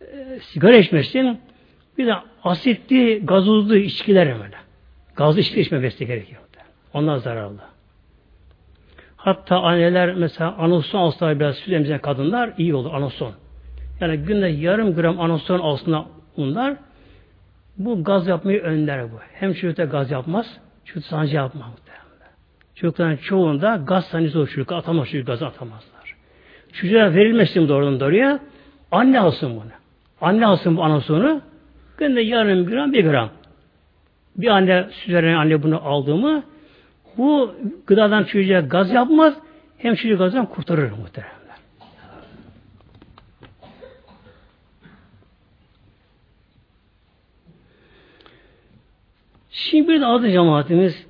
e, 0.00 0.38
sigara 0.40 0.76
içmesin 0.76 1.40
bir 1.98 2.06
de 2.06 2.14
asitli, 2.44 3.26
gazozlu 3.26 3.76
içkiler 3.76 4.28
böyle. 4.28 4.56
Gazlı 5.16 5.40
içki 5.40 5.60
içmemesi 5.60 6.06
gerekiyor. 6.06 6.42
Onlar 6.94 7.16
zararlı. 7.16 7.60
Hatta 9.16 9.60
anneler 9.60 10.14
mesela 10.14 10.54
anason 10.58 10.98
alsalar 10.98 11.40
biraz 11.40 11.56
süt 11.56 11.72
emziren 11.72 12.00
kadınlar 12.00 12.52
iyi 12.58 12.74
olur 12.74 12.94
anason. 12.94 13.32
Yani 14.00 14.16
günde 14.16 14.48
yarım 14.48 14.94
gram 14.94 15.20
anason 15.20 15.58
alsınlar 15.58 16.04
bunlar 16.36 16.76
bu 17.78 18.04
gaz 18.04 18.26
yapmayı 18.26 18.60
önler 18.62 19.12
bu. 19.12 19.16
Hem 19.32 19.52
çocukta 19.52 19.84
gaz 19.84 20.10
yapmaz, 20.10 20.46
çocuk 20.84 21.04
sancı 21.04 21.36
yapmaz. 21.36 21.66
Çocukların 22.74 23.16
çoğunda 23.16 23.76
gaz 23.86 24.04
sancısı 24.04 24.38
olur 24.38 24.48
çocuk. 24.48 24.72
Atamaz 24.72 25.08
çocuk 25.08 25.26
gazı 25.26 25.46
atamazlar. 25.46 26.16
Çocuğa 26.72 27.14
verilmesin 27.14 27.68
doğrudan 27.68 28.00
doğruya. 28.00 28.38
Anne 28.90 29.20
alsın 29.20 29.50
bunu. 29.50 29.70
Anne 30.20 30.46
alsın 30.46 30.76
bu 30.76 30.84
anasonu. 30.84 31.40
Günde 31.98 32.20
yarım 32.20 32.66
gram, 32.66 32.92
bir 32.92 33.04
gram. 33.04 33.30
Bir 34.36 34.46
anne 34.46 34.86
süzeren 34.90 35.34
anne 35.34 35.62
bunu 35.62 35.86
aldı 35.86 36.16
mı 36.16 36.42
bu 37.18 37.54
gıdadan 37.86 38.24
çocuğa 38.24 38.60
gaz 38.60 38.90
yapmaz 38.90 39.34
hem 39.78 39.94
çocuk 39.94 40.18
gazdan 40.18 40.46
kurtarır 40.46 40.90
muhtemelen. 40.90 41.41
Şimdi 49.52 49.88
bir 49.88 50.00
de 50.00 50.06
adı 50.06 50.30
cemaatimiz 50.30 51.06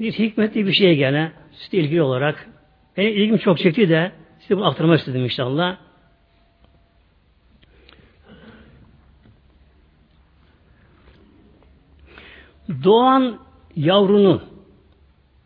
bir 0.00 0.12
hikmetli 0.12 0.66
bir 0.66 0.72
şeye 0.72 0.94
gene 0.94 1.32
size 1.52 1.76
ilgili 1.76 2.02
olarak 2.02 2.48
benim 2.96 3.12
ilgim 3.16 3.38
çok 3.38 3.58
çekti 3.58 3.88
de 3.88 4.12
size 4.38 4.56
bunu 4.56 4.66
aktarmak 4.66 4.98
istedim 4.98 5.24
inşallah. 5.24 5.76
Doğan 12.84 13.38
yavrunun 13.76 14.42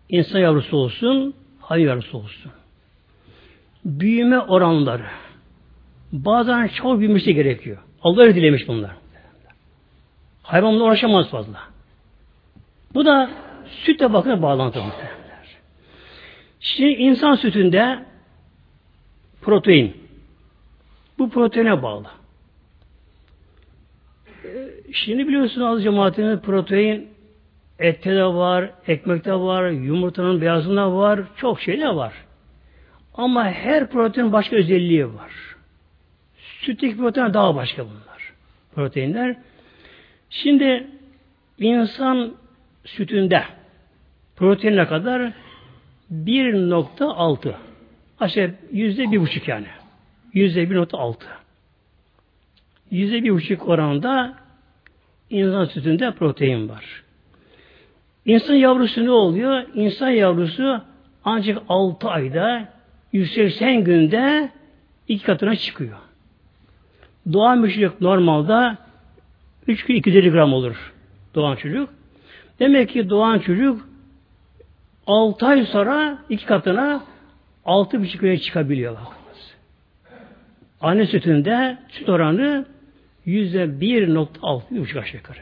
insan 0.09 0.39
yavrusu 0.39 0.77
olsun, 0.77 1.35
hayvan 1.61 1.91
yavrusu 1.91 2.19
olsun. 2.19 2.53
Büyüme 3.85 4.39
oranları 4.39 5.07
bazen 6.13 6.67
çok 6.67 6.99
büyümesi 6.99 7.35
gerekiyor. 7.35 7.79
Allah 8.03 8.35
dilemiş 8.35 8.69
bunlar. 8.69 8.91
Hayvanla 10.43 10.85
uğraşamaz 10.85 11.31
fazla. 11.31 11.71
Bu 12.95 13.05
da 13.05 13.31
sütle 13.67 14.13
bakın 14.13 14.43
bağlantı 14.43 14.83
muhtemelenler. 14.83 15.59
Şimdi 16.61 16.91
insan 16.91 17.35
sütünde 17.35 17.99
protein. 19.41 19.97
Bu 21.19 21.31
proteine 21.31 21.83
bağlı. 21.83 22.07
Ee, 24.45 24.49
şimdi 24.93 25.29
biliyorsunuz 25.29 25.67
az 25.67 25.83
cemaatinin 25.83 26.39
protein 26.39 27.09
ette 27.79 28.17
de 28.17 28.25
var, 28.25 28.71
ekmekte 28.87 29.35
var, 29.35 29.71
yumurtanın 29.71 30.41
beyazında 30.41 30.97
var, 30.97 31.21
çok 31.37 31.61
şeyde 31.61 31.97
var. 31.97 32.13
Ama 33.15 33.45
her 33.45 33.91
protein 33.91 34.33
başka 34.33 34.57
özelliği 34.57 35.07
var. 35.07 35.33
Sütteki 36.61 36.97
protein 36.97 37.35
daha 37.35 37.55
başka 37.55 37.85
bunlar. 37.85 38.33
Proteinler. 38.75 39.37
Şimdi 40.31 40.87
insan 41.59 42.35
sütünde 42.85 43.45
proteinine 44.37 44.87
kadar 44.87 45.33
1.6 46.13 47.55
aşağı 48.21 48.55
yüzde 48.73 49.13
bir 49.13 49.21
buçuk 49.21 49.49
yani. 49.49 49.67
Yüzde 50.33 50.71
bir 50.71 50.77
nokta 50.77 50.99
altı. 50.99 51.27
Yüzde 52.91 53.31
buçuk 53.31 53.69
oranında 53.69 54.35
insan 55.31 55.65
sütünde 55.65 56.11
protein 56.11 56.69
var. 56.69 57.05
İnsan 58.27 58.55
yavrusu 58.55 59.05
ne 59.05 59.11
oluyor? 59.11 59.63
İnsan 59.75 60.11
yavrusu 60.11 60.81
ancak 61.25 61.63
6 61.69 62.09
ayda 62.09 62.69
180 63.13 63.85
günde 63.85 64.51
iki 65.09 65.25
katına 65.25 65.57
çıkıyor. 65.57 65.99
Doğan 67.33 67.65
bir 67.65 67.71
çocuk 67.71 68.01
normalde 68.01 68.77
3 69.67 69.85
gün 69.85 69.95
250 69.95 70.31
gram 70.31 70.53
olur 70.53 70.93
doğan 71.35 71.57
çocuk. 71.57 72.00
Demek 72.61 72.91
ki 72.91 73.11
doğan 73.11 73.39
çocuk 73.39 73.89
6 75.07 75.47
ay 75.47 75.67
sonra 75.67 76.19
iki 76.29 76.47
katına 76.47 77.05
6,5 77.67 78.19
güne 78.19 78.39
çıkabiliyor 78.39 78.93
bakınız. 78.93 79.55
Anne 80.81 81.07
sütünde 81.07 81.79
süt 81.89 82.09
oranı 82.09 82.67
yüzde 83.25 83.65
1.6 83.65 84.63
bir 84.71 84.81
buçuk 84.81 84.97
aşağı 84.97 85.17
yukarı. 85.17 85.39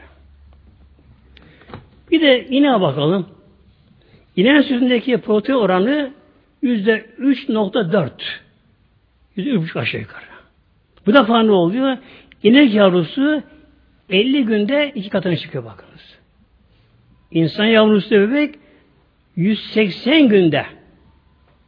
Bir 2.11 2.21
de 2.21 2.47
ineğe 2.47 2.81
bakalım. 2.81 3.27
İneğin 4.35 4.61
sütündeki 4.61 5.17
protein 5.17 5.57
oranı 5.57 6.11
yüzde 6.61 7.05
3.4. 7.19 8.11
Yüzde 9.35 9.49
3.5 9.49 9.79
aşağı 9.79 10.01
yukarı. 10.01 10.23
Bu 11.05 11.13
defa 11.13 11.43
ne 11.43 11.51
oluyor? 11.51 11.97
İnek 12.43 12.73
yavrusu 12.73 13.43
50 14.09 14.45
günde 14.45 14.91
iki 14.95 15.09
katına 15.09 15.37
çıkıyor 15.37 15.65
bakınız. 15.65 16.18
İnsan 17.31 17.65
yavrusu 17.65 18.11
bebek 18.11 18.55
180 19.35 20.29
günde 20.29 20.65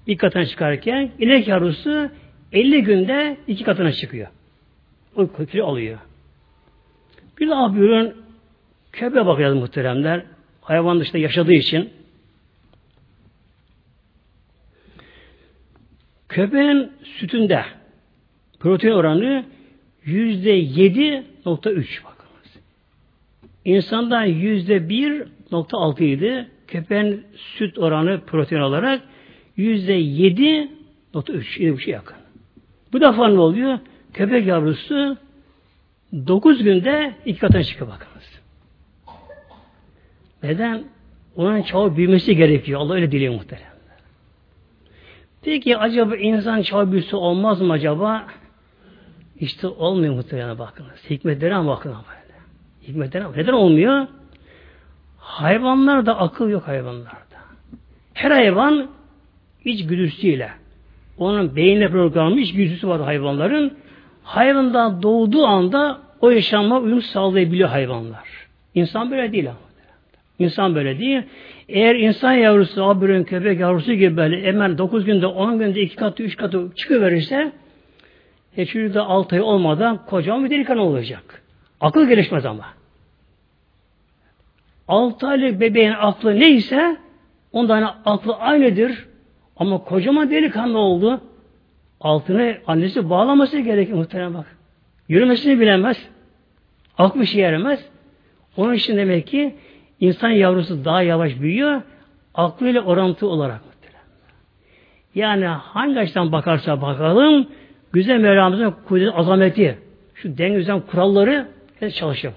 bir 0.08 0.17
katına 0.17 0.45
çıkarken 0.45 1.12
inek 1.19 1.47
yavrusu 1.47 2.10
50 2.52 2.84
günde 2.84 3.38
iki 3.47 3.63
katına 3.63 3.91
çıkıyor. 3.91 4.28
O 5.15 5.45
kilo 5.45 5.65
alıyor. 5.65 6.00
Bir 7.39 7.47
de 7.47 7.52
buyurun 7.52 8.13
köpeğe 8.91 9.26
bakacağız 9.26 9.56
muhteremler. 9.56 10.24
Hayvan 10.62 11.00
dışında 11.00 11.17
yaşadığı 11.17 11.54
için. 11.54 11.89
Köpeğin 16.30 16.91
sütünde 17.04 17.65
protein 18.60 18.91
oranı 18.91 19.45
yüzde 20.06 20.50
yedi 20.50 21.24
nokta 21.45 21.71
üç 21.71 22.04
bakınız. 22.04 22.60
İnsanda 23.65 24.24
yüzde 24.24 24.89
bir 24.89 25.24
nokta 25.51 25.77
altı 25.77 26.03
idi. 26.03 26.47
Köpeğin 26.67 27.25
süt 27.35 27.77
oranı 27.77 28.21
protein 28.25 28.61
olarak 28.61 29.01
yüzde 29.57 29.93
yedi 29.93 30.69
nokta 31.13 31.33
üç. 31.33 31.59
Yedi 31.59 31.73
buçuk 31.73 31.87
yakın. 31.87 32.17
Bu 32.93 33.01
defa 33.01 33.27
ne 33.27 33.39
oluyor? 33.39 33.79
Köpek 34.13 34.47
yavrusu 34.47 35.17
dokuz 36.27 36.63
günde 36.63 37.13
iki 37.25 37.39
katına 37.39 37.63
çıkıyor 37.63 37.91
bakınız. 37.91 38.41
Neden? 40.43 40.83
Onun 41.35 41.61
çabuk 41.61 41.97
büyümesi 41.97 42.35
gerekiyor. 42.35 42.79
Allah 42.81 42.93
öyle 42.93 43.11
diliyor 43.11 43.33
muhteremler. 43.33 43.71
Peki 45.43 45.77
acaba 45.77 46.15
insan 46.15 46.61
çabuk 46.61 46.91
büyüsü 46.91 47.15
olmaz 47.15 47.61
mı 47.61 47.73
acaba? 47.73 48.27
İşte 49.39 49.67
olmuyor 49.67 50.13
muhtemelen 50.13 50.59
bakınız. 50.59 51.09
Hikmetlerine 51.09 51.67
bakın 51.67 51.91
böyle. 51.91 52.39
Hikmetlerine 52.87 53.27
Neden 53.35 53.53
olmuyor? 53.53 54.07
Hayvanlarda 55.21 56.17
akıl 56.19 56.49
yok 56.49 56.67
hayvanlarda. 56.67 57.38
Her 58.13 58.31
hayvan 58.31 58.88
iç 59.65 59.88
güdüsüyle 59.88 60.49
onun 61.17 61.55
beynine 61.55 61.88
programlanmış 61.88 62.53
güdüsü 62.53 62.88
var 62.88 63.01
hayvanların. 63.01 63.77
Hayvandan 64.23 65.01
doğduğu 65.01 65.45
anda 65.45 66.01
o 66.21 66.29
yaşama 66.29 66.79
uyum 66.79 67.01
sağlayabiliyor 67.01 67.69
hayvanlar. 67.69 68.27
İnsan 68.75 69.12
böyle 69.12 69.31
değil 69.31 69.49
ama. 69.49 69.57
İnsan 70.39 70.75
böyle 70.75 70.99
değil. 70.99 71.21
Eğer 71.69 71.95
insan 71.95 72.34
yavrusu, 72.34 72.84
abürün 72.84 73.23
köpek 73.23 73.60
yavrusu 73.60 73.93
gibi 73.93 74.17
böyle 74.17 74.43
hemen 74.43 74.77
9 74.77 75.05
günde, 75.05 75.25
10 75.25 75.60
günde 75.60 75.81
2 75.81 75.95
katı, 75.95 76.23
3 76.23 76.38
katı 76.38 76.71
çıkıverirse 76.75 77.51
e 78.57 78.65
çocuk 78.65 78.93
da 78.93 79.03
6 79.03 79.36
ay 79.36 79.41
olmadan 79.41 80.05
kocaman 80.05 80.45
bir 80.45 80.49
delikanlı 80.49 80.81
olacak. 80.81 81.43
Akıl 81.81 82.07
gelişmez 82.07 82.45
ama. 82.45 82.65
6 84.91 85.27
aylık 85.27 85.60
bebeğin 85.60 85.91
aklı 85.91 86.39
neyse 86.39 86.97
ondan 87.51 87.95
aklı 88.06 88.36
aynıdır. 88.36 89.08
Ama 89.58 89.77
kocaman 89.77 90.32
delikanlı 90.32 90.77
oldu. 90.77 91.21
Altını 92.01 92.58
annesi 92.67 93.10
bağlaması 93.10 93.60
gerekir 93.60 93.93
muhtemelen 93.93 94.34
bak. 94.34 94.58
Yürümesini 95.08 95.60
bilemez. 95.60 96.08
Aklı 96.97 97.27
şey. 97.27 97.80
Onun 98.58 98.73
için 98.73 98.97
demek 98.97 99.27
ki 99.27 99.56
insan 99.99 100.30
yavrusu 100.30 100.86
daha 100.86 101.01
yavaş 101.01 101.39
büyüyor. 101.39 101.82
Aklıyla 102.36 102.82
orantı 102.82 103.27
olarak. 103.27 103.62
Yani 105.15 105.45
hangi 105.45 105.99
açıdan 105.99 106.32
bakarsa 106.32 106.82
bakalım 106.82 107.47
güzel 107.93 108.19
Mevlamızın 108.19 108.75
kudret 108.88 109.13
azameti 109.15 109.77
şu 110.15 110.38
denge 110.38 110.82
kuralları 110.91 111.47
çalışıyor. 111.93 112.34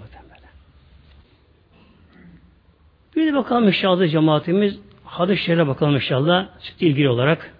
Bir 3.17 3.27
de 3.27 3.35
bakalım 3.35 3.67
inşallah 3.67 4.11
cemaatimiz 4.11 4.79
hadis 5.05 5.41
şerine 5.41 5.67
bakalım 5.67 5.95
inşallah 5.95 6.49
süt 6.59 6.83
ilgili 6.83 7.09
olarak. 7.09 7.55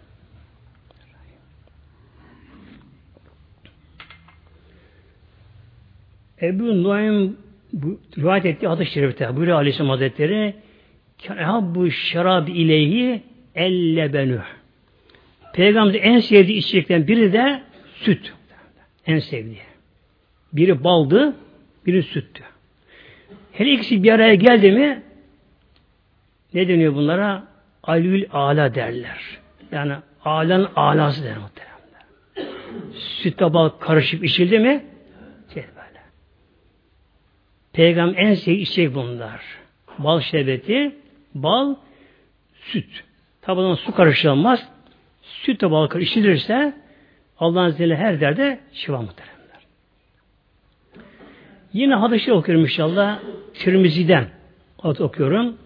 Ebu 6.43 6.83
Nuaym 6.83 7.37
rivayet 8.19 8.47
ettiği 8.47 8.69
hadis-i 8.69 8.93
şerifte 8.93 9.37
buyuruyor 9.37 9.57
Aleyhisselam 9.57 9.91
Hazretleri 9.91 10.55
bu 11.61 11.91
şarab 11.91 12.49
ileyhi 12.49 13.23
ellebenü 13.55 14.43
Peygamberin 15.55 16.03
en 16.03 16.19
sevdiği 16.19 16.59
içecekten 16.59 17.07
biri 17.07 17.33
de 17.33 17.63
süt. 17.95 18.33
En 19.07 19.19
sevdiği. 19.19 19.63
Biri 20.53 20.85
baldı, 20.85 21.37
biri 21.87 22.03
süttü. 22.03 22.43
Her 23.53 23.67
ikisi 23.67 24.03
bir 24.03 24.13
araya 24.13 24.35
geldi 24.35 24.73
mi 24.73 25.03
ne 26.55 26.69
deniyor 26.69 26.95
bunlara? 26.95 27.45
Alül 27.83 28.27
ala 28.33 28.75
derler. 28.75 29.19
Yani 29.73 29.95
alan 30.25 30.71
alası 30.77 31.25
der 31.25 31.37
muhteremler. 31.39 31.75
Sütle 32.95 33.55
bal 33.55 33.69
karışıp 33.69 34.25
içildi 34.25 34.59
mi? 34.59 34.85
Şey 35.55 35.63
böyle. 35.63 36.01
Peygamber 37.73 38.19
en 38.19 38.35
sevdiği 38.35 38.59
içecek 38.59 38.95
bunlar. 38.95 39.41
Bal 39.99 40.21
şerbeti, 40.21 40.95
bal, 41.35 41.75
süt. 42.55 43.05
Tabi 43.43 43.77
su 43.77 43.95
karışılmaz. 43.95 44.69
Sütle 45.23 45.71
bal 45.71 45.87
karıştırılırsa 45.87 46.75
Allah'ın 47.39 47.69
izniyle 47.69 47.97
her 47.97 48.21
derde 48.21 48.61
şifa 48.73 49.03
muhteremler. 49.03 49.35
Yine 51.73 51.95
hadisi 51.95 52.33
okuyorum 52.33 52.65
inşallah. 52.65 53.19
Tirmizi'den 53.55 54.27
okuyorum. 54.83 55.57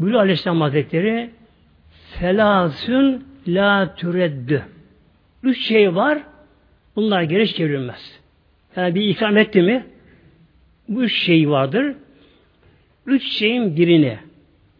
Bülü 0.00 0.18
Aleyhisselam 0.18 0.60
Hazretleri 0.60 1.30
felasün 1.90 3.24
la 3.48 3.94
türeddü. 3.94 4.62
Üç 5.42 5.66
şey 5.66 5.94
var. 5.94 6.22
Bunlar 6.96 7.22
geri 7.22 7.54
çevrilmez. 7.54 8.20
Yani 8.76 8.94
bir 8.94 9.02
ikram 9.02 9.36
etti 9.36 9.62
mi 9.62 9.86
bu 10.88 11.02
üç 11.02 11.14
şey 11.14 11.50
vardır. 11.50 11.94
Üç 13.06 13.28
şeyin 13.28 13.76
birini 13.76 14.18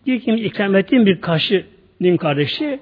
bir 0.07 0.21
kim 0.21 0.37
ikram 0.37 0.77
ettiğim 0.77 1.07
bir 1.07 1.21
karşının 1.21 2.17
kardeşi 2.17 2.81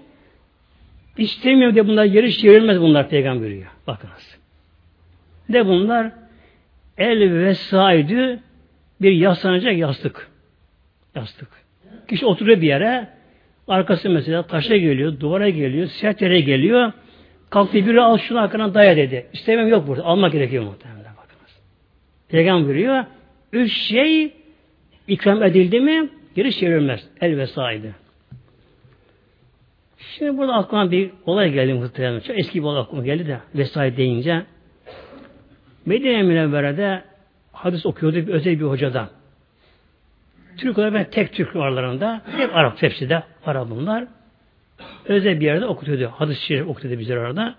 istemiyor 1.18 1.74
diye 1.74 1.89
bunlar 1.89 2.05
geri 2.05 2.32
çevrilmez 2.32 2.80
bunlar 2.80 3.09
peygamber 3.09 3.51
diyor. 3.51 3.70
Bakınız. 3.87 4.39
De 5.49 5.66
bunlar 5.66 6.12
el 6.99 7.32
ve 7.32 7.55
saydü 7.55 8.41
bir 9.01 9.12
yaslanacak 9.12 9.78
yastık. 9.78 10.30
Yastık. 11.14 11.64
Kişi 12.09 12.27
oturuyor 12.27 12.61
bir 12.61 12.67
yere, 12.67 13.09
arkası 13.69 14.11
mesela 14.11 14.43
taşa 14.43 14.77
geliyor, 14.77 15.21
duvara 15.21 15.49
geliyor, 15.49 15.87
sert 15.87 16.23
yere 16.23 16.41
geliyor. 16.41 16.93
Kalktı 17.51 17.75
biri 17.75 18.01
al 18.01 18.19
şunu 18.19 18.41
arkadan 18.41 18.75
daya 18.75 18.97
dedi. 18.97 19.27
İstemem 19.33 19.69
yok 19.69 19.89
burada. 19.89 20.05
Almak 20.05 20.33
gerekiyor 20.33 20.65
muhtemelen 20.65 21.13
bakınız. 21.17 21.61
Peygamber 22.29 22.67
buyuruyor. 22.67 23.05
Üç 23.53 23.73
şey 23.73 24.33
ikram 25.09 25.43
edildi 25.43 25.81
mi 25.81 26.09
geri 26.35 26.53
çevrilmez. 26.53 27.09
El 27.21 27.37
vesaide. 27.37 27.91
Şimdi 29.99 30.39
burada 30.39 30.53
aklıma 30.53 30.91
bir 30.91 31.11
olay 31.27 31.53
geldi 31.53 31.75
muhtemelen. 31.75 32.21
Çok 32.21 32.39
eski 32.39 32.59
bir 32.59 32.65
olay 32.67 32.81
aklıma 32.81 33.05
geldi 33.05 33.27
de 33.27 33.39
vesaire 33.55 33.97
deyince. 33.97 34.43
Medine 35.87 36.23
Münevvere'de 36.23 37.03
hadis 37.53 37.87
okuyordu 37.87 38.17
bir 38.17 38.29
özel 38.29 38.61
bir 38.61 38.65
hocadan. 38.65 39.09
Türk 40.59 40.79
olarak 40.79 40.95
ben 40.95 41.11
tek 41.11 41.33
Türk 41.33 41.57
aralarında, 41.57 42.23
hep 42.37 42.57
Arap 42.57 42.83
hepsi 42.83 43.09
de 43.09 43.23
Arap 43.47 43.71
bunlar. 43.71 44.05
Özel 45.05 45.41
bir 45.41 45.45
yerde 45.45 45.67
okutuyordu. 45.67 46.13
Hadis-i 46.17 46.45
şerif 46.47 46.69
okutuyordu 46.69 47.01
bizler 47.01 47.17
orada. 47.17 47.55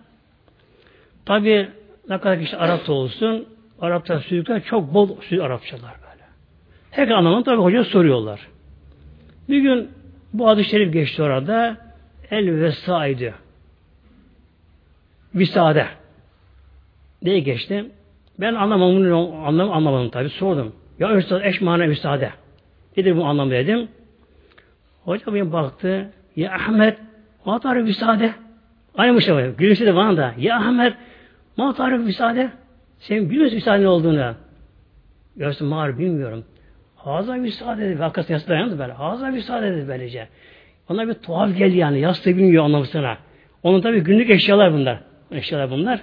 Tabi 1.25 1.69
ne 2.09 2.17
kadar 2.17 2.39
kişi 2.39 2.57
Arap 2.57 2.87
da 2.87 2.93
olsun, 2.93 3.45
Arapça 3.81 4.19
sözlükler 4.19 4.63
çok 4.63 4.93
bol 4.93 5.21
söz 5.21 5.39
Arapçalar 5.39 5.81
böyle. 5.81 6.23
Her 6.91 7.07
anlamını 7.07 7.43
tabi 7.43 7.61
hoca 7.61 7.83
soruyorlar. 7.83 8.47
Bir 9.49 9.61
gün 9.61 9.89
bu 10.33 10.47
hadis-i 10.47 10.69
şerif 10.69 10.93
geçti 10.93 11.23
orada. 11.23 11.77
El 12.31 12.61
vesaidi. 12.61 13.33
Visade. 15.35 15.87
Diye 17.25 17.39
geçti. 17.39 17.85
Ben 18.39 18.53
anlamamın 18.53 19.11
anlam 19.45 19.71
anlamadım 19.71 20.09
tabi 20.09 20.29
sordum. 20.29 20.75
Ya 20.99 21.15
Üstad 21.15 21.41
eş 21.43 21.61
mana 21.61 21.85
müsaade. 21.85 22.31
Nedir 22.97 23.17
bu 23.17 23.25
anlamı 23.25 23.51
dedim. 23.51 23.87
Hoca 25.03 25.33
benim 25.33 25.51
baktı. 25.51 26.09
Ya 26.35 26.51
Ahmet 26.53 26.97
ma 27.45 27.59
müsaade. 27.73 28.33
Aynı 28.97 29.13
mı 29.13 29.21
şey 29.21 29.51
Gülüşü 29.57 29.85
de 29.85 29.95
bana 29.95 30.17
da. 30.17 30.33
Ya 30.37 30.57
Ahmet 30.57 30.93
ma 31.57 31.89
müsaade. 31.97 32.49
Sen 32.99 33.29
biliyor 33.29 33.43
musun 33.43 33.55
müsaade 33.55 33.87
olduğunu? 33.87 34.35
Görsün 35.35 35.67
mağar 35.67 35.99
bilmiyorum. 35.99 36.45
Haza 36.95 37.33
müsaade 37.33 37.81
dedi. 37.81 37.99
Vakası 37.99 38.31
yastığa 38.33 38.55
dayandı 38.55 38.79
böyle. 38.79 38.93
Haza 38.93 39.27
müsaade 39.27 39.71
dedi 39.71 39.87
böylece. 39.87 40.27
Ona 40.89 41.07
bir 41.07 41.13
tuhaf 41.13 41.57
geldi 41.57 41.77
yani. 41.77 41.99
Yastığı 41.99 42.37
bilmiyor 42.37 42.63
anlamısına. 42.63 43.17
Onun 43.63 43.81
tabi 43.81 43.99
günlük 43.99 44.29
eşyalar 44.29 44.73
bunlar. 44.73 44.99
Eşyalar 45.31 45.71
bunlar. 45.71 46.01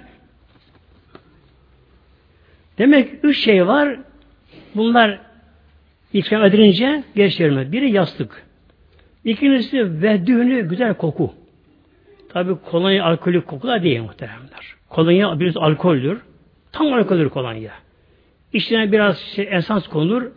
Demek 2.77 3.09
üç 3.23 3.43
şey 3.43 3.67
var. 3.67 3.99
Bunlar 4.75 5.19
ikram 6.13 6.45
edilince 6.45 7.03
geçirilmez. 7.15 7.71
Biri 7.71 7.91
yastık. 7.91 8.43
İkincisi 9.25 10.01
vehdüğünü 10.01 10.69
güzel 10.69 10.93
koku. 10.93 11.33
Tabi 12.29 12.55
kolonya 12.55 13.05
alkolü 13.05 13.41
kokular 13.41 13.83
değil 13.83 14.01
muhteremler. 14.01 14.75
Kolonya 14.89 15.39
biraz 15.39 15.57
alkoldür. 15.57 16.21
Tam 16.71 16.93
alkoldür 16.93 17.29
kolonya. 17.29 17.71
İçine 18.53 18.91
biraz 18.91 19.17
şey, 19.19 19.47
esans 19.51 19.87
konulur. 19.87 20.31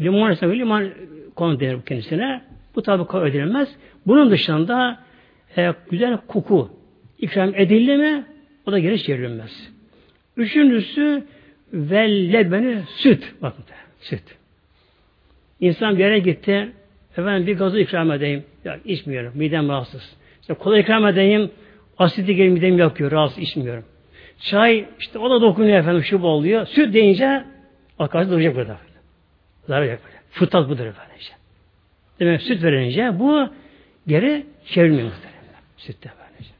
Limon 0.00 0.30
esans 0.30 0.52
limon 0.52 0.90
konur 1.36 1.60
denir 1.60 1.82
kendisine. 1.86 2.42
Bu 2.74 2.82
tabi 2.82 3.06
kabul. 3.06 3.66
Bunun 4.06 4.30
dışında 4.30 4.98
e, 5.56 5.74
güzel 5.90 6.18
koku 6.26 6.70
ikram 7.18 7.54
edildi 7.54 7.96
mi 7.96 8.24
o 8.66 8.72
da 8.72 8.78
geri 8.78 9.02
çevrilmez. 9.02 9.70
Üçüncüsü 10.36 11.24
ve 11.72 12.32
lebeni 12.32 12.82
süt. 12.96 13.34
Bakın 13.42 13.64
süt. 14.00 14.36
İnsan 15.60 15.94
bir 15.94 16.04
yere 16.04 16.18
gitti. 16.18 16.72
Efendim 17.16 17.46
bir 17.46 17.58
gazı 17.58 17.80
ikram 17.80 18.12
edeyim. 18.12 18.44
Ya 18.64 18.78
içmiyorum. 18.84 19.32
Midem 19.34 19.68
rahatsız. 19.68 20.16
İşte 20.40 20.54
kola 20.54 20.78
ikram 20.78 21.06
edeyim. 21.06 21.50
Asidi 21.98 22.36
gelin 22.36 22.52
midem 22.52 22.78
yakıyor. 22.78 23.10
Rahatsız 23.10 23.38
içmiyorum. 23.38 23.84
Çay 24.40 24.84
işte 24.98 25.18
o 25.18 25.30
da 25.30 25.40
dokunuyor 25.40 25.78
efendim 25.78 26.02
şu 26.04 26.22
oluyor. 26.22 26.66
Süt 26.66 26.94
deyince 26.94 27.44
arkadaş 27.98 28.28
duracak 28.28 28.56
burada. 28.56 28.76
Duracak 29.68 30.00
böyle. 30.04 30.16
Fıtrat 30.30 30.68
budur 30.68 30.86
efendim. 30.86 31.16
Işte. 31.20 31.34
Demek 32.20 32.42
süt 32.42 32.62
verince 32.62 33.18
bu 33.18 33.48
geri 34.06 34.46
çevrilmiyor 34.66 35.08
muhtemelen. 35.08 35.36
Sütte 35.76 36.10
böylece. 36.18 36.50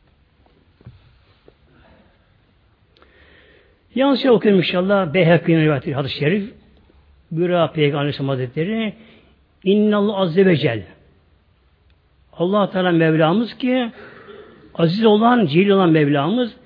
Yalnız 3.95 4.23
şey 4.23 4.31
okuyayım 4.31 4.63
inşallah. 4.63 5.15
Beyhekki'nin 5.15 5.61
rivayeti 5.61 5.95
hadis-i 5.95 6.19
şerif. 6.19 6.53
Büra 7.31 7.73
Peygamber 7.73 7.99
Aleyhisselam 7.99 8.29
Hazretleri 8.29 8.95
İnnallah 9.65 10.19
Azze 10.19 10.47
ve 10.47 10.57
Celle 10.57 10.87
allah 12.33 12.71
Teala 12.71 12.93
Mevlamız 12.93 13.55
ki 13.59 13.91
aziz 14.75 15.05
olan, 15.05 15.47
celil 15.47 15.71
olan 15.71 15.91
Mevlamız 15.91 16.57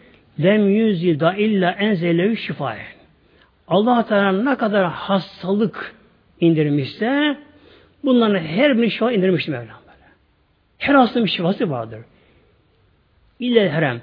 lem 0.43 0.69
yüzida 0.69 1.35
illa 1.35 1.71
enzelevi 1.71 2.37
şifaye. 2.37 2.87
allah 3.69 4.07
Teala 4.07 4.33
ne 4.33 4.57
kadar 4.57 4.87
hastalık 4.91 5.95
indirmişse 6.41 7.39
bunların 8.05 8.39
her 8.39 8.79
bir 8.79 8.91
şifa 8.91 9.13
indirmişti 9.13 9.51
Mevlam. 9.51 9.81
Her 10.81 10.95
hastanın 10.95 11.27
bir 11.27 11.31
şifası 11.31 11.71
vardır. 11.71 12.01
İlle 13.39 13.71
herem. 13.71 14.03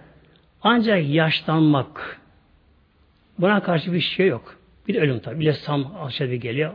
Ancak 0.62 1.10
yaşlanmak. 1.10 2.20
Buna 3.40 3.64
karşı 3.64 3.94
bir 3.94 4.00
şey 4.00 4.28
yok. 4.28 4.57
Bir 4.88 4.94
de 4.94 5.00
ölüm 5.00 5.20
tabi. 5.20 5.40
Bir 5.40 5.46
de 5.46 5.54
sam 5.54 5.94
aşağıda 6.02 6.36
geliyor. 6.36 6.74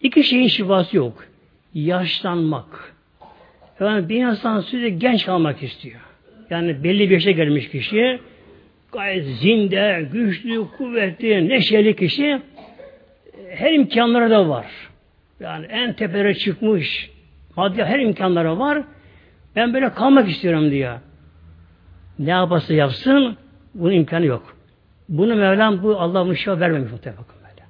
İki 0.00 0.24
şeyin 0.24 0.48
şifası 0.48 0.96
yok. 0.96 1.24
Yaşlanmak. 1.74 2.94
Yani 3.80 4.08
bir 4.08 4.26
insan 4.26 4.60
sürekli 4.60 4.98
genç 4.98 5.26
kalmak 5.26 5.62
istiyor. 5.62 6.00
Yani 6.50 6.84
belli 6.84 7.10
bir 7.10 7.14
yaşa 7.14 7.30
gelmiş 7.30 7.68
kişi 7.68 8.20
gayet 8.92 9.26
zinde, 9.26 10.08
güçlü, 10.12 10.66
kuvvetli, 10.78 11.48
neşeli 11.48 11.96
kişi 11.96 12.40
her 13.50 13.72
imkanları 13.72 14.30
da 14.30 14.48
var. 14.48 14.66
Yani 15.40 15.66
en 15.66 15.92
tepelere 15.92 16.34
çıkmış, 16.34 17.10
maddi 17.56 17.84
her 17.84 17.98
imkanları 17.98 18.58
var. 18.58 18.82
Ben 19.56 19.74
böyle 19.74 19.92
kalmak 19.92 20.28
istiyorum 20.28 20.70
diyor. 20.70 20.98
Ne 22.18 22.30
yaparsa 22.30 22.74
yapsın 22.74 23.36
bunun 23.74 23.92
imkanı 23.92 24.26
yok. 24.26 24.55
Bunu 25.08 25.36
Mevlam 25.36 25.82
bu 25.82 26.00
Allah 26.00 26.26
bunu 26.26 26.36
şifa 26.36 26.60
vermemiş 26.60 26.92
muhtemelen 26.92 27.24
böyle. 27.44 27.62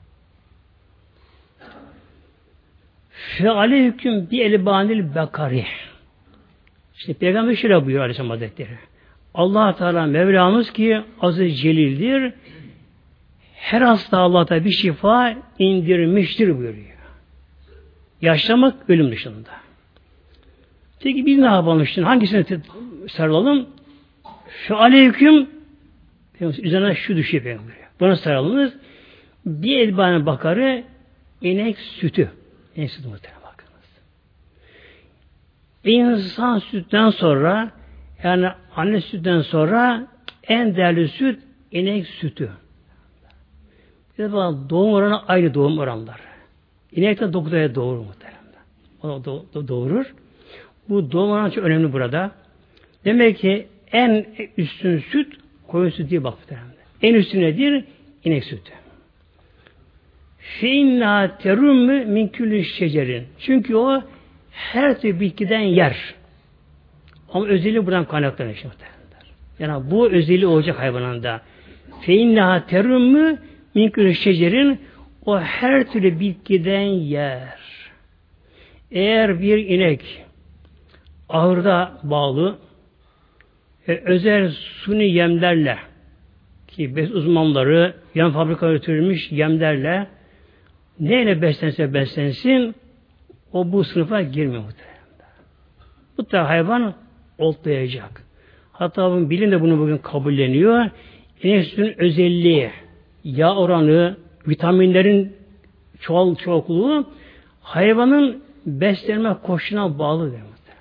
Fe 3.11 3.51
aleyküm 3.51 4.31
bi 4.31 4.41
elbanil 4.41 5.15
bekari. 5.15 5.65
İşte 6.97 7.15
Peygamber 7.15 7.55
şöyle 7.55 7.75
buyuruyor 7.75 8.01
Aleyhisselam 8.01 8.31
Hazretleri. 8.31 8.79
allah 9.35 9.77
Teala 9.77 10.07
Mevlamız 10.07 10.73
ki 10.73 11.01
aziz 11.21 11.61
celildir. 11.61 12.33
Her 13.55 13.83
hasta 13.83 14.19
Allah'ta 14.19 14.65
bir 14.65 14.71
şifa 14.71 15.35
indirmiştir 15.59 16.59
buyuruyor. 16.59 16.97
Yaşlamak 18.23 18.91
ölüm 18.91 19.11
dışında. 19.13 19.51
Peki 21.01 21.27
biz 21.27 21.39
ne 21.39 21.45
yapalım 21.45 21.87
şimdi? 21.87 22.07
Hangisini 22.07 22.61
sarılalım? 23.09 23.67
Şu 24.67 24.77
aleyküm 24.77 25.56
Üzerine 26.41 26.95
şu 26.95 27.17
düşüyor 27.17 27.45
Peygamber. 27.45 27.75
Buna 28.01 28.17
sarılınız. 28.17 28.73
Bir 29.47 29.79
elbane 29.79 30.27
bakarı 30.27 30.85
inek 31.41 31.79
sütü. 31.79 32.31
İnek 32.77 32.91
sütü 32.91 33.09
muhtemelen 33.09 33.43
bakınız. 33.43 33.85
İnsan 35.85 36.59
sütten 36.59 37.11
sonra 37.11 37.71
yani 38.23 38.49
anne 38.77 39.01
sütten 39.01 39.41
sonra 39.41 40.07
en 40.49 40.77
değerli 40.77 41.09
süt 41.09 41.41
inek 41.73 42.07
sütü. 42.07 42.51
Bir 44.19 44.25
de 44.25 44.33
doğum 44.71 44.93
oranı 44.93 45.27
aynı 45.27 45.55
doğum 45.55 45.79
oranları. 45.79 46.23
İnek 46.93 47.21
de 47.21 47.33
9 47.33 47.53
aya 47.53 47.75
doğurur 47.75 47.99
muhtemelen. 47.99 48.37
O 49.03 49.25
da 49.25 49.69
doğurur. 49.69 50.15
Bu 50.89 51.13
doğum 51.13 51.31
oranı 51.31 51.51
çok 51.51 51.65
önemli 51.65 51.93
burada. 51.93 52.31
Demek 53.05 53.39
ki 53.39 53.69
en 53.93 54.27
üstün 54.57 54.99
süt 54.99 55.46
Koyun 55.69 55.91
sütü 55.91 56.11
diye 56.11 56.25
bak 56.25 56.39
En 57.03 57.15
üstü 57.15 57.41
nedir? 57.41 57.85
İnek 58.25 58.45
sütü. 58.45 58.73
Feinna 60.39 61.39
terummü 61.39 62.05
min 62.05 62.29
küllü 62.29 62.65
şecerin. 62.65 63.27
Çünkü 63.39 63.75
o 63.77 64.03
her 64.51 65.01
türlü 65.01 65.21
bitkiden 65.21 65.61
yer. 65.61 66.15
Ama 67.33 67.47
özelliği 67.47 67.87
buradan 67.87 68.05
kaynaklanıyor 68.05 68.55
işte. 68.55 68.69
Yani 69.59 69.91
bu 69.91 70.09
özelliği 70.09 70.47
olacak 70.47 70.79
hayvanında. 70.79 71.41
Feinna 72.01 72.67
terummü 72.67 73.39
min 73.75 73.91
küllü 73.91 74.15
şecerin 74.15 74.81
o 75.25 75.41
her 75.41 75.93
türlü 75.93 76.21
bitkiden 76.21 76.87
yer. 76.87 77.59
Eğer 78.91 79.41
bir 79.41 79.59
inek 79.59 80.25
ahırda 81.29 81.99
bağlı 82.03 82.59
e, 83.89 83.97
özel 84.05 84.51
suni 84.51 85.05
yemlerle 85.05 85.79
ki 86.69 86.97
bes 86.97 87.11
uzmanları 87.11 87.95
yem 88.15 88.31
fabrika 88.31 88.73
götürülmüş 88.73 89.33
yemlerle 89.33 90.07
neyle 91.01 91.43
beslense 91.43 91.95
beslensin 91.95 92.75
o 93.53 93.73
bu 93.73 93.85
sınıfa 93.85 94.23
girmiyor 94.23 94.63
muhtemelen. 94.63 94.97
Tür 96.31 96.39
hayvan 96.39 96.95
oltlayacak. 97.39 98.23
Hatta 98.73 99.11
bunun 99.11 99.31
bilim 99.31 99.53
de 99.53 99.61
bunu 99.61 99.79
bugün 99.79 99.99
kabulleniyor. 99.99 100.91
İnek 101.43 101.65
sütünün 101.65 101.95
özelliği, 101.99 102.71
yağ 103.25 103.57
oranı, 103.57 104.17
vitaminlerin 104.49 105.37
çoğal 106.01 106.35
çokluğu 106.35 107.07
hayvanın 107.61 108.43
beslenme 108.67 109.37
koşuna 109.43 109.99
bağlı 109.99 110.33
demektir. 110.33 110.75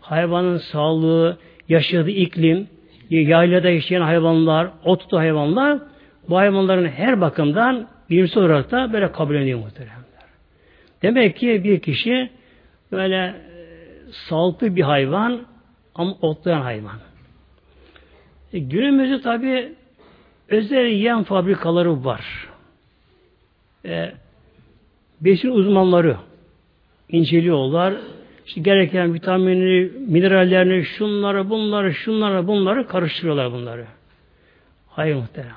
Hayvanın 0.00 0.56
sağlığı, 0.56 1.38
yaşadığı 1.68 2.10
iklim, 2.10 2.68
yaylada 3.10 3.70
yaşayan 3.70 4.02
hayvanlar, 4.02 4.70
otlu 4.84 5.18
hayvanlar 5.18 5.78
bu 6.28 6.36
hayvanların 6.36 6.88
her 6.88 7.20
bakımdan 7.20 7.88
bilimsel 8.10 8.42
olarak 8.42 8.70
da 8.70 8.92
böyle 8.92 9.12
kabul 9.12 9.34
ediyor 9.34 9.58
muhteremler. 9.58 10.06
Demek 11.02 11.36
ki 11.36 11.64
bir 11.64 11.80
kişi 11.80 12.30
böyle 12.92 13.16
e, 13.16 13.34
sağlıklı 14.28 14.76
bir 14.76 14.82
hayvan 14.82 15.40
ama 15.94 16.16
otlayan 16.20 16.60
hayvan. 16.60 16.96
E, 18.52 18.58
günümüzde 18.58 19.20
tabi 19.20 19.72
özel 20.48 20.86
yem 20.86 21.24
fabrikaları 21.24 22.04
var. 22.04 22.48
E, 23.84 24.12
besin 25.20 25.50
uzmanları 25.50 26.16
inceliyorlar. 27.08 27.94
İşte 28.46 28.60
gereken 28.60 29.14
vitamini, 29.14 29.90
minerallerini, 30.08 30.84
şunları, 30.84 31.50
bunları, 31.50 31.94
şunları, 31.94 32.46
bunları 32.46 32.86
karıştırıyorlar 32.86 33.52
bunları. 33.52 33.86
Hayır 34.88 35.14
muhterem. 35.14 35.50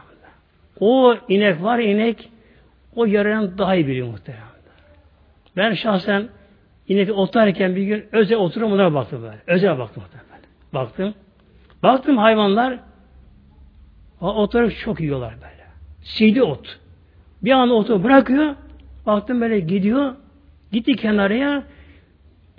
O 0.79 1.15
inek 1.29 1.63
var 1.63 1.79
inek 1.79 2.29
o 2.95 3.05
yarın 3.05 3.57
daha 3.57 3.75
iyi 3.75 3.87
biliyor 3.87 4.07
muhterem. 4.07 4.39
Ben 5.57 5.73
şahsen 5.73 6.27
inek 6.87 7.17
otarken 7.17 7.75
bir 7.75 7.83
gün 7.83 8.05
özel 8.11 8.37
oturum 8.37 8.95
baktım 8.95 9.21
böyle. 9.23 9.41
Özel 9.47 9.79
baktım 9.79 10.03
muhtemelen. 10.03 10.45
Baktım. 10.73 11.13
Baktım 11.83 12.17
hayvanlar 12.17 12.79
oturup 14.21 14.77
çok 14.77 14.99
yiyorlar 14.99 15.33
böyle. 15.33 15.65
Sidi 16.01 16.43
ot. 16.43 16.79
Bir 17.43 17.51
anda 17.51 17.73
otu 17.73 18.03
bırakıyor. 18.03 18.55
Baktım 19.05 19.41
böyle 19.41 19.59
gidiyor. 19.59 20.15
Gitti 20.71 20.95
kenarıya 20.95 21.63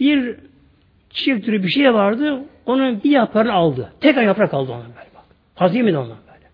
bir 0.01 0.36
çiçek 1.11 1.44
türü 1.44 1.62
bir 1.62 1.68
şey 1.68 1.94
vardı. 1.94 2.42
Onun 2.66 3.03
bir 3.03 3.11
yaprağını 3.11 3.53
aldı. 3.53 3.92
Tek 4.01 4.16
yaprak 4.16 4.55
aldı 4.55 4.72
ona 4.72 4.82
böyle 4.82 5.09
bak. 5.14 5.24
Hazine 5.55 5.98
ondan 5.98 6.16
böyle. 6.26 6.46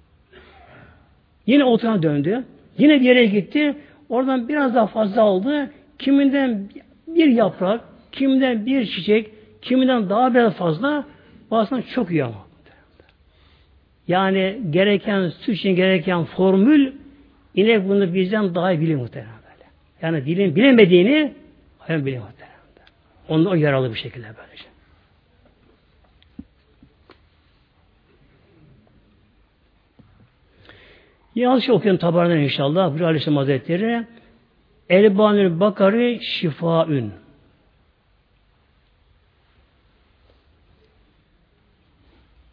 Yine 1.46 1.64
otuna 1.64 2.02
döndü. 2.02 2.44
Yine 2.78 3.00
bir 3.00 3.04
yere 3.04 3.26
gitti. 3.26 3.74
Oradan 4.08 4.48
biraz 4.48 4.74
daha 4.74 4.86
fazla 4.86 5.22
aldı. 5.22 5.70
Kiminden 5.98 6.68
bir 7.06 7.26
yaprak, 7.28 7.80
kiminden 8.12 8.66
bir 8.66 8.86
çiçek, 8.86 9.30
kiminden 9.62 10.08
daha 10.08 10.34
biraz 10.34 10.54
fazla 10.54 11.04
bazen 11.50 11.82
çok 11.94 12.10
iyi 12.10 12.24
ama. 12.24 12.46
Yani 14.08 14.58
gereken 14.70 15.28
süt 15.28 15.56
için 15.56 15.76
gereken 15.76 16.24
formül 16.24 16.92
inek 17.54 17.88
bunu 17.88 18.14
bizden 18.14 18.54
daha 18.54 18.72
iyi 18.72 18.80
bilir 18.80 18.94
muhtemelen. 18.94 19.32
Yani 20.02 20.24
dilin 20.24 20.56
bilemediğini 20.56 21.32
hayvan 21.78 22.06
bilir 22.06 22.18
muhtemelen. 22.18 22.45
Onda 23.28 23.48
o 23.50 23.54
yaralı 23.54 23.94
bir 23.94 23.98
şekilde 23.98 24.26
böylece. 24.36 24.64
Yanlış 31.34 31.70
okuyorum 31.70 31.98
tabarından 31.98 32.38
inşallah. 32.38 32.94
Bir 32.94 33.00
Aleyhisselam 33.00 33.36
Hazretleri 33.36 34.06
Elbanül 34.88 35.60
Bakari 35.60 36.20
şifaün. 36.22 37.12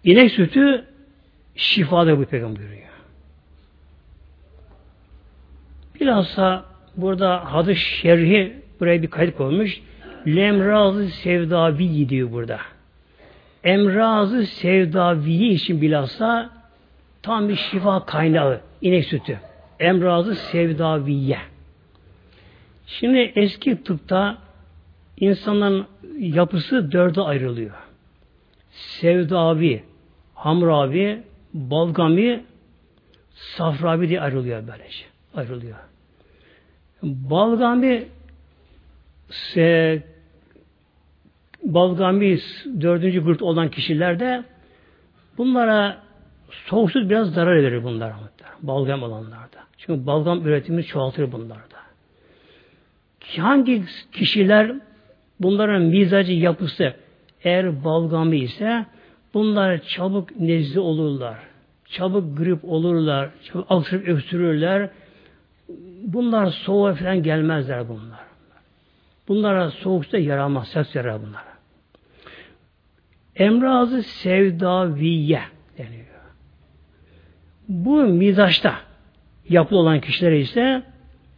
İnek 0.03 0.31
sütü 0.31 0.85
şifadır 1.55 2.17
bu 2.17 2.25
peygamber 2.25 2.59
buyuruyor. 2.59 2.83
Bilhassa 5.99 6.65
burada 6.97 7.53
hadis 7.53 7.77
şerhi 7.77 8.61
buraya 8.79 9.01
bir 9.01 9.09
kayıt 9.09 9.37
koymuş. 9.37 9.81
Lemrazı 10.27 11.09
sevdavi 11.09 12.09
diyor 12.09 12.31
burada. 12.31 12.59
Emrazı 13.63 14.45
sevdaviyi 14.45 15.51
için 15.51 15.81
bilhassa 15.81 16.49
tam 17.21 17.49
bir 17.49 17.55
şifa 17.55 18.05
kaynağı 18.05 18.61
inek 18.81 19.05
sütü. 19.05 19.39
Emrazı 19.79 20.35
sevdaviye. 20.35 21.39
Şimdi 22.87 23.31
eski 23.35 23.83
tıpta 23.83 24.37
insanın 25.17 25.87
yapısı 26.19 26.91
dörde 26.91 27.21
ayrılıyor. 27.21 27.75
Sevdavi, 28.71 29.83
hamravi, 30.33 31.23
balgami, 31.53 32.43
safravi 33.33 34.09
diye 34.09 34.21
ayrılıyor 34.21 34.63
böylece. 34.67 35.05
Ayrılıyor. 35.35 35.77
Balgami 37.03 38.03
se, 39.29 40.03
balgami 41.63 42.39
dördüncü 42.81 43.23
grup 43.23 43.43
olan 43.43 43.69
kişilerde 43.69 44.43
bunlara 45.37 45.97
soğuk 46.49 46.91
süt 46.91 47.09
biraz 47.09 47.33
zarar 47.33 47.63
verir 47.63 47.83
bunlara. 47.83 48.15
Balgam 48.61 49.03
olanlarda. 49.03 49.59
Çünkü 49.77 50.05
balgam 50.05 50.47
üretimi 50.47 50.83
çoğaltır 50.83 51.31
bunlarda. 51.31 51.83
Hangi 53.37 53.83
kişiler 54.11 54.71
bunların 55.39 55.81
mizacı 55.81 56.33
yapısı 56.33 56.93
eğer 57.43 57.83
balgamı 57.83 58.35
ise 58.35 58.85
bunlar 59.33 59.81
çabuk 59.83 60.39
nezli 60.39 60.79
olurlar. 60.79 61.37
Çabuk 61.85 62.37
grip 62.37 62.65
olurlar. 62.65 63.29
Çabuk 63.43 63.65
alışıp 63.71 64.07
öksürürler. 64.07 64.89
Bunlar 66.03 66.47
soğuğa 66.47 66.93
falan 66.93 67.23
gelmezler 67.23 67.89
bunlar. 67.89 68.19
Bunlara 69.27 69.71
soğukta 69.71 70.17
yaramaz. 70.17 70.67
Ses 70.67 70.95
yarar 70.95 71.21
bunlara. 71.21 71.52
Emrazı 73.35 74.03
sevdaviye 74.03 75.41
deniyor. 75.77 76.03
Bu 77.67 78.03
mizaçta 78.03 78.75
yapılı 79.49 79.79
olan 79.79 80.01
kişilere 80.01 80.39
ise 80.39 80.83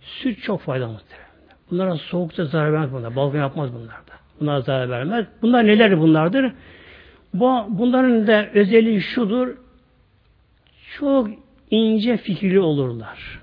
süt 0.02 0.44
çok 0.44 0.62
faydalı. 0.62 1.02
Bunlara 1.72 1.96
soğukta 1.96 2.46
zarar 2.46 2.74
vermez 2.74 2.92
bunlar. 2.92 3.16
Balgın 3.16 3.40
yapmaz 3.40 3.74
bunlar 3.74 3.88
da. 4.08 4.14
Bunlara 4.40 4.62
zarar 4.62 4.90
vermez. 4.90 5.26
Bunlar 5.42 5.68
neler 5.68 6.00
bunlardır? 6.00 6.54
Bu, 7.34 7.66
bunların 7.70 8.28
da 8.28 8.50
özelliği 8.54 9.02
şudur. 9.02 9.58
Çok 10.98 11.30
ince 11.72 12.18
fikirli 12.18 12.60
olurlar. 12.60 13.40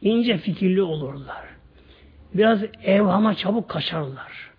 İnce 0.00 0.38
fikirli 0.38 0.82
olurlar. 0.82 1.44
Biraz 2.34 2.60
evhama 2.84 3.34
çabuk 3.34 3.68
kaçarlar. 3.68 4.49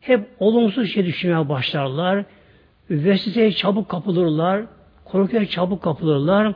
Hep 0.00 0.20
olumsuz 0.38 0.92
şey 0.92 1.06
düşünmeye 1.06 1.48
başlarlar. 1.48 2.24
Vesveseye 2.90 3.52
çabuk 3.52 3.88
kapılırlar. 3.88 4.62
Korkuya 5.04 5.46
çabuk 5.46 5.82
kapılırlar. 5.82 6.52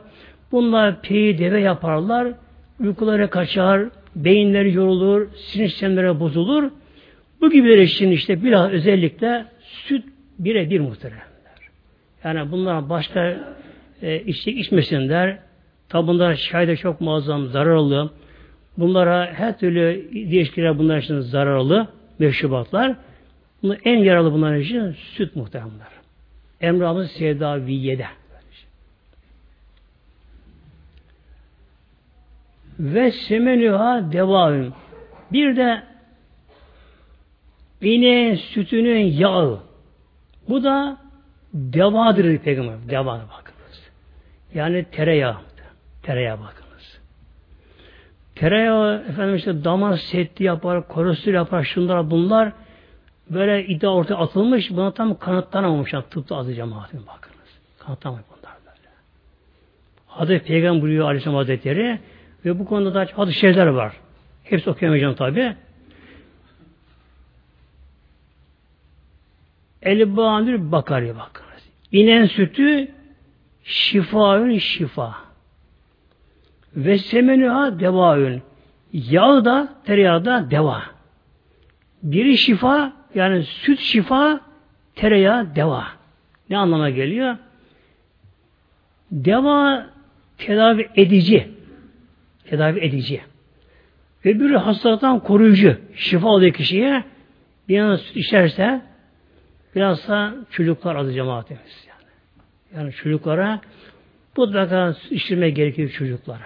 Bunlar 0.51 1.01
peyi 1.01 1.37
deve 1.37 1.61
yaparlar. 1.61 2.27
Uykulara 2.79 3.29
kaçar, 3.29 3.81
beyinleri 4.15 4.73
yorulur, 4.73 5.27
sinir 5.35 5.69
sistemleri 5.69 6.19
bozulur. 6.19 6.71
Bu 7.41 7.51
gibiler 7.51 7.77
için 7.77 8.11
işte 8.11 8.43
biraz 8.43 8.71
özellikle 8.71 9.45
süt 9.61 10.05
birebir 10.39 10.79
muhteremler. 10.79 11.25
Yani 12.23 12.51
bunlar 12.51 12.89
başka 12.89 13.37
e, 14.01 14.19
içecek 14.19 14.57
içmesinler. 14.57 15.37
Tabi 15.89 16.07
bunlar 16.07 16.35
çayda 16.35 16.75
çok 16.75 17.01
muazzam 17.01 17.45
zararlı. 17.45 18.09
Bunlara 18.77 19.33
her 19.33 19.59
türlü 19.59 20.09
değişiklikler 20.13 20.79
bunlar 20.79 20.97
için 20.97 21.19
zararlı 21.19 21.87
meşrubatlar. 22.19 22.95
Bunu 23.65 23.75
en 23.83 23.97
yaralı 23.97 24.33
bunlar 24.33 24.55
için 24.55 24.91
süt 24.91 25.35
muhteremler. 25.35 25.87
Emrahımız 26.61 27.11
sevdaviyede. 27.11 28.07
Ve 32.79 33.11
semenüha 33.11 34.11
devavün. 34.11 34.73
Bir 35.31 35.55
de 35.55 35.83
ineğin 37.81 38.35
sütünün 38.35 38.99
yağı. 38.99 39.59
Bu 40.49 40.63
da 40.63 40.97
devadır 41.53 42.37
peygamber. 42.37 42.89
Deva 42.89 43.05
bakınız. 43.05 43.89
Yani 44.53 44.85
tereyağı. 44.91 45.37
Tereyağı 46.03 46.39
bakınız. 46.39 46.99
Tereyağı 48.35 49.03
efendim 49.09 49.35
işte 49.35 49.63
damar 49.63 49.97
setli 49.97 50.45
yapar, 50.45 50.87
kolesterol 50.87 51.35
yapar, 51.35 51.63
şunlar 51.63 52.11
bunlar 52.11 52.53
böyle 53.29 53.65
iddia 53.65 53.89
ortaya 53.89 54.15
atılmış, 54.15 54.71
buna 54.71 54.91
tam 54.91 55.19
kanıtlanamamış 55.19 55.93
tıpta 56.09 56.35
azı 56.35 56.53
cemaatin 56.53 57.07
bakınız. 57.07 57.59
Kanıtlanamamış 57.79 58.25
bunlar 58.29 58.53
böyle. 58.65 58.89
Hazreti 60.07 60.45
Peygamber 60.45 60.81
buyuruyor 60.81 61.05
Aleyhisselam 61.05 61.35
Hazretleri 61.35 61.99
ve 62.45 62.59
bu 62.59 62.65
konuda 62.65 62.93
da 62.93 63.07
hadis 63.15 63.37
şeyler 63.37 63.67
var. 63.67 63.93
Hepsi 64.43 64.69
okuyamayacağım 64.69 65.15
tabi. 65.15 65.55
Elbanül 69.81 70.71
Bakari 70.71 71.15
bakınız. 71.15 71.69
İnen 71.91 72.25
sütü 72.25 72.91
şifaün 73.63 74.57
şifa. 74.57 75.15
Ve 76.75 76.97
semenüha 76.97 77.79
devaün. 77.79 78.41
Yağı 78.93 79.45
da 79.45 79.73
tereyağı 79.85 80.25
da 80.25 80.51
deva. 80.51 80.83
Biri 82.03 82.37
şifa, 82.37 82.93
yani 83.15 83.43
süt 83.43 83.79
şifa 83.79 84.41
tereyağı 84.95 85.55
deva. 85.55 85.87
Ne 86.49 86.57
anlama 86.57 86.89
geliyor? 86.89 87.37
Deva 89.11 89.87
tedavi 90.37 90.89
edici. 90.95 91.47
Tedavi 92.49 92.79
edici. 92.79 93.21
Öbürü 94.23 94.57
hastalıktan 94.57 95.19
koruyucu. 95.19 95.77
Şifa 95.95 96.27
oluyor 96.27 96.53
kişiye. 96.53 97.03
Bir 97.69 97.75
yana 97.75 97.97
süt 97.97 98.17
içerse 98.17 98.81
biraz 99.75 100.07
da 100.07 100.35
çocuklar 100.51 100.95
adı 100.95 101.13
cemaatimiz. 101.13 101.87
Yani, 101.87 102.11
yani 102.75 102.93
çocuklara 102.93 103.61
mutlaka 104.37 104.93
süt 104.93 105.11
içirme 105.11 105.49
gerekiyor 105.49 105.89
çocuklara. 105.89 106.45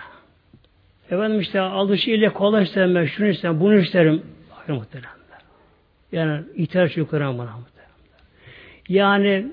Efendim 1.12 1.40
işte 1.40 1.60
aldışı 1.60 2.12
ile 2.12 2.30
kola 2.30 2.62
isterim 2.62 2.96
ben, 2.96 3.06
şunu 3.06 3.28
isterim, 3.28 3.60
bunu 3.60 3.76
isterim. 3.76 4.22
Hayır 4.50 4.80
muhteremler. 4.80 5.19
Yani 6.12 6.42
ihtiyaç 6.56 6.92
çocuklara 6.92 7.38
bana. 7.38 7.50
Yani 8.90 9.46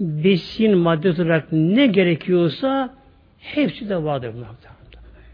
besin 0.00 0.78
madde 0.78 1.10
olarak 1.10 1.52
ne 1.52 1.86
gerekiyorsa 1.86 2.94
hepsi 3.38 3.88
de 3.88 4.04
vardır 4.04 4.30
bunlar. 4.34 4.48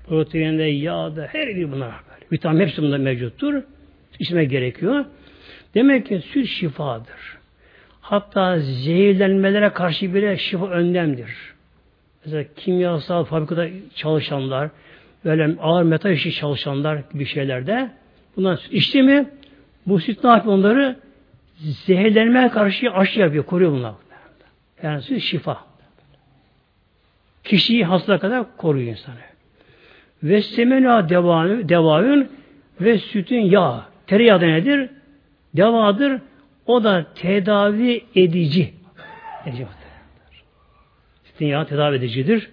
Proteinde, 0.07 0.63
yağda, 0.63 1.29
her 1.33 1.47
bir 1.47 1.73
bunlar. 1.73 1.95
Vitamin 2.33 2.61
hepsi 2.61 2.83
bunda 2.83 2.99
mevcuttur. 2.99 3.63
İçme 4.19 4.45
gerekiyor. 4.45 5.05
Demek 5.75 6.07
ki 6.07 6.21
süt 6.21 6.47
şifadır. 6.47 7.39
Hatta 8.01 8.59
zehirlenmelere 8.59 9.69
karşı 9.69 10.15
bile 10.15 10.37
şifa 10.37 10.69
önlemdir. 10.71 11.31
Mesela 12.25 12.45
kimyasal 12.57 13.25
fabrikada 13.25 13.69
çalışanlar, 13.95 14.71
böyle 15.25 15.57
ağır 15.61 15.83
metal 15.83 16.13
işi 16.13 16.33
çalışanlar 16.33 16.99
gibi 17.13 17.27
şeylerde 17.27 17.91
bunlar 18.37 18.61
içti 18.71 19.03
mi 19.03 19.27
bu 19.87 20.01
süt 20.01 20.25
ne 20.25 20.31
yapıyor 20.31 20.55
onları? 20.55 20.97
Zehirlenmeye 21.57 22.49
karşı 22.49 22.91
aşı 22.91 23.21
yapıyor, 23.21 23.45
koruyor 23.45 23.73
bunlar. 23.73 23.95
Yani 24.83 25.03
süt 25.03 25.23
şifa. 25.23 25.59
Kişiyi 27.45 27.85
hastalığa 27.85 28.19
kadar 28.19 28.57
koruyor 28.57 28.91
insanı. 28.91 29.15
Ve 30.23 30.43
semena 30.43 31.09
devayın 31.09 32.31
ve 32.81 32.99
sütün 32.99 33.41
yağı. 33.41 33.85
Tereyağı 34.07 34.41
da 34.41 34.47
nedir? 34.47 34.91
Devadır. 35.57 36.21
O 36.67 36.85
da 36.85 37.07
tedavi 37.15 38.05
edici 38.15 38.75
sütün 41.35 41.47
yağı 41.47 41.67
tedavi 41.67 41.97
edicidir. 41.97 42.51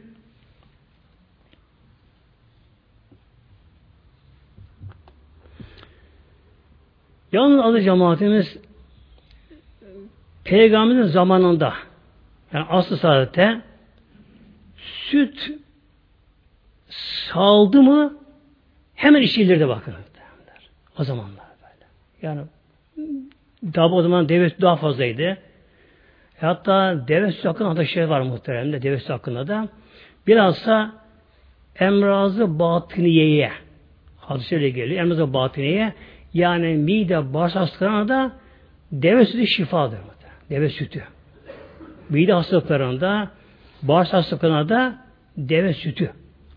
Yalnız 7.32 7.66
adı 7.66 7.82
cemaatimiz 7.82 8.58
Peygamberin 10.44 11.04
zamanında 11.04 11.74
yani 12.54 12.66
asıl 12.70 12.98
saadette 12.98 13.62
süt 14.78 15.52
saldı 17.32 17.82
mı 17.82 18.18
hemen 18.96 19.22
içilirdi 19.22 19.68
bakın. 19.68 19.94
O 21.00 21.04
zamanlar 21.04 21.46
böyle. 21.62 21.86
Yani 22.22 22.42
daha 23.64 23.88
o 23.88 24.02
zaman 24.02 24.30
deve 24.30 24.50
sütü 24.50 24.62
daha 24.62 24.76
fazlaydı. 24.76 25.22
E 26.42 26.46
hatta 26.46 27.08
deve 27.08 27.32
sütü 27.32 27.48
hakkında 27.48 27.78
da 27.78 27.86
şey 27.86 28.10
var 28.10 28.22
muhteremde 28.22 28.82
deve 28.82 29.00
sütü 29.00 29.14
hakkında 29.14 29.48
da 29.48 29.68
bilhassa 30.28 30.92
emrazı 31.76 32.60
batıniyeye 32.60 33.52
hadisiyle 34.18 34.70
geliyor. 34.70 35.02
Emrazı 35.02 35.34
batıniyeye 35.34 35.94
yani 36.34 36.68
mide 36.68 37.34
bağırsak 37.34 37.62
hastalarına 37.62 38.08
da 38.08 38.32
deve 38.92 39.26
sütü 39.26 39.48
şifadır. 39.48 40.00
Deve 40.50 40.70
sütü. 40.70 41.04
Mide 42.10 42.34
hastalıklarında 42.34 43.32
bağırsak 43.82 44.14
hastalıklarına 44.14 44.70
da 44.70 44.96
deve 45.38 45.74
sütü. 45.74 46.12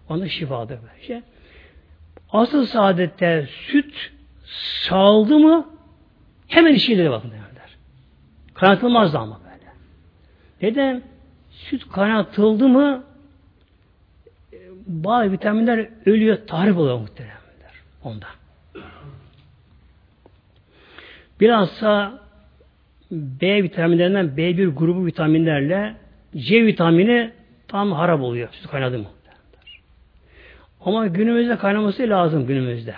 Onun 0.08 0.26
şifadır. 0.26 0.78
Böylece. 0.82 1.22
Asıl 2.30 2.66
saadette 2.66 3.48
süt 3.50 4.12
saldı 4.88 5.38
mı 5.38 5.66
hemen 6.48 6.74
içilir 6.74 7.10
bakın 7.10 7.30
derler. 7.30 7.76
Kaynatılmaz 8.54 9.12
da 9.12 9.18
ama 9.18 9.40
böyle. 9.44 9.72
Neden? 10.62 11.02
Süt 11.50 11.88
kaynatıldı 11.88 12.68
mı 12.68 13.04
bazı 14.86 15.32
vitaminler 15.32 15.88
ölüyor, 16.06 16.38
tahrip 16.46 16.78
oluyor 16.78 16.98
muhtemelen. 16.98 17.34
Ondan. 18.04 18.28
Bilhassa 21.44 22.12
B 23.10 23.62
vitaminlerinden 23.62 24.26
B1 24.26 24.66
grubu 24.74 25.06
vitaminlerle 25.06 25.94
C 26.36 26.66
vitamini 26.66 27.30
tam 27.68 27.92
harap 27.92 28.20
oluyor. 28.20 28.48
Süt 28.52 28.70
kaynadı 28.70 28.98
mı? 28.98 29.04
Ama 30.84 31.06
günümüzde 31.06 31.56
kaynaması 31.56 32.02
lazım 32.02 32.46
günümüzde. 32.46 32.94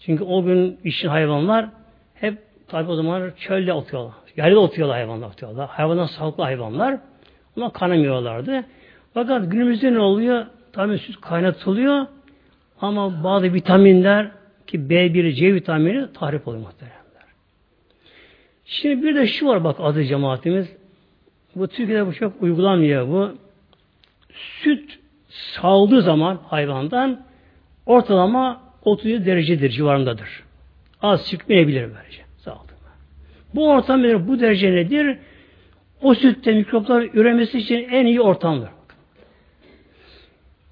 Çünkü 0.00 0.24
o 0.24 0.44
gün 0.44 0.78
işin 0.84 1.08
hayvanlar 1.08 1.68
hep 2.14 2.38
tabi 2.68 2.90
o 2.90 2.94
zaman 2.94 3.32
çölde 3.38 3.72
otuyorlar. 3.72 4.14
Yerde 4.36 4.56
oturuyorlar 4.56 4.96
hayvanlar 4.96 5.28
oturuyorlar. 5.28 5.68
Hayvanlar 5.68 6.06
sağlıklı 6.06 6.42
hayvanlar. 6.42 6.98
Ama 7.56 7.72
kanamıyorlardı. 7.72 8.64
Fakat 9.14 9.50
günümüzde 9.50 9.92
ne 9.92 9.98
oluyor? 9.98 10.46
Tabi 10.72 10.98
süt 10.98 11.20
kaynatılıyor 11.20 12.06
ama 12.80 13.24
bazı 13.24 13.52
vitaminler 13.52 14.30
ki 14.66 14.78
B1, 14.78 15.32
C 15.32 15.54
vitamini 15.54 16.12
tahrip 16.12 16.48
oluyor 16.48 16.62
muhtemelen. 16.62 17.05
Şimdi 18.66 19.02
bir 19.02 19.14
de 19.14 19.26
şu 19.26 19.46
var 19.46 19.64
bak 19.64 19.76
adı 19.80 20.04
cemaatimiz. 20.04 20.76
Bu 21.56 21.68
Türkiye'de 21.68 22.06
bu 22.06 22.14
çok 22.14 22.42
uygulanmıyor 22.42 23.08
bu. 23.08 23.32
Süt 24.32 24.98
saldığı 25.28 26.02
zaman 26.02 26.38
hayvandan 26.48 27.20
ortalama 27.86 28.62
37 28.84 29.26
derecedir 29.26 29.70
civarındadır. 29.70 30.42
Az 31.02 31.28
çıkmayabilir 31.28 31.82
böylece 31.82 32.22
saldı. 32.38 32.76
Bu 33.54 33.70
ortam 33.70 34.02
nedir? 34.02 34.28
Bu 34.28 34.40
derece 34.40 34.72
nedir? 34.72 35.18
O 36.02 36.14
sütte 36.14 36.52
mikroplar 36.52 37.02
üremesi 37.14 37.58
için 37.58 37.88
en 37.88 38.06
iyi 38.06 38.20
ortamdır. 38.20 38.68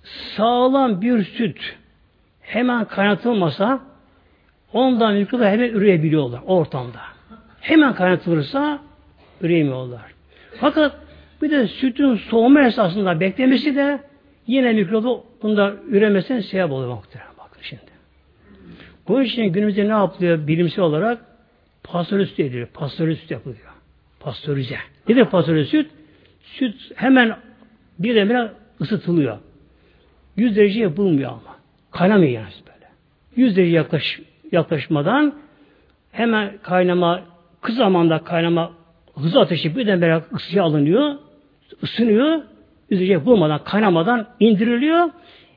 Sağlam 0.02 1.02
bir 1.02 1.24
süt 1.24 1.76
hemen 2.40 2.84
kaynatılmasa 2.84 3.80
ondan 4.72 5.14
mikroplar 5.14 5.50
hemen 5.50 5.68
üreyebiliyorlar 5.68 6.40
o 6.46 6.58
ortamda 6.58 7.00
hemen 7.64 7.94
kaynatılırsa 7.94 8.78
üreyemiyorlar. 9.40 10.14
Fakat 10.60 10.96
bir 11.42 11.50
de 11.50 11.68
sütün 11.68 12.16
soğuma 12.16 12.62
esasında 12.62 13.20
beklemesi 13.20 13.76
de 13.76 14.00
yine 14.46 14.72
mikrobu 14.72 15.26
bunda 15.42 15.74
üremesine 15.88 16.42
sebep 16.42 16.72
oluyor 16.72 16.94
muhtemelen. 16.94 17.30
Bakın 17.38 17.60
şimdi. 17.62 17.82
Bu 19.08 19.22
için 19.22 19.44
günümüzde 19.44 19.84
ne 19.84 19.92
yapılıyor 19.92 20.46
bilimsel 20.46 20.84
olarak? 20.84 21.24
Pastörize 21.82 22.30
süt 22.30 22.40
ediliyor. 22.40 22.68
Pastörize 22.68 23.20
süt 23.20 23.30
yapılıyor. 23.30 23.72
Pastörize. 24.20 24.76
Nedir 25.08 25.24
pastörize 25.24 25.70
süt? 25.70 25.90
Süt 26.42 26.92
hemen 26.94 27.36
bir 27.98 28.08
birdenbire 28.08 28.50
ısıtılıyor. 28.80 29.38
100 30.36 30.56
derece 30.56 30.80
yapılmıyor 30.80 31.30
ama. 31.30 31.56
Kaynamıyor 31.90 32.32
yani 32.32 32.46
böyle. 32.66 32.88
100 33.36 33.56
derece 33.56 33.76
yaklaş, 33.76 34.20
yaklaşmadan 34.52 35.34
hemen 36.12 36.58
kaynama 36.62 37.33
Kız 37.64 37.76
zamanda 37.76 38.18
kaynama 38.18 38.72
hızlı 39.14 39.40
ateşi 39.40 39.76
birdenbire 39.76 40.22
ısıya 40.34 40.64
alınıyor, 40.64 41.14
ısınıyor, 41.82 42.42
yüzecek 42.90 43.26
bulmadan, 43.26 43.64
kaynamadan 43.64 44.26
indiriliyor, 44.40 45.10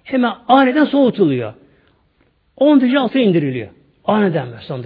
hemen 0.03 0.33
aniden 0.47 0.85
soğutuluyor. 0.85 1.53
10 2.57 2.81
derece 2.81 2.99
altına 2.99 3.21
indiriliyor. 3.21 3.67
Aniden 4.05 4.47
böyle 4.47 4.61
son 4.61 4.85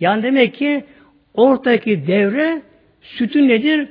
Yani 0.00 0.22
demek 0.22 0.54
ki 0.54 0.84
ortadaki 1.34 2.06
devre 2.06 2.62
sütün 3.02 3.48
nedir? 3.48 3.88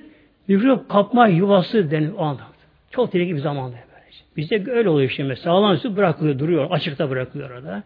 Mikrop 0.48 0.90
kapma 0.90 1.28
yuvası 1.28 1.92
denir 1.92 2.12
o 2.18 2.22
anda. 2.22 2.42
Çok 2.92 3.12
tehlikeli 3.12 3.36
bir 3.36 3.42
zamanda 3.42 3.76
böylece. 3.94 4.18
Bizde 4.38 4.72
öyle 4.72 4.90
oluyor 4.90 5.10
şimdi. 5.10 5.36
Sağlam 5.36 5.78
süt 5.78 5.98
bırakılıyor, 5.98 6.40
duruyor. 6.40 6.72
Açıkta 6.72 7.10
bırakılıyor 7.10 7.50
orada. 7.50 7.84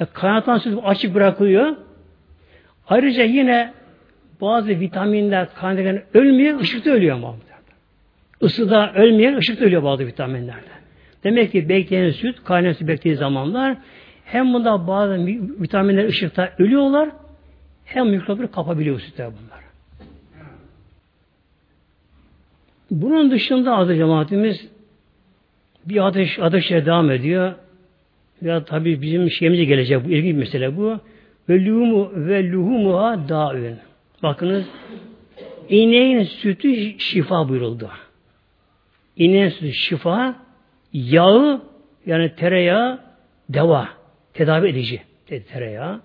E, 0.00 0.04
kaynatan 0.04 0.58
süt 0.58 0.78
açık 0.84 1.14
bırakılıyor. 1.14 1.76
Ayrıca 2.88 3.24
yine 3.24 3.72
bazı 4.40 4.68
vitaminler 4.68 5.54
kaynaklarından 5.54 6.02
ölmüyor, 6.14 6.60
ışıkta 6.60 6.90
ölüyor 6.90 7.16
ama. 7.16 7.34
Isıda 8.40 8.92
ölmeyen 8.94 9.36
ışıkta 9.36 9.64
ölüyor 9.64 9.82
bazı 9.82 10.06
vitaminlerde. 10.06 10.74
Demek 11.24 11.52
ki 11.52 11.68
bekleyen 11.68 12.10
süt, 12.10 12.44
kaynayan 12.44 12.72
süt 12.72 12.88
beklediği 12.88 13.16
zamanlar 13.16 13.76
hem 14.24 14.54
bunda 14.54 14.86
bazı 14.86 15.26
vitaminler 15.60 16.04
ışıkta 16.04 16.52
ölüyorlar 16.58 17.08
hem 17.84 18.08
mikropları 18.08 18.50
kapabiliyor 18.50 19.00
sütler 19.00 19.26
bunlar. 19.26 19.64
Bunun 22.90 23.30
dışında 23.30 23.76
adı 23.76 23.96
cemaatimiz 23.96 24.68
bir 25.86 26.06
ateş 26.06 26.38
ateşe 26.38 26.86
devam 26.86 27.10
ediyor. 27.10 27.54
Ya 28.42 28.64
tabi 28.64 29.02
bizim 29.02 29.30
şeyimize 29.30 29.64
gelecek 29.64 30.04
bu 30.04 30.10
ilginç 30.10 30.36
mesele 30.36 30.76
bu. 30.76 31.00
Ve 31.48 31.64
luhumu 31.64 32.10
ve 32.14 32.50
luhumuha 32.50 33.28
daün. 33.28 33.78
Bakınız 34.22 34.64
ineğin 35.68 36.22
sütü 36.22 36.98
şifa 36.98 37.48
buyuruldu. 37.48 37.90
İneğin 39.16 39.48
sütü 39.48 39.72
şifa, 39.72 40.34
yağı 40.92 41.62
yani 42.06 42.34
tereyağı 42.36 43.00
deva, 43.48 43.88
tedavi 44.34 44.68
edici 44.68 45.02
tereyağı. 45.52 46.00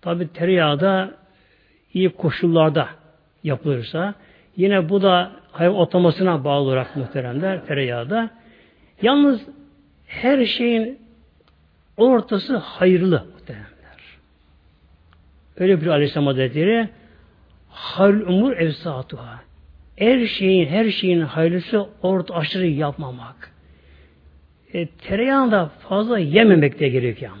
Tabi 0.00 0.28
tereyağı 0.28 0.80
da 0.80 1.14
iyi 1.94 2.08
koşullarda 2.08 2.88
yapılırsa 3.44 4.14
yine 4.56 4.88
bu 4.88 5.02
da 5.02 5.32
hayvan 5.52 5.76
otlamasına 5.76 6.44
bağlı 6.44 6.64
olarak 6.64 6.96
muhteremler 6.96 7.66
tereyağı 7.66 8.10
da. 8.10 8.30
Yalnız 9.02 9.40
her 10.06 10.44
şeyin 10.44 10.98
ortası 11.96 12.56
hayırlı. 12.56 13.37
Öyle 15.58 15.80
bir 15.80 15.86
Aleyhisselam 15.86 16.26
Hazretleri 16.26 16.88
hayırlı 17.68 18.26
umur 18.26 18.56
evsatuha. 18.56 19.40
Her 19.96 20.26
şeyin, 20.26 20.66
her 20.66 20.90
şeyin 20.90 21.20
hayırlısı 21.20 21.86
orta 22.02 22.34
aşırı 22.34 22.66
yapmamak. 22.66 23.52
E, 24.74 24.86
tereyağını 24.86 25.52
da 25.52 25.70
fazla 25.88 26.18
yememek 26.18 26.80
de 26.80 26.88
gerekiyor. 26.88 27.32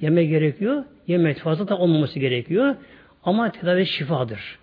Yeme 0.00 0.24
gerekiyor. 0.24 0.84
Yemek 1.06 1.38
fazla 1.38 1.68
da 1.68 1.78
olmaması 1.78 2.18
gerekiyor. 2.18 2.74
Ama 3.24 3.52
tedavi 3.52 3.86
şifadır. 3.86 4.58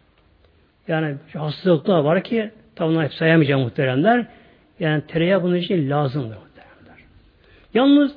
Yani 0.87 1.15
hastalıklar 1.33 1.99
var 1.99 2.23
ki 2.23 2.51
tabi 2.75 2.97
hep 2.97 3.13
sayamayacağım 3.13 3.61
muhteremler. 3.61 4.25
Yani 4.79 5.01
tereyağı 5.07 5.43
bunun 5.43 5.55
için 5.55 5.89
lazımdır 5.89 6.37
muhteremler. 6.37 7.03
Yalnız 7.73 8.15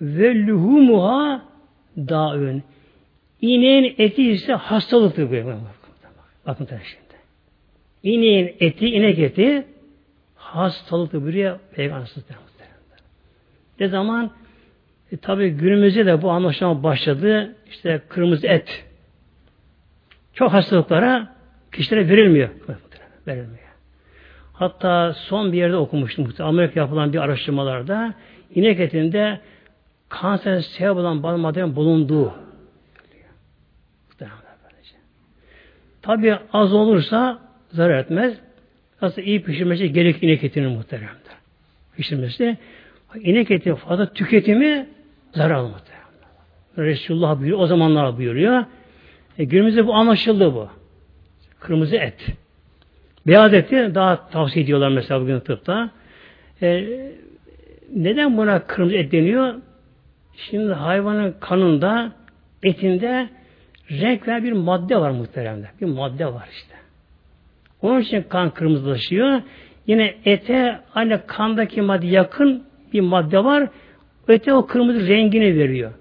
ve 0.00 0.46
luhumuha 0.46 1.42
daün. 1.96 2.62
İneğin 3.40 3.94
eti 3.98 4.30
ise 4.30 4.52
hastalıktır. 4.52 5.30
Bakın 6.46 6.66
şimdi. 6.66 7.18
İneğin 8.02 8.56
eti, 8.60 8.86
inek 8.86 9.18
eti 9.18 9.66
hastalıktır 10.34 11.22
buraya 11.22 11.58
peygamber 11.74 12.08
Ne 13.80 13.88
zaman? 13.88 14.30
E, 15.12 15.16
tabi 15.16 15.50
günümüzde 15.50 16.06
de 16.06 16.22
bu 16.22 16.30
anlaşma 16.30 16.82
başladı. 16.82 17.56
İşte 17.70 18.02
kırmızı 18.08 18.46
et. 18.46 18.84
Çok 20.34 20.52
hastalıklara 20.52 21.34
kişilere 21.72 22.08
verilmiyor. 22.08 22.48
Verilmiyor. 23.26 23.68
Hatta 24.52 25.12
son 25.14 25.52
bir 25.52 25.58
yerde 25.58 25.76
okumuştum. 25.76 26.34
Amerika 26.38 26.80
yapılan 26.80 27.12
bir 27.12 27.18
araştırmalarda 27.18 28.14
inek 28.54 28.80
etinde 28.80 29.40
kanser 30.08 30.60
sebep 30.60 30.96
olan 30.96 31.22
bazı 31.22 31.38
maddenin 31.38 31.76
bulunduğu. 31.76 32.47
Tabi 36.02 36.36
az 36.52 36.72
olursa 36.72 37.38
zarar 37.72 37.98
etmez. 37.98 38.34
Aslında 39.00 39.26
iyi 39.26 39.42
pişirmesi 39.42 39.92
gerek 39.92 40.22
inek 40.22 40.44
etinin 40.44 40.70
muhteremdir. 40.70 41.32
Pişirmesi. 41.96 42.56
İnek 43.20 43.50
eti 43.50 43.74
fazla 43.74 44.12
tüketimi 44.12 44.86
zarar 45.34 45.60
muhterem. 45.62 45.98
Resulullah 46.78 47.38
buyuruyor. 47.38 47.58
O 47.58 47.66
zamanlar 47.66 48.16
buyuruyor. 48.16 48.64
E, 49.38 49.44
günümüzde 49.44 49.86
bu 49.86 49.94
anlaşıldı 49.94 50.54
bu. 50.54 50.68
Kırmızı 51.60 51.96
et. 51.96 52.26
Beyaz 53.26 53.54
eti 53.54 53.94
daha 53.94 54.28
tavsiye 54.28 54.64
ediyorlar 54.64 54.88
mesela 54.88 55.20
bugün 55.20 55.40
tıpta. 55.40 55.90
E, 56.62 56.84
neden 57.94 58.36
buna 58.36 58.66
kırmızı 58.66 58.96
et 58.96 59.12
deniyor? 59.12 59.54
Şimdi 60.36 60.72
hayvanın 60.72 61.34
kanında, 61.40 62.12
etinde 62.62 63.28
renk 63.90 64.28
veren 64.28 64.44
bir 64.44 64.52
madde 64.52 65.00
var 65.00 65.10
muhteremde. 65.10 65.66
Bir 65.80 65.86
madde 65.86 66.26
var 66.26 66.48
işte. 66.52 66.74
Onun 67.82 68.00
için 68.00 68.22
kan 68.22 68.50
kırmızılaşıyor. 68.50 69.42
Yine 69.86 70.14
ete 70.24 70.80
aynı 70.94 71.26
kandaki 71.26 71.82
madde 71.82 72.06
yakın 72.06 72.64
bir 72.92 73.00
madde 73.00 73.44
var. 73.44 73.68
Ete 74.28 74.52
o 74.52 74.66
kırmızı 74.66 75.08
rengini 75.08 75.56
veriyor. 75.58 75.92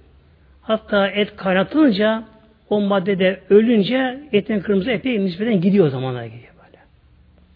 Hatta 0.62 1.08
et 1.08 1.36
kaynatılınca 1.36 2.24
o 2.70 2.82
madde 2.82 3.20
de 3.20 3.40
ölünce 3.50 4.20
etin 4.34 4.60
kırmızı 4.60 4.92
epey 4.92 5.20
nispeten 5.20 5.62
gidiyor 5.62 5.86
o 5.86 5.90
gidiyor 5.90 6.54
böyle. 6.58 6.80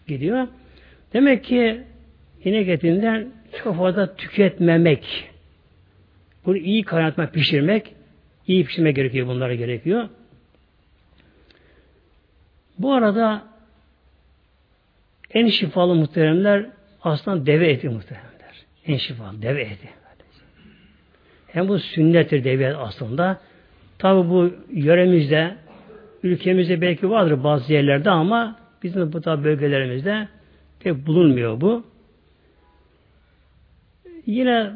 Gidiyor. 0.06 0.48
Demek 1.12 1.44
ki 1.44 1.80
inek 2.44 2.68
etinden 2.68 3.28
çok 3.64 3.76
fazla 3.76 4.16
tüketmemek. 4.16 5.30
Bunu 6.46 6.56
iyi 6.56 6.82
kaynatmak, 6.82 7.34
pişirmek, 7.34 7.94
iyi 8.46 8.64
pişirmek 8.64 8.96
gerekiyor, 8.96 9.26
bunlara 9.26 9.54
gerekiyor. 9.54 10.08
Bu 12.82 12.92
arada 12.92 13.42
en 15.34 15.48
şifalı 15.48 15.94
muhteremler 15.94 16.66
aslında 17.02 17.46
deve 17.46 17.70
eti 17.70 17.88
muhteremler. 17.88 18.32
En 18.86 18.96
şifalı 18.96 19.42
deve 19.42 19.62
eti. 19.62 19.88
Hem 21.46 21.68
bu 21.68 21.78
sünnettir 21.78 22.44
deve 22.44 22.76
aslında. 22.76 23.40
Tabi 23.98 24.28
bu 24.30 24.50
yöremizde, 24.72 25.56
ülkemizde 26.22 26.80
belki 26.80 27.10
vardır 27.10 27.44
bazı 27.44 27.72
yerlerde 27.72 28.10
ama 28.10 28.56
bizim 28.82 29.12
bu 29.12 29.20
tabi 29.20 29.44
bölgelerimizde 29.44 30.28
pek 30.80 31.06
bulunmuyor 31.06 31.60
bu. 31.60 31.84
Yine 34.26 34.70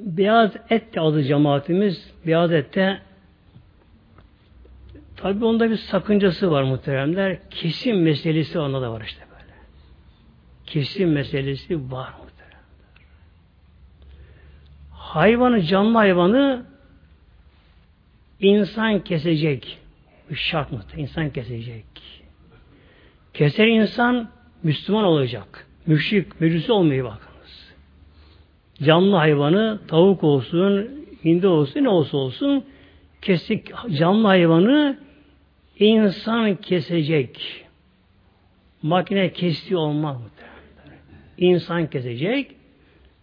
beyaz 0.00 0.52
et 0.70 0.94
de 0.94 1.00
adı 1.00 1.22
cemaatimiz. 1.22 2.12
Beyaz 2.26 2.52
ette 2.52 2.98
tabi 5.22 5.44
onda 5.44 5.70
bir 5.70 5.76
sakıncası 5.76 6.50
var 6.50 6.62
muhteremler. 6.62 7.38
Kesim 7.50 8.02
meselesi 8.02 8.58
onda 8.58 8.82
da 8.82 8.92
var 8.92 9.00
işte 9.00 9.24
böyle. 9.32 9.52
Kesim 10.66 11.12
meselesi 11.12 11.76
var 11.92 12.12
muhteremler. 12.22 12.60
Hayvanı, 14.90 15.62
canlı 15.62 15.98
hayvanı 15.98 16.64
insan 18.40 19.04
kesecek. 19.04 19.78
Bu 20.30 20.34
şart 20.34 20.72
mı? 20.72 20.80
İnsan 20.96 21.30
kesecek. 21.30 21.84
Keser 23.34 23.66
insan 23.66 24.30
Müslüman 24.62 25.04
olacak. 25.04 25.66
Müşrik, 25.86 26.40
meclisi 26.40 26.72
olmayı 26.72 27.04
bakınız. 27.04 27.74
Canlı 28.82 29.16
hayvanı, 29.16 29.80
tavuk 29.88 30.24
olsun, 30.24 30.90
hindi 31.24 31.46
olsun, 31.46 31.84
ne 31.84 31.88
olsa 31.88 32.16
olsun, 32.16 32.64
kesik 33.22 33.70
canlı 33.90 34.26
hayvanı 34.26 34.98
insan 35.84 36.56
kesecek. 36.56 37.64
Makine 38.82 39.32
kestiği 39.32 39.76
olmaz 39.76 40.16
mı? 40.16 40.26
İnsan 41.38 41.90
kesecek 41.90 42.50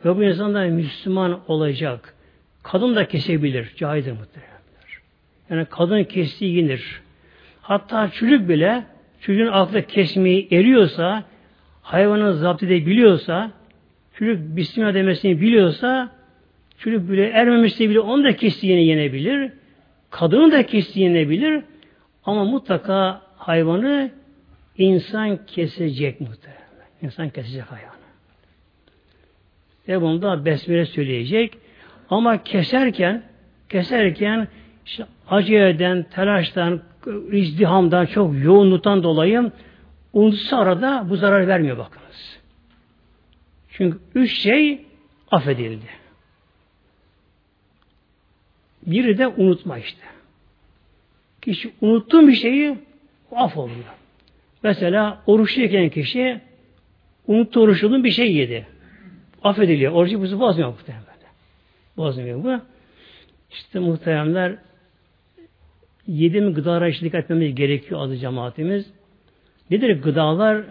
ve 0.05 0.17
bu 0.17 0.23
insan 0.23 0.53
da 0.53 0.63
Müslüman 0.63 1.39
olacak. 1.47 2.15
Kadın 2.63 2.95
da 2.95 3.07
kesebilir. 3.07 3.73
Caizdir 3.77 4.11
muhtemelen. 4.11 4.49
Yani 5.49 5.65
kadın 5.65 6.03
kestiği 6.03 6.55
yenir. 6.55 7.01
Hatta 7.61 8.09
çocuk 8.09 8.49
bile 8.49 8.83
çocuğun 9.21 9.47
aklı 9.47 9.81
kesmeyi 9.81 10.47
eriyorsa 10.51 11.23
hayvanın 11.81 12.31
zapt 12.31 12.63
edebiliyorsa 12.63 13.51
çocuk 14.13 14.57
bismillah 14.57 14.93
demesini 14.93 15.41
biliyorsa 15.41 16.11
çocuk 16.77 17.11
bile 17.11 17.27
ermemişse 17.27 17.89
bile 17.89 17.99
onu 17.99 18.23
da 18.23 18.35
kestiğini 18.35 18.85
yenebilir. 18.85 19.51
Kadını 20.09 20.51
da 20.51 20.65
kestiğini 20.65 21.17
yenebilir. 21.17 21.63
Ama 22.29 22.45
mutlaka 22.45 23.21
hayvanı 23.37 24.11
insan 24.77 25.45
kesecek 25.45 26.21
muhtemelen. 26.21 26.87
İnsan 27.01 27.29
kesecek 27.29 27.63
hayvanı. 27.63 27.93
Ve 29.87 30.01
bunu 30.01 30.21
da 30.21 30.45
besmele 30.45 30.85
söyleyecek. 30.85 31.57
Ama 32.09 32.43
keserken 32.43 33.23
keserken 33.69 34.47
işte 34.85 35.05
acıyeden, 35.29 36.03
telaştan, 36.03 36.81
izdihamdan, 37.31 38.05
çok 38.05 38.43
yoğunluktan 38.43 39.03
dolayı 39.03 39.51
unutsa 40.13 40.57
arada 40.57 41.05
bu 41.09 41.15
zarar 41.15 41.47
vermiyor 41.47 41.77
bakınız. 41.77 42.39
Çünkü 43.69 43.99
üç 44.15 44.37
şey 44.37 44.85
affedildi. 45.31 45.89
Biri 48.85 49.17
de 49.17 49.27
unutma 49.27 49.77
işte. 49.77 50.18
Kişi 51.41 51.71
unuttuğun 51.81 52.27
bir 52.27 52.35
şeyi 52.35 52.77
af 53.31 53.57
oluyor. 53.57 53.77
Mesela 54.63 55.21
oruçluyken 55.27 55.89
kişi 55.89 56.41
unuttu 57.27 57.61
oruçluğun 57.61 58.03
bir 58.03 58.11
şey 58.11 58.35
yedi. 58.35 58.67
Affediliyor. 59.43 59.91
Orucu 59.91 60.21
buzu 60.21 60.39
bozmuyor 60.39 60.69
muhtemelen. 60.69 61.05
Bozmuyor 61.97 62.43
bu. 62.43 62.61
İşte 63.51 63.79
muhteremler 63.79 64.55
yediğimiz 66.07 66.53
gıdalara 66.53 66.87
işte 66.87 67.05
dikkat 67.05 67.23
etmemiz 67.23 67.55
gerekiyor 67.55 68.01
adı 68.01 68.17
cemaatimiz. 68.17 68.91
Nedir 69.69 70.01
gıdalar? 70.01 70.63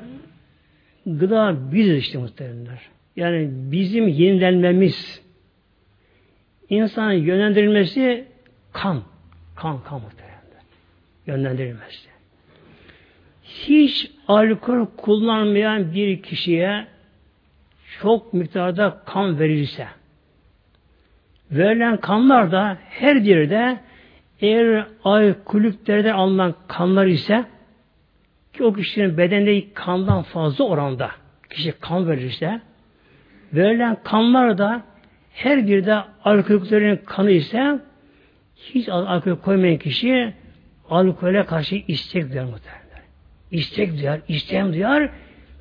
gıda 1.17 1.73
biziz 1.73 1.99
işte 1.99 2.19
muhtemelenler. 2.19 2.81
Yani 3.17 3.49
bizim 3.53 4.09
yenilenmemiz, 4.09 5.23
insanın 6.69 7.13
yönlendirilmesi 7.13 8.25
kan. 8.73 9.03
Kan, 9.57 9.85
kan 9.85 10.01
muhtemelenler. 10.01 10.28
Yönlendirilmesi. 11.29 12.09
Hiç 13.43 14.11
alkol 14.29 14.87
kullanmayan 14.97 15.95
bir 15.95 16.23
kişiye 16.23 16.87
çok 18.01 18.33
miktarda 18.33 19.03
kan 19.07 19.39
verilirse, 19.39 19.87
verilen 21.51 21.97
kanlar 21.97 22.53
da 22.53 22.79
her 22.89 23.25
birde 23.25 23.79
eğer 24.41 24.87
alkoliklerden 25.05 26.15
alınan 26.15 26.55
kanlar 26.69 27.07
ise 27.07 27.45
ki 28.53 28.65
o 28.65 28.73
kişinin 28.73 29.19
bedendeki 29.19 29.73
kandan 29.75 30.23
fazla 30.23 30.65
oranda 30.65 31.11
kişi 31.51 31.73
kan 31.73 32.09
verirse 32.09 32.61
verilen 33.53 33.97
kanlar 34.05 34.59
da 34.59 34.83
her 35.33 35.67
bir 35.67 35.87
de 35.87 35.97
alkoliklerin 36.25 36.97
kanı 36.97 37.31
ise 37.31 37.79
hiç 38.57 38.89
alkol 38.89 39.37
koymayan 39.37 39.79
kişi 39.79 40.35
alkole 40.91 41.45
karşı 41.45 41.83
istek 41.89 42.31
duyar 42.33 42.45
muhtemelen. 42.45 43.03
İstek 43.51 43.99
duyar, 43.99 44.21
istem 44.29 44.73
duyar 44.73 45.11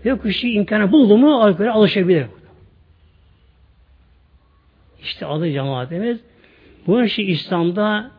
ve 0.05 0.19
kişi 0.19 0.51
imkanı 0.51 0.91
buldu 0.91 1.17
mu 1.17 1.41
alkole 1.41 1.71
alışabilir. 1.71 2.25
İşte 5.01 5.25
adı 5.25 5.51
cemaatimiz. 5.51 6.19
Bu 6.88 7.03
işi 7.03 7.23
İslam'da 7.23 8.11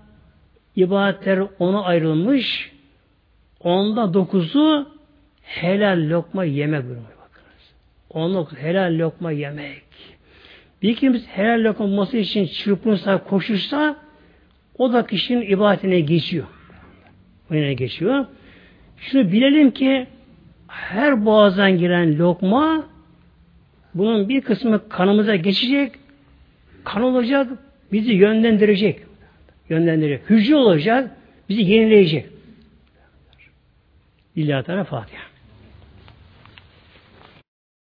ibadetler 0.77 1.43
ona 1.59 1.83
ayrılmış. 1.83 2.73
Onda 3.61 4.15
dokuzu 4.15 4.89
helal 5.43 6.11
lokma 6.11 6.45
yemek 6.45 6.83
buyuruyor. 6.83 7.07
Bakınız. 7.07 7.75
Onda 8.11 8.47
helal 8.61 8.99
lokma 8.99 9.33
yemek. 9.33 9.83
Bir 10.83 10.97
kimse 10.97 11.27
helal 11.27 11.65
lokma 11.65 11.87
olması 11.87 12.17
için 12.17 12.47
çırpınsa, 12.47 13.25
koşursa 13.25 13.97
o 14.79 14.93
da 14.93 15.07
kişinin 15.07 15.43
ibadetine 15.43 16.01
geçiyor. 16.01 16.47
Oyuna 17.51 17.73
geçiyor. 17.73 18.27
Şunu 18.97 19.33
bilelim 19.33 19.71
ki 19.71 20.07
her 20.69 21.25
boğazdan 21.25 21.79
giren 21.79 22.19
lokma 22.19 22.87
bunun 23.95 24.29
bir 24.29 24.41
kısmı 24.41 24.89
kanımıza 24.89 25.37
geçecek, 25.37 25.93
kan 26.85 27.03
olacak, 27.03 27.49
bizi 27.93 28.13
yönlendirecek. 28.13 29.01
Yönlendirecek. 29.69 30.31
Hücre 30.31 30.57
olacak, 30.57 31.11
bizi 31.49 31.63
yenileyecek. 31.63 32.27
İlla 34.37 34.63
Teala 34.63 34.85
Fatiha. 34.85 35.28